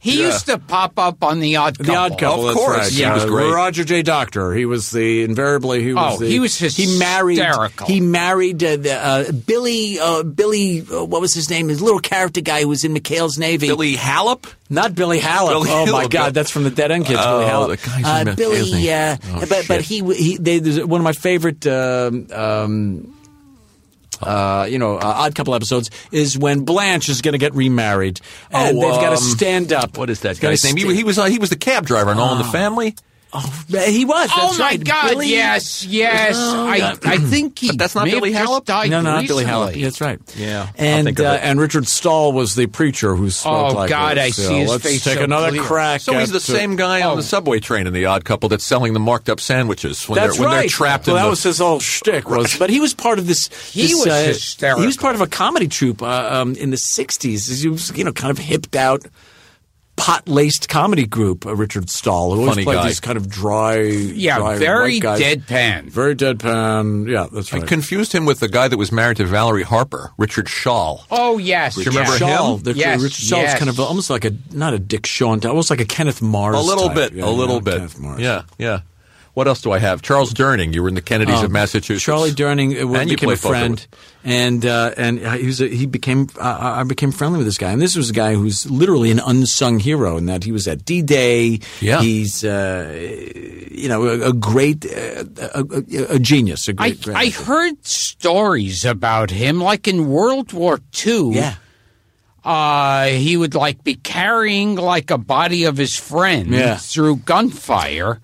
[0.00, 1.92] he used to pop up on the Odd Couple.
[1.92, 2.78] The Odd Couple, Of that's course.
[2.78, 2.92] right.
[2.92, 3.52] He was Uh, great.
[3.52, 4.02] Roger J.
[4.02, 4.52] Doctor.
[4.54, 5.82] He was the invariably.
[5.82, 6.84] He was Oh, the, he was hysterical.
[6.84, 7.86] He married.
[7.86, 9.98] He married uh, the, uh, Billy.
[9.98, 10.80] Uh, Billy.
[10.82, 11.68] Uh, what was his name?
[11.68, 13.68] His little character guy who was in McHale's Navy.
[13.68, 14.52] Billy Halop?
[14.70, 15.48] Not Billy Halop.
[15.64, 16.10] Billy oh my Halop.
[16.10, 17.18] God, that's from the Dead End Kids.
[17.20, 17.68] Billy Oh, Halop.
[17.80, 18.72] the guy's uh, Billy.
[18.72, 18.92] Navy.
[18.92, 20.36] Uh, Oh, but but he he.
[20.38, 21.66] They, there's one of my favorite.
[21.66, 23.14] Um, um,
[24.20, 28.20] uh, you know, uh, odd couple episodes is when Blanche is going to get remarried,
[28.50, 29.96] and Oh, they've got to um, stand up.
[29.96, 30.76] What is that guy's name?
[30.76, 32.96] He, he was uh, he was the cab driver in All in the Family.
[33.30, 34.30] Oh, he was.
[34.32, 34.82] Oh that's my right.
[34.84, 35.10] God!
[35.10, 36.34] Billy- Yes, yes.
[36.38, 37.68] I, I think he.
[37.68, 38.64] But that's not may Billy just Halop?
[38.64, 39.74] died No, no, not Billy recently.
[39.74, 39.82] Halop.
[39.82, 40.18] That's right.
[40.36, 41.40] Yeah, I'll and think of uh, it.
[41.42, 44.24] and Richard Stahl was the preacher who spoke Oh, like God, this.
[44.24, 45.62] I So see his let's face take so another clear.
[45.62, 46.00] crack.
[46.00, 48.94] So he's the same guy on the subway train in the Odd Couple that's selling
[48.94, 50.60] the marked up sandwiches when That's they're when right.
[50.62, 52.30] they're trapped well, in that the was his whole shtick.
[52.30, 53.48] Was, but he was part of this.
[53.70, 54.80] He this, was uh, hysterical.
[54.80, 57.60] He was part of a comedy troupe uh, um, in the '60s.
[57.60, 59.04] He was, you know, kind of hipped out,
[59.98, 61.44] pot-laced comedy group.
[61.44, 62.86] Uh, Richard Stahl, who always Funny played guy.
[62.86, 65.20] these kind of dry, Yeah, dry very white guys.
[65.20, 65.90] deadpan.
[65.90, 67.08] very deadpan.
[67.10, 67.66] Yeah, that's I right.
[67.68, 71.02] confused him with the guy that was married to Valerie Harper, Richard Schaal.
[71.10, 72.20] Oh yes, you remember yes.
[72.20, 72.62] Schaal, him?
[72.62, 75.68] the- Yes, Richard Schaal is kind of almost like a not a Dick Shawn, almost
[75.70, 76.56] like a Kenneth Mars.
[76.56, 76.94] A little type.
[76.96, 77.74] bit, Yeah, a little yeah, bit.
[77.74, 78.20] Kenneth Mars.
[78.20, 78.80] Yeah, yeah.
[79.38, 80.02] What else do I have?
[80.02, 80.74] Charles Durning.
[80.74, 82.04] You were in the Kennedys of Massachusetts.
[82.04, 83.86] Charlie Durning uh, And you became a friend,
[84.24, 87.70] and uh, and he was a, he became uh, I became friendly with this guy,
[87.70, 90.84] and this was a guy who's literally an unsung hero in that he was at
[90.84, 91.60] D Day.
[91.80, 92.00] Yeah.
[92.00, 92.90] he's uh,
[93.70, 95.22] you know a, a great uh,
[95.54, 96.66] a, a, a genius.
[96.66, 101.30] A I, great, great I heard stories about him, like in World War II.
[101.36, 101.54] yeah.
[102.44, 106.74] uh, he would like be carrying like a body of his friend Yeah.
[106.76, 108.20] through gunfire.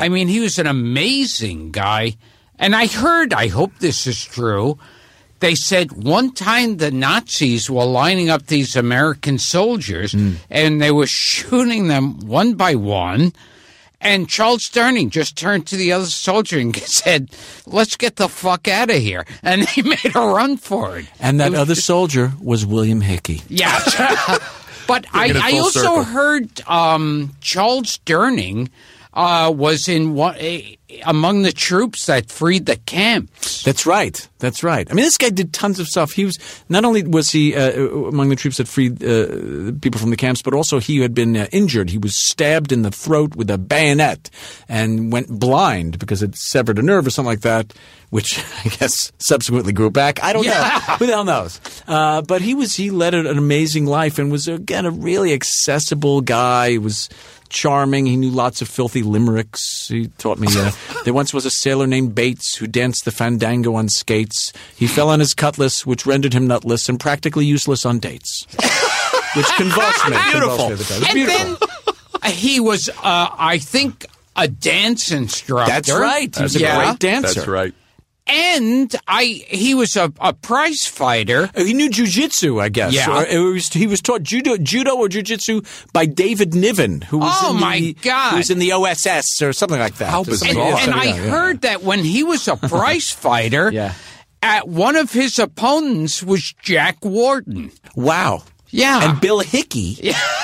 [0.00, 2.16] I mean, he was an amazing guy.
[2.58, 4.78] And I heard, I hope this is true,
[5.40, 10.14] they said one time the Nazis were lining up these American soldiers
[10.48, 13.32] and they were shooting them one by one.
[14.00, 17.30] And Charles Durning just turned to the other soldier and said,
[17.66, 19.26] Let's get the fuck out of here.
[19.42, 21.06] And he made a run for it.
[21.18, 23.42] And that other soldier was William Hickey.
[23.48, 23.78] Yeah.
[24.86, 26.04] but I, I also circle.
[26.04, 28.68] heard um, Charles Durning
[29.16, 30.36] uh, was in one,
[31.04, 33.62] among the troops that freed the camps.
[33.62, 34.28] That's right.
[34.38, 34.86] That's right.
[34.90, 36.12] I mean, this guy did tons of stuff.
[36.12, 36.38] He was
[36.68, 40.42] not only was he uh, among the troops that freed uh, people from the camps,
[40.42, 41.88] but also he had been uh, injured.
[41.88, 44.28] He was stabbed in the throat with a bayonet
[44.68, 47.72] and went blind because it severed a nerve or something like that.
[48.10, 50.22] Which I guess subsequently grew back.
[50.22, 50.52] I don't know.
[50.98, 51.58] Who the hell knows?
[51.88, 56.20] Uh, but he was he led an amazing life and was again a really accessible
[56.20, 56.72] guy.
[56.72, 57.08] He was
[57.46, 58.06] charming.
[58.06, 59.88] He knew lots of filthy limericks.
[59.88, 60.48] He taught me.
[60.50, 60.70] Uh,
[61.04, 64.52] there once was a sailor named Bates who danced the fandango on skates.
[64.76, 68.46] He fell on his cutlass, which rendered him nutless and practically useless on dates.
[69.36, 70.16] which convulsed me.
[70.30, 70.68] Beautiful.
[70.68, 70.94] Convulsed me the.
[70.94, 71.68] It was and beautiful.
[72.22, 75.70] then he was, uh, I think, a dance instructor.
[75.72, 76.34] That's right.
[76.34, 76.84] He was a Yeah.
[76.84, 77.34] great dancer.
[77.34, 77.74] That's right.
[78.28, 81.48] And I, he was a, a prize fighter.
[81.56, 82.92] He knew jujitsu, I guess.
[82.92, 83.18] Yeah.
[83.20, 87.36] Or it was, he was taught judo, judo or jujitsu by David Niven, who was
[87.42, 88.30] Oh, in my the, God.
[88.32, 90.10] who was in the OSS or something like that.
[90.10, 90.70] How Or something- And, bizarre.
[90.70, 91.30] yeah, and I like that, yeah.
[91.30, 93.94] heard that when he was a prize fighter, Yeah.
[94.42, 97.70] at one of his opponents was Jack Warden.
[97.94, 98.42] Wow.
[98.70, 99.08] Yeah.
[99.08, 99.96] And Bill Hickey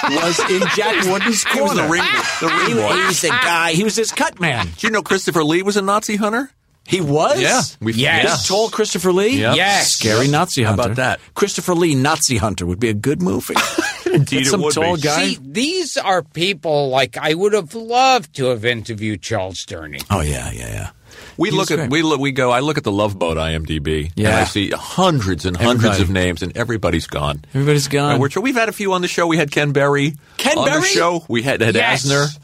[0.05, 1.59] was in Jack Warden's corner.
[1.59, 2.05] He was the ring,
[2.41, 2.67] the ring
[3.01, 3.73] He was a guy.
[3.73, 4.67] He was his cut man.
[4.67, 6.51] Did you know Christopher Lee was a Nazi hunter?
[6.87, 7.41] He was.
[7.41, 7.63] Yeah.
[7.81, 8.43] We, Yes.
[8.43, 9.41] Big, tall Christopher Lee.
[9.41, 9.57] Yep.
[9.57, 9.93] Yes.
[9.93, 10.83] Scary Nazi How hunter.
[10.85, 11.21] about that?
[11.35, 13.55] Christopher Lee, Nazi hunter, would be a good movie.
[14.07, 15.03] Indeed, That's it some would tall be.
[15.03, 15.25] guy.
[15.29, 20.05] See, these are people like I would have loved to have interviewed Charles Durning.
[20.11, 20.91] oh yeah, yeah, yeah.
[21.39, 21.91] We He look was at great.
[21.91, 22.51] we look, we go.
[22.51, 24.41] I look at the Love Boat IMDb, and Yeah.
[24.41, 26.03] I see hundreds and hundreds Everybody.
[26.03, 27.45] of names, and everybody's gone.
[27.55, 28.13] Everybody's gone.
[28.13, 29.27] And we're, we've had a few on the show.
[29.27, 30.89] We had Ken Berry Ken on the Berry?
[30.89, 31.25] show.
[31.29, 32.05] We had, had Yes.
[32.07, 32.39] Asner.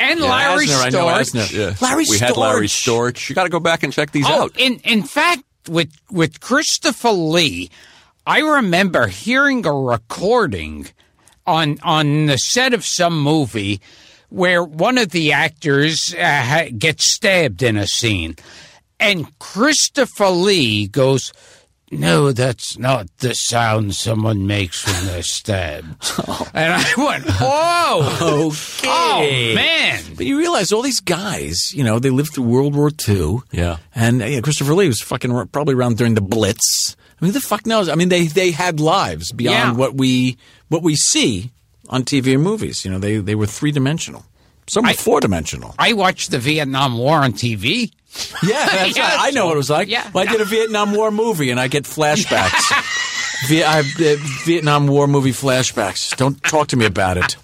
[0.00, 1.52] And Yeah, Larry Asner, Storch.
[1.52, 1.74] Yeah.
[1.80, 3.12] Larry we had Larry Storch.
[3.14, 3.28] Storch.
[3.28, 4.52] You got to go back and check these Oh, out.
[4.58, 7.70] in in fact, with with Christopher Lee,
[8.26, 10.88] I remember hearing a recording
[11.46, 13.80] on on the set of some movie
[14.28, 18.36] where one of the actors uh, gets stabbed in a scene,
[18.98, 21.32] and Christopher Lee goes.
[21.92, 25.86] No, that's not the sound someone makes when they're stabbed.
[26.54, 28.88] And I went, "Whoa, Okay.
[28.88, 32.90] oh man!" But you realize all these guys, you know, they lived through World War
[33.08, 33.38] II.
[33.52, 33.76] Yeah.
[33.94, 36.96] And uh, yeah, Christopher Lee was fucking probably around during the Blitz.
[37.20, 37.88] I mean, who the fuck knows?
[37.88, 39.72] I mean, they they had lives beyond Yeah.
[39.72, 40.38] what we
[40.68, 41.50] what we see
[41.88, 42.84] on TV and movies.
[42.84, 44.24] You know, they they were three dimensional.
[44.68, 45.74] Some were four dimensional.
[45.78, 47.90] I watched the Vietnam War on TV.
[48.42, 49.28] Yeah, that's Yeah, right.
[49.28, 49.88] I know what it was like.
[49.88, 50.10] yeah.
[50.12, 53.46] Well, I did a Vietnam War movie, and I get flashbacks.
[53.48, 53.82] Vi- uh,
[54.44, 56.16] Vietnam War movie flashbacks.
[56.16, 57.36] Don't talk to me about it.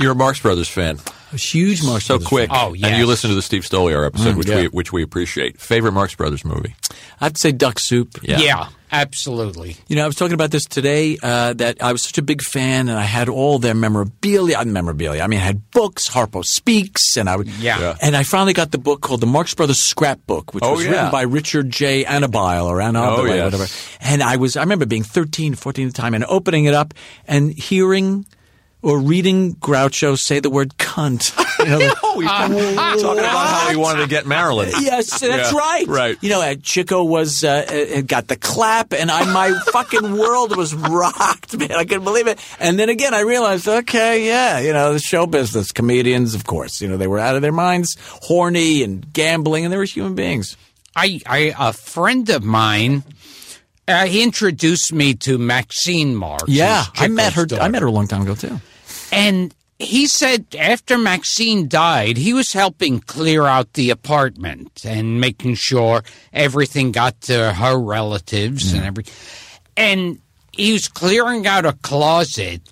[0.00, 0.98] You're a Marx Brothers fan.
[1.32, 2.50] A huge Marx So Brothers quick.
[2.50, 2.58] fan.
[2.60, 4.56] Oh, And you listen to the Steve Stoliar episode, which yeah.
[4.62, 5.60] we which we appreciate.
[5.60, 6.74] Favorite Marx Brothers movie?
[7.20, 8.08] I'd say Duck Soup.
[8.22, 8.68] Yeah.
[8.92, 9.76] absolutely.
[9.88, 11.18] You know, I was talking about this today.
[11.22, 14.56] Uh, that I was such a big fan, and I had all their memorabilia.
[14.58, 15.22] uh, Memorabilia.
[15.22, 16.08] I mean, I had books.
[16.08, 17.48] Harpo Speaks, and I would.
[17.48, 17.80] Yeah.
[17.80, 17.96] Yeah.
[18.00, 20.90] And I finally got the book called the Marx Brothers Scrapbook, which Oh, was yeah.
[20.92, 22.04] written by Richard J.
[22.04, 23.44] Anobile or Anobile, Oh, yes.
[23.52, 23.66] whatever.
[24.00, 24.56] And I was.
[24.56, 26.94] I remember being 13, 14 at the time, and opening it up
[27.26, 28.26] and hearing.
[28.86, 31.32] Or reading Groucho say the word cunt.
[31.58, 32.30] You know, the- Oh, he's
[33.02, 34.70] talking about how he wanted to get Marilyn.
[34.78, 35.86] Yes, that's Yeah, right.
[35.88, 36.16] right.
[36.20, 40.56] You know, uh, Chico was uh, uh, got the clap, and I, my fucking world
[40.56, 41.72] was rocked, man.
[41.72, 42.38] I couldn't believe it.
[42.60, 46.80] And then again, I realized, okay, yeah, you know, the show business, comedians, of course,
[46.80, 50.14] you know, they were out of their minds, horny and gambling, and they were human
[50.14, 50.56] beings.
[50.94, 53.02] I, I a friend of mine,
[53.88, 56.44] uh, he introduced me to Maxine Marx.
[56.48, 57.44] Yeah, I met her.
[57.46, 58.60] Chico's I met her a long time ago too.
[59.12, 65.54] And he said after Maxine died, he was helping clear out the apartment and making
[65.54, 66.02] sure
[66.32, 69.04] everything got to her relatives and every.
[69.76, 70.20] And
[70.52, 72.62] he was clearing out a closet,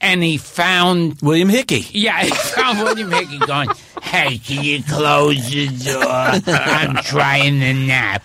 [0.00, 1.86] and he found William Hickey.
[1.92, 3.70] Yeah, I found William Hickey going,
[4.02, 6.04] Hey, can you close the door?
[6.54, 8.22] I'm trying to nap.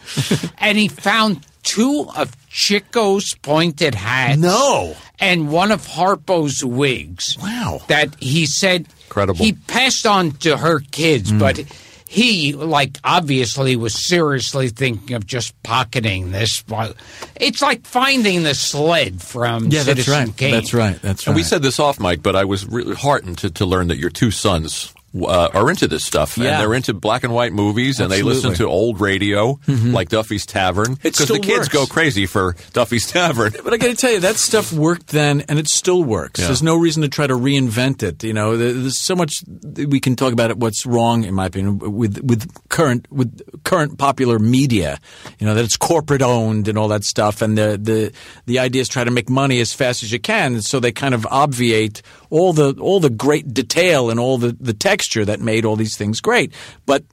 [0.58, 4.38] And he found two of Chico's pointed hats.
[4.40, 4.96] No.
[5.22, 7.38] And one of Harpo's wigs.
[7.42, 7.82] Wow.
[7.88, 9.44] That he said Incredible.
[9.44, 11.40] he passed on to her kids, Hmm.
[11.40, 11.60] but
[12.08, 16.64] he, like, obviously was seriously thinking of just pocketing this.
[17.40, 20.36] It's like finding the sled from Yeah, that's right.
[20.36, 20.52] Kane.
[20.52, 21.00] That's right.
[21.02, 21.32] That's right.
[21.32, 23.98] And we said this off, Mike, but I was really heartened to, to learn that
[23.98, 26.38] your two sons uh, are into this stuff.
[26.38, 26.52] Yeah.
[26.52, 30.46] And they're into black and white movies, and they listen to old radio, like Duffy's
[30.46, 30.96] Tavern.
[30.96, 31.70] Because the kids works.
[31.70, 33.54] go crazy for Duffy's Tavern.
[33.64, 36.40] But I got to tell you, that stuff worked then, and it still works.
[36.40, 36.48] Yeah.
[36.48, 38.24] There's no reason to try to reinvent it.
[38.24, 39.44] You know, there's so much
[39.76, 40.52] we can talk about.
[40.52, 45.00] It, what's wrong, in my opinion, with with current with current popular media.
[45.40, 48.12] You know that it's corporate owned and all that stuff, and the the
[48.46, 50.62] the idea is try to make money as fast as you can.
[50.62, 54.74] So they kind of obviate all the all the great detail and all the the
[55.00, 56.54] texture that made all these things great.
[56.86, 57.04] But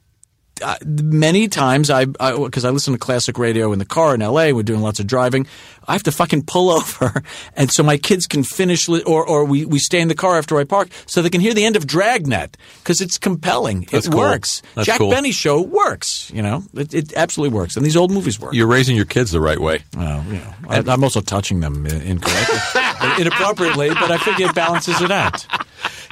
[0.63, 4.53] uh, many times I because I, listen to classic radio in the car in L.A.
[4.55, 5.47] We're doing lots of driving.
[5.87, 7.23] I have to fucking pull over,
[7.55, 10.39] and so my kids can finish, li- or or we, we stay in the car
[10.39, 13.87] after I park, so they can hear the end of Dragnet because it's compelling.
[13.93, 14.21] That's it cool.
[14.21, 14.63] works.
[14.75, 15.11] That's Jack cool.
[15.11, 16.31] Benny show works.
[16.33, 18.55] You know, it, it absolutely works, and these old movies work.
[18.55, 19.85] You're raising your kids the right way.
[19.95, 25.03] Well, you know, I, I'm also touching them incorrectly, inappropriately, but I figure it balances
[25.03, 25.47] it out.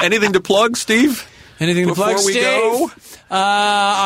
[0.00, 1.26] Anything to plug, Steve?
[1.60, 2.42] Anything to Before plug, we Steve?
[2.42, 2.90] go?
[3.30, 3.36] Uh,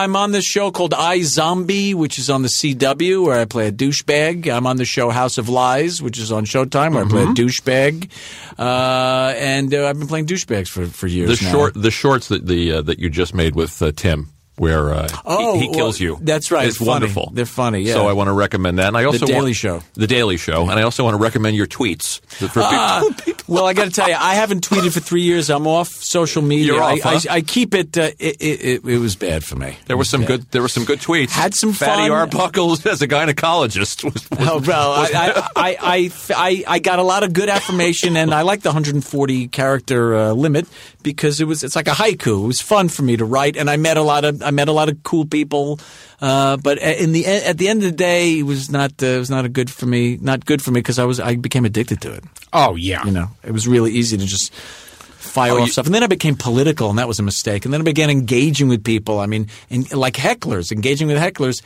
[0.03, 3.73] I'm on this show called iZombie, which is on the CW, where I play a
[3.73, 4.49] douchebag.
[4.53, 7.27] I'm on the show House of Lies, which is on Showtime, where I play a
[7.27, 7.33] Mm-hmm.
[7.35, 8.11] douchebag.
[8.59, 11.53] Uh, and uh, I've been playing douchebags for, for years The now.
[11.53, 15.09] short, the shorts that the uh, that you just made with uh, Tim, where uh,
[15.25, 16.19] Oh, he, he kills well, you.
[16.21, 16.67] that's right.
[16.69, 16.89] It's Funny.
[16.91, 17.31] wonderful.
[17.33, 17.95] They're funny, yeah.
[17.95, 18.89] So I want to recommend that.
[18.89, 19.83] And I also Daily want, Show.
[19.95, 22.63] The Daily Show, and I also want to recommend your tweets for people.
[22.69, 23.03] Uh,
[23.47, 25.49] well, I got to tell you, I haven't tweeted for three years.
[25.49, 26.67] I'm off social media.
[26.75, 27.21] You're off, I, huh?
[27.31, 28.99] I, I keep it, uh, it, it, it.
[28.99, 29.77] Was bad for me.
[29.87, 30.27] There were some bad.
[30.29, 30.51] good.
[30.51, 31.31] There were some good tweets.
[31.31, 32.29] Had some Fatty fun.
[32.29, 34.05] Arbuckles as a gynecologist.
[34.05, 37.49] Was, was, Oh, well, I, I, I, I, I, I got a lot of good
[37.49, 40.67] affirmation, and I like the 140 character uh, limit
[41.13, 42.45] because it was it's like a haiku.
[42.45, 44.69] It was fun for me to write, and I met a lot of I met
[44.69, 45.79] a lot of cool people.
[46.21, 49.07] Uh, but in the e- at the end of the day, it was not uh,
[49.07, 50.19] it was not a good for me.
[50.21, 52.25] Not good for me because I was I became addicted to it.
[52.53, 53.05] Oh yeah.
[53.05, 55.87] You know, it was really easy to just fire Oh, off you- stuff.
[55.87, 57.65] And then I became political, and that was a mistake.
[57.65, 59.21] And then I began engaging with people.
[59.21, 61.63] I mean, in, like hecklers, engaging with hecklers.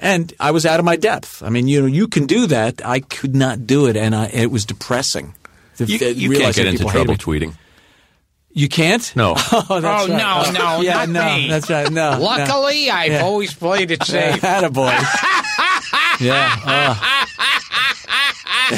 [0.00, 1.42] And I was out of my depth.
[1.42, 2.80] I mean, you know, you can do that.
[2.86, 5.34] I could not do it, and I, it was depressing.
[5.78, 7.40] To- you, to you can't realize get into people hate trouble me.
[7.40, 7.54] tweeting.
[8.52, 9.12] You can't?
[9.14, 9.34] No.
[9.52, 10.52] Oh, that's Oh, right.
[10.52, 11.48] no, no, yeah, not no, me.
[11.48, 11.90] that's right.
[11.90, 12.20] No, no.
[12.22, 13.22] Luckily, I've Yeah.
[13.24, 14.40] always played it safe.
[14.42, 14.90] Attaboy.
[16.20, 16.56] yeah.
[16.66, 17.24] oh.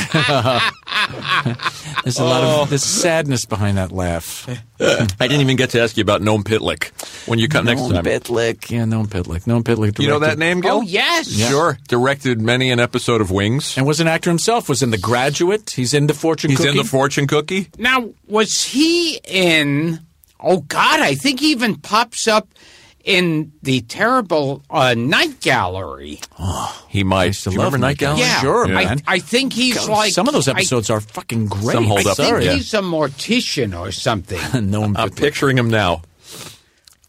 [2.04, 4.48] there's a lot of there's sadness behind that laugh.
[4.80, 6.90] I didn't even get to ask you about Noam Pitlik
[7.28, 8.04] when you come next Noam time.
[8.04, 8.70] Pitlik.
[8.70, 9.44] Yeah, Noam Pitlik.
[9.44, 9.98] Noam Pitlik.
[10.00, 10.78] You know that name, Gil?
[10.78, 11.28] Oh yes.
[11.30, 11.78] Sure.
[11.88, 13.76] Directed many an episode of Wings.
[13.76, 14.68] And was an actor himself.
[14.68, 15.70] Was in The Graduate.
[15.70, 16.62] He's in The Fortune cookie.
[16.62, 16.78] He's Cookie.
[16.78, 17.68] in the Fortune Cookie.
[17.78, 20.00] Now, was he in?
[20.40, 22.48] Oh God, I think he even pops up
[23.04, 26.20] in the terrible uh, Night Gallery.
[26.88, 27.34] He might.
[27.34, 28.20] to Do you love remember Night Gallery?
[28.20, 29.02] Yeah, sure, I, man.
[29.06, 31.72] I think he's God, like some of those I- episodes are fucking great.
[31.74, 32.16] Some hold I up.
[32.16, 32.48] think Sorry.
[32.48, 34.38] he's a mortician or something.
[34.52, 35.16] Noam I'm Pitlik.
[35.16, 36.02] picturing him now.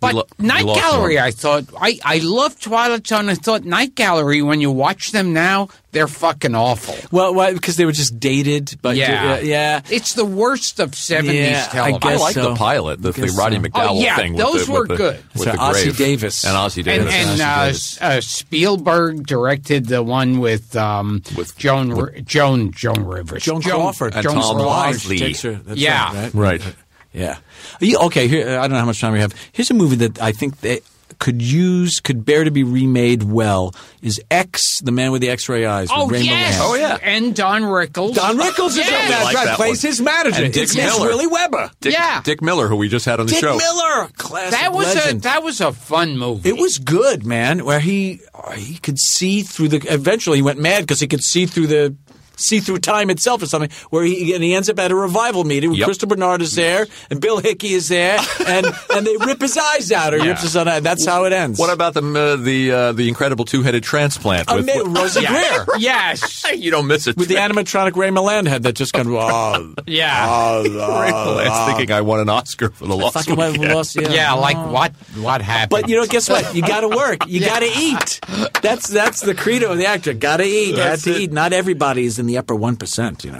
[0.01, 1.23] But lo- Night Gallery, one.
[1.25, 3.29] I thought I I love Twilight Zone.
[3.29, 4.41] I thought Night Gallery.
[4.41, 6.95] When you watch them now, they're fucking awful.
[7.11, 7.53] Well, why?
[7.53, 8.79] Because they were just dated.
[8.81, 9.81] But Yeah, uh, yeah.
[9.91, 11.95] It's the worst of seventies Yeah, I television.
[12.03, 12.49] I guess like so.
[12.49, 13.61] the pilot, the, the Roddy so.
[13.61, 14.35] McDowell Oh, yeah, thing.
[14.35, 15.15] those with the, were with the, good.
[15.35, 15.97] With So the Ossie grave.
[15.97, 16.43] Davis.
[16.45, 17.13] and Ossie and Davis.
[17.13, 18.01] and Ossie uh, Davis.
[18.01, 24.13] uh, Spielberg directed the one with um, With- Joan Ri- Joan Joan Rivers, Joan Crawford.
[24.15, 24.65] and Joan Tom Crawford.
[24.65, 25.19] Wisely.
[25.19, 26.13] Takes that's Yeah.
[26.13, 26.75] right, Right.
[27.13, 27.37] Yeah.
[27.79, 28.27] You- Okay.
[28.27, 29.33] Here, I don't know how much time we have.
[29.51, 30.81] Here's a movie that I think they
[31.19, 33.75] could use, could bear to be remade well.
[34.01, 35.89] Is X, the man with the X-ray eyes?
[35.91, 36.67] Oh Ray yes, Milland.
[36.67, 36.97] Oh, yeah.
[37.03, 38.15] and Don Rickles.
[38.15, 39.03] Don Rickles is Yes.
[39.05, 39.23] in that.
[39.25, 39.89] like right, that plays one.
[39.91, 40.43] his manager.
[40.45, 41.09] And Dick it's, it's Miller.
[41.09, 41.69] Willie Weber.
[41.79, 42.21] Dick, Yeah.
[42.23, 43.51] Dick Miller, who we just had on the Dick show.
[43.53, 45.19] Dick Miller, classic That was legend.
[45.19, 46.49] a that was a fun movie.
[46.49, 47.65] It was good, man.
[47.65, 49.93] Where he uh, he could see through the.
[49.93, 51.95] Eventually, he went mad because he could see through the.
[52.41, 55.43] See through time itself or something, where he and he ends up at a revival
[55.43, 55.69] meeting.
[55.71, 55.85] Where Yep.
[55.85, 59.91] Crystal Bernard is there and Bill Hickey is there, and and they rip his eyes
[59.91, 60.29] out or he Yeah.
[60.31, 60.77] rips his eye.
[60.77, 60.83] out.
[60.83, 61.59] That's how it ends.
[61.59, 64.49] What about the uh, the uh, the incredible two headed transplant?
[64.51, 67.17] Uh, With, Ma- with- Rosey Grier yes, you don't miss it.
[67.17, 71.65] with the animatronic Ray Milland head that just kind of oh, yeah, oh, Ray Milland's
[71.77, 73.73] thinking I won an Oscar for the lost fucking weekend.
[73.73, 74.09] lost, yeah.
[74.09, 74.33] yeah.
[74.33, 75.69] Like what what happened?
[75.81, 76.53] But you know, guess what?
[76.55, 77.27] You got to work.
[77.27, 78.19] You got to eat.
[78.61, 80.13] That's that's the credo of the actor.
[80.13, 80.75] Got to eat.
[80.75, 81.31] Got to eat.
[81.31, 83.23] Not everybody is in the upper one percent.
[83.23, 83.31] You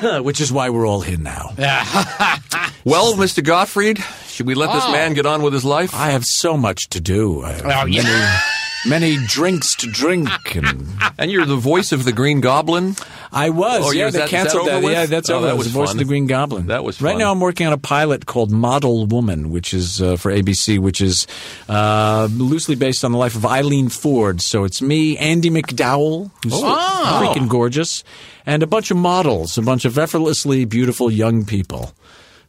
[0.00, 1.50] know, which is why we're all here now.
[2.86, 3.42] Well, Mr.
[3.42, 4.92] Gottfried, should we let this Oh.
[4.92, 5.94] man get on with his life?
[5.94, 7.42] I have so much to do.
[7.42, 8.40] I have Oh, many, yeah.
[8.86, 10.86] Many drinks to drink, and
[11.18, 12.96] And you're the voice of the Green Goblin.
[13.32, 13.82] I was.
[13.86, 14.92] Oh, yeah, is they that- that canceled over that.
[14.92, 15.46] Yeah, that's Oh, over.
[15.46, 15.94] that was the voice fun.
[15.96, 16.66] of the Green Goblin.
[16.66, 17.30] That was right now.
[17.32, 21.26] I'm working on a pilot called Model Woman, which is uh, for ABC, which is
[21.68, 24.40] uh, loosely based on the life of Eileen Ford.
[24.42, 27.20] So it's me, Andie MacDowell, who's Oh.
[27.34, 28.02] freaking gorgeous,
[28.44, 31.92] and a bunch of models, a bunch of effortlessly beautiful young people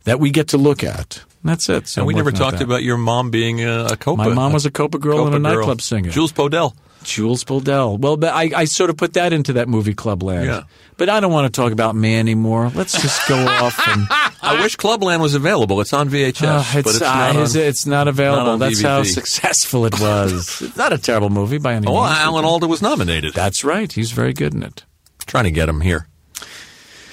[0.05, 1.21] that we get to look at.
[1.45, 1.87] That's it.
[1.87, 4.17] So And we never talked about your mom being a, a Copa.
[4.23, 5.57] My mom was a Copa girl and a Copa girl.
[5.57, 6.09] nightclub singer.
[6.09, 6.73] Jules Podell.
[7.03, 7.99] Jules Podell.
[7.99, 10.47] Well, but I, I sort of put that into that movie Club Land.
[10.47, 10.63] Yeah.
[10.97, 12.71] But I don't want to talk about me anymore.
[12.73, 14.07] Let's just go off and
[14.41, 15.81] I wish Clubland was available.
[15.81, 17.61] It's on VHS, Uh, it's, but it's uh, not on.
[17.61, 18.57] it's not available.
[18.57, 20.61] not That's how successful it was.
[20.63, 21.95] it's not a terrible movie by any means.
[21.95, 22.03] Oh.
[22.03, 23.35] Alan Alda was nominated.
[23.35, 23.91] That's right.
[23.91, 24.83] He's very good in it.
[25.27, 26.07] Trying to get him here.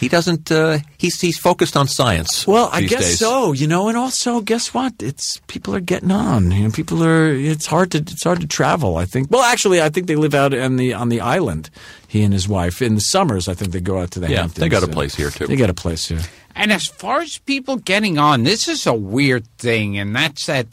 [0.02, 0.50] He doesn't.
[0.50, 2.44] Uh, he's he's focused on science.
[2.46, 3.18] Well, I guess days.
[3.20, 3.52] so.
[3.52, 4.92] You know, and also, guess what?
[5.00, 6.50] It's people are getting on.
[6.50, 7.32] You know, people are.
[7.32, 8.96] It's hard to it's hard to travel.
[8.96, 9.30] I think.
[9.30, 11.70] Well, actually, I think they live out on the on the island.
[12.08, 13.48] He and his wife in the summers.
[13.48, 14.60] I think they go out to the Yeah, Hamptons.
[14.60, 15.46] they got a place here, too.
[15.46, 16.20] They got a place here.
[16.54, 20.66] And as far as people getting on, this is a weird thing, and that's that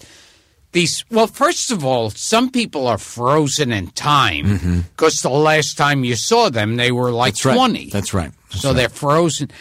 [0.71, 1.03] these.
[1.09, 6.15] Well, first of all, some people are frozen in time because the last time you
[6.15, 7.37] saw them, they were like Mm-hmm.
[7.37, 7.55] That's right.
[7.55, 7.89] twenty.
[7.89, 8.31] That's right.
[8.49, 8.75] That's so right.
[8.77, 9.51] they're frozen,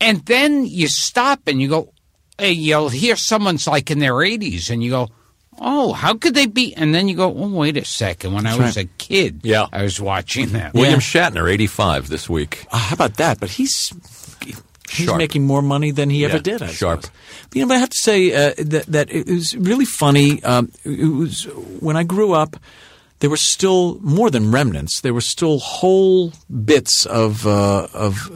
[0.00, 1.92] and then you stop and you go.
[2.36, 5.08] Hey, you'll hear someone's like in their eighties, and you go.
[5.56, 6.74] Oh, how could they be?
[6.74, 8.32] And then you go, oh, wait a second.
[8.34, 8.86] When I was right.
[8.86, 9.68] a kid, Yeah.
[9.72, 10.72] I was watching them.
[10.74, 12.66] William Shatner, eighty-five this week.
[12.72, 13.38] Uh, how about that?
[13.38, 13.92] But he's
[14.90, 15.18] he's Sharp.
[15.18, 16.62] making more money than he ever Yeah, did.
[16.62, 17.02] I sharp.
[17.04, 17.18] suppose.
[17.50, 20.42] But, you know, I have to say uh, that that it was really funny.
[20.42, 21.44] Um, it was
[21.80, 22.56] when I grew up.
[23.20, 25.00] There were still more than remnants.
[25.00, 26.32] There were still whole
[26.64, 28.34] bits of uh, of uh,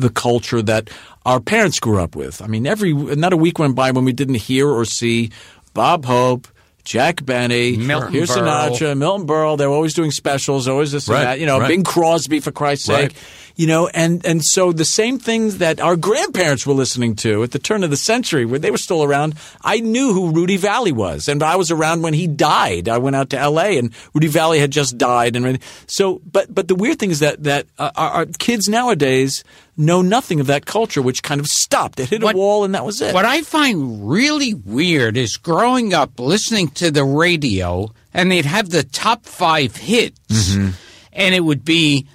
[0.00, 0.90] the culture that
[1.24, 2.42] our parents grew up with.
[2.42, 5.30] I mean, every not a week went by when we didn't hear or see
[5.72, 6.48] Bob Hope,
[6.84, 8.70] Jack Benny, Milton here's Berle.
[8.72, 9.56] Sinatra, Milton Berle.
[9.56, 11.38] They were always doing specials, always this Right, and that.
[11.40, 11.68] You know, right.
[11.68, 13.12] Bing Crosby for Christ's Right.
[13.12, 13.22] sake.
[13.56, 17.50] You know, and and so the same things that our grandparents were listening to at
[17.50, 20.92] the turn of the century, when they were still around, I knew who Rudy Vallée
[20.92, 22.88] was, and I was around when he died.
[22.88, 23.76] I went out to L.A.
[23.78, 26.20] and Rudy Vallée had just died, and so.
[26.30, 29.44] But but the weird thing is that that uh, our, our kids nowadays
[29.76, 32.00] know nothing of that culture, which kind of stopped.
[32.00, 33.14] It hit What- a wall, and that was it.
[33.14, 38.70] What I find really weird is growing up listening to the radio, and they'd have
[38.70, 40.70] the top five hits, Mm-hmm.
[41.12, 42.06] and it would be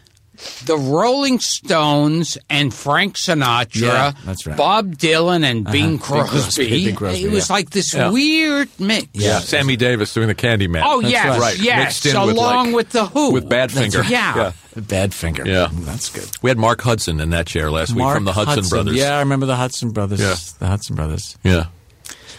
[0.66, 4.54] the Rolling Stones and Frank Sinatra, Yeah, that's right.
[4.54, 4.58] Uh-huh.
[4.58, 6.30] Bob Dylan and Bing Crosby.
[6.30, 7.54] Crosby, Bing Crosby, it was yeah.
[7.56, 8.10] like this Yeah.
[8.12, 9.08] weird mix.
[9.14, 9.40] Yeah.
[9.40, 10.82] Sammy Davis doing the Candyman.
[10.86, 11.58] Oh yes, right.
[11.60, 14.02] yes, Mixed in along with, like- with the Who, with Badfinger.
[14.02, 14.10] right.
[14.10, 14.52] Yeah.
[14.78, 15.46] Badfinger.
[15.46, 15.70] Yeah.
[15.72, 16.30] that's good.
[16.42, 18.96] We had Mark Hudson in that chair last week from the Hudson, Brothers.
[18.96, 20.20] Yeah, I remember the Hudson Brothers.
[20.20, 20.36] Yeah.
[20.60, 21.38] The Hudson Brothers.
[21.44, 21.66] yeah.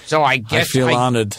[0.06, 1.36] So I guess I guess feel honored.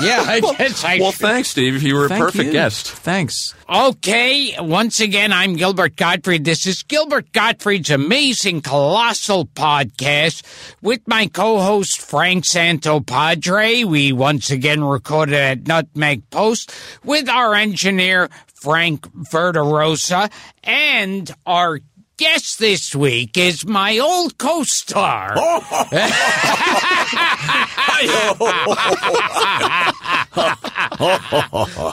[0.00, 1.82] Yeah, I guess I Well, thanks, Steve.
[1.82, 2.52] You were a Thank perfect you.
[2.52, 2.90] guest.
[2.90, 3.54] Thanks.
[3.68, 6.44] Okay, once again, I'm Gilbert Gottfried.
[6.44, 10.42] This is Gilbert Gottfried's amazing, colossal podcast
[10.82, 13.84] with my co-host Frank Santopadre.
[13.84, 16.72] We once again recorded at Nutmeg Post
[17.04, 20.30] with our engineer Frank Verderosa
[20.62, 21.80] and our
[22.16, 25.34] guest this week is my old co-star.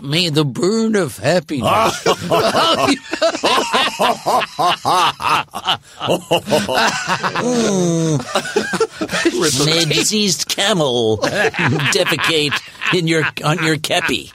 [0.01, 1.63] May the burn of happiness
[9.65, 12.53] May diseased camel defecate
[12.93, 14.31] in your on your kepi.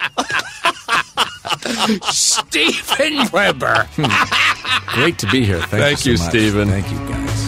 [2.11, 3.89] Steven Weber.
[3.97, 4.95] Hmm.
[4.95, 5.59] Great to be here.
[5.61, 6.31] Thank, Thank you, you, so much.
[6.33, 6.69] Steven.
[6.69, 7.48] Thank you, guys.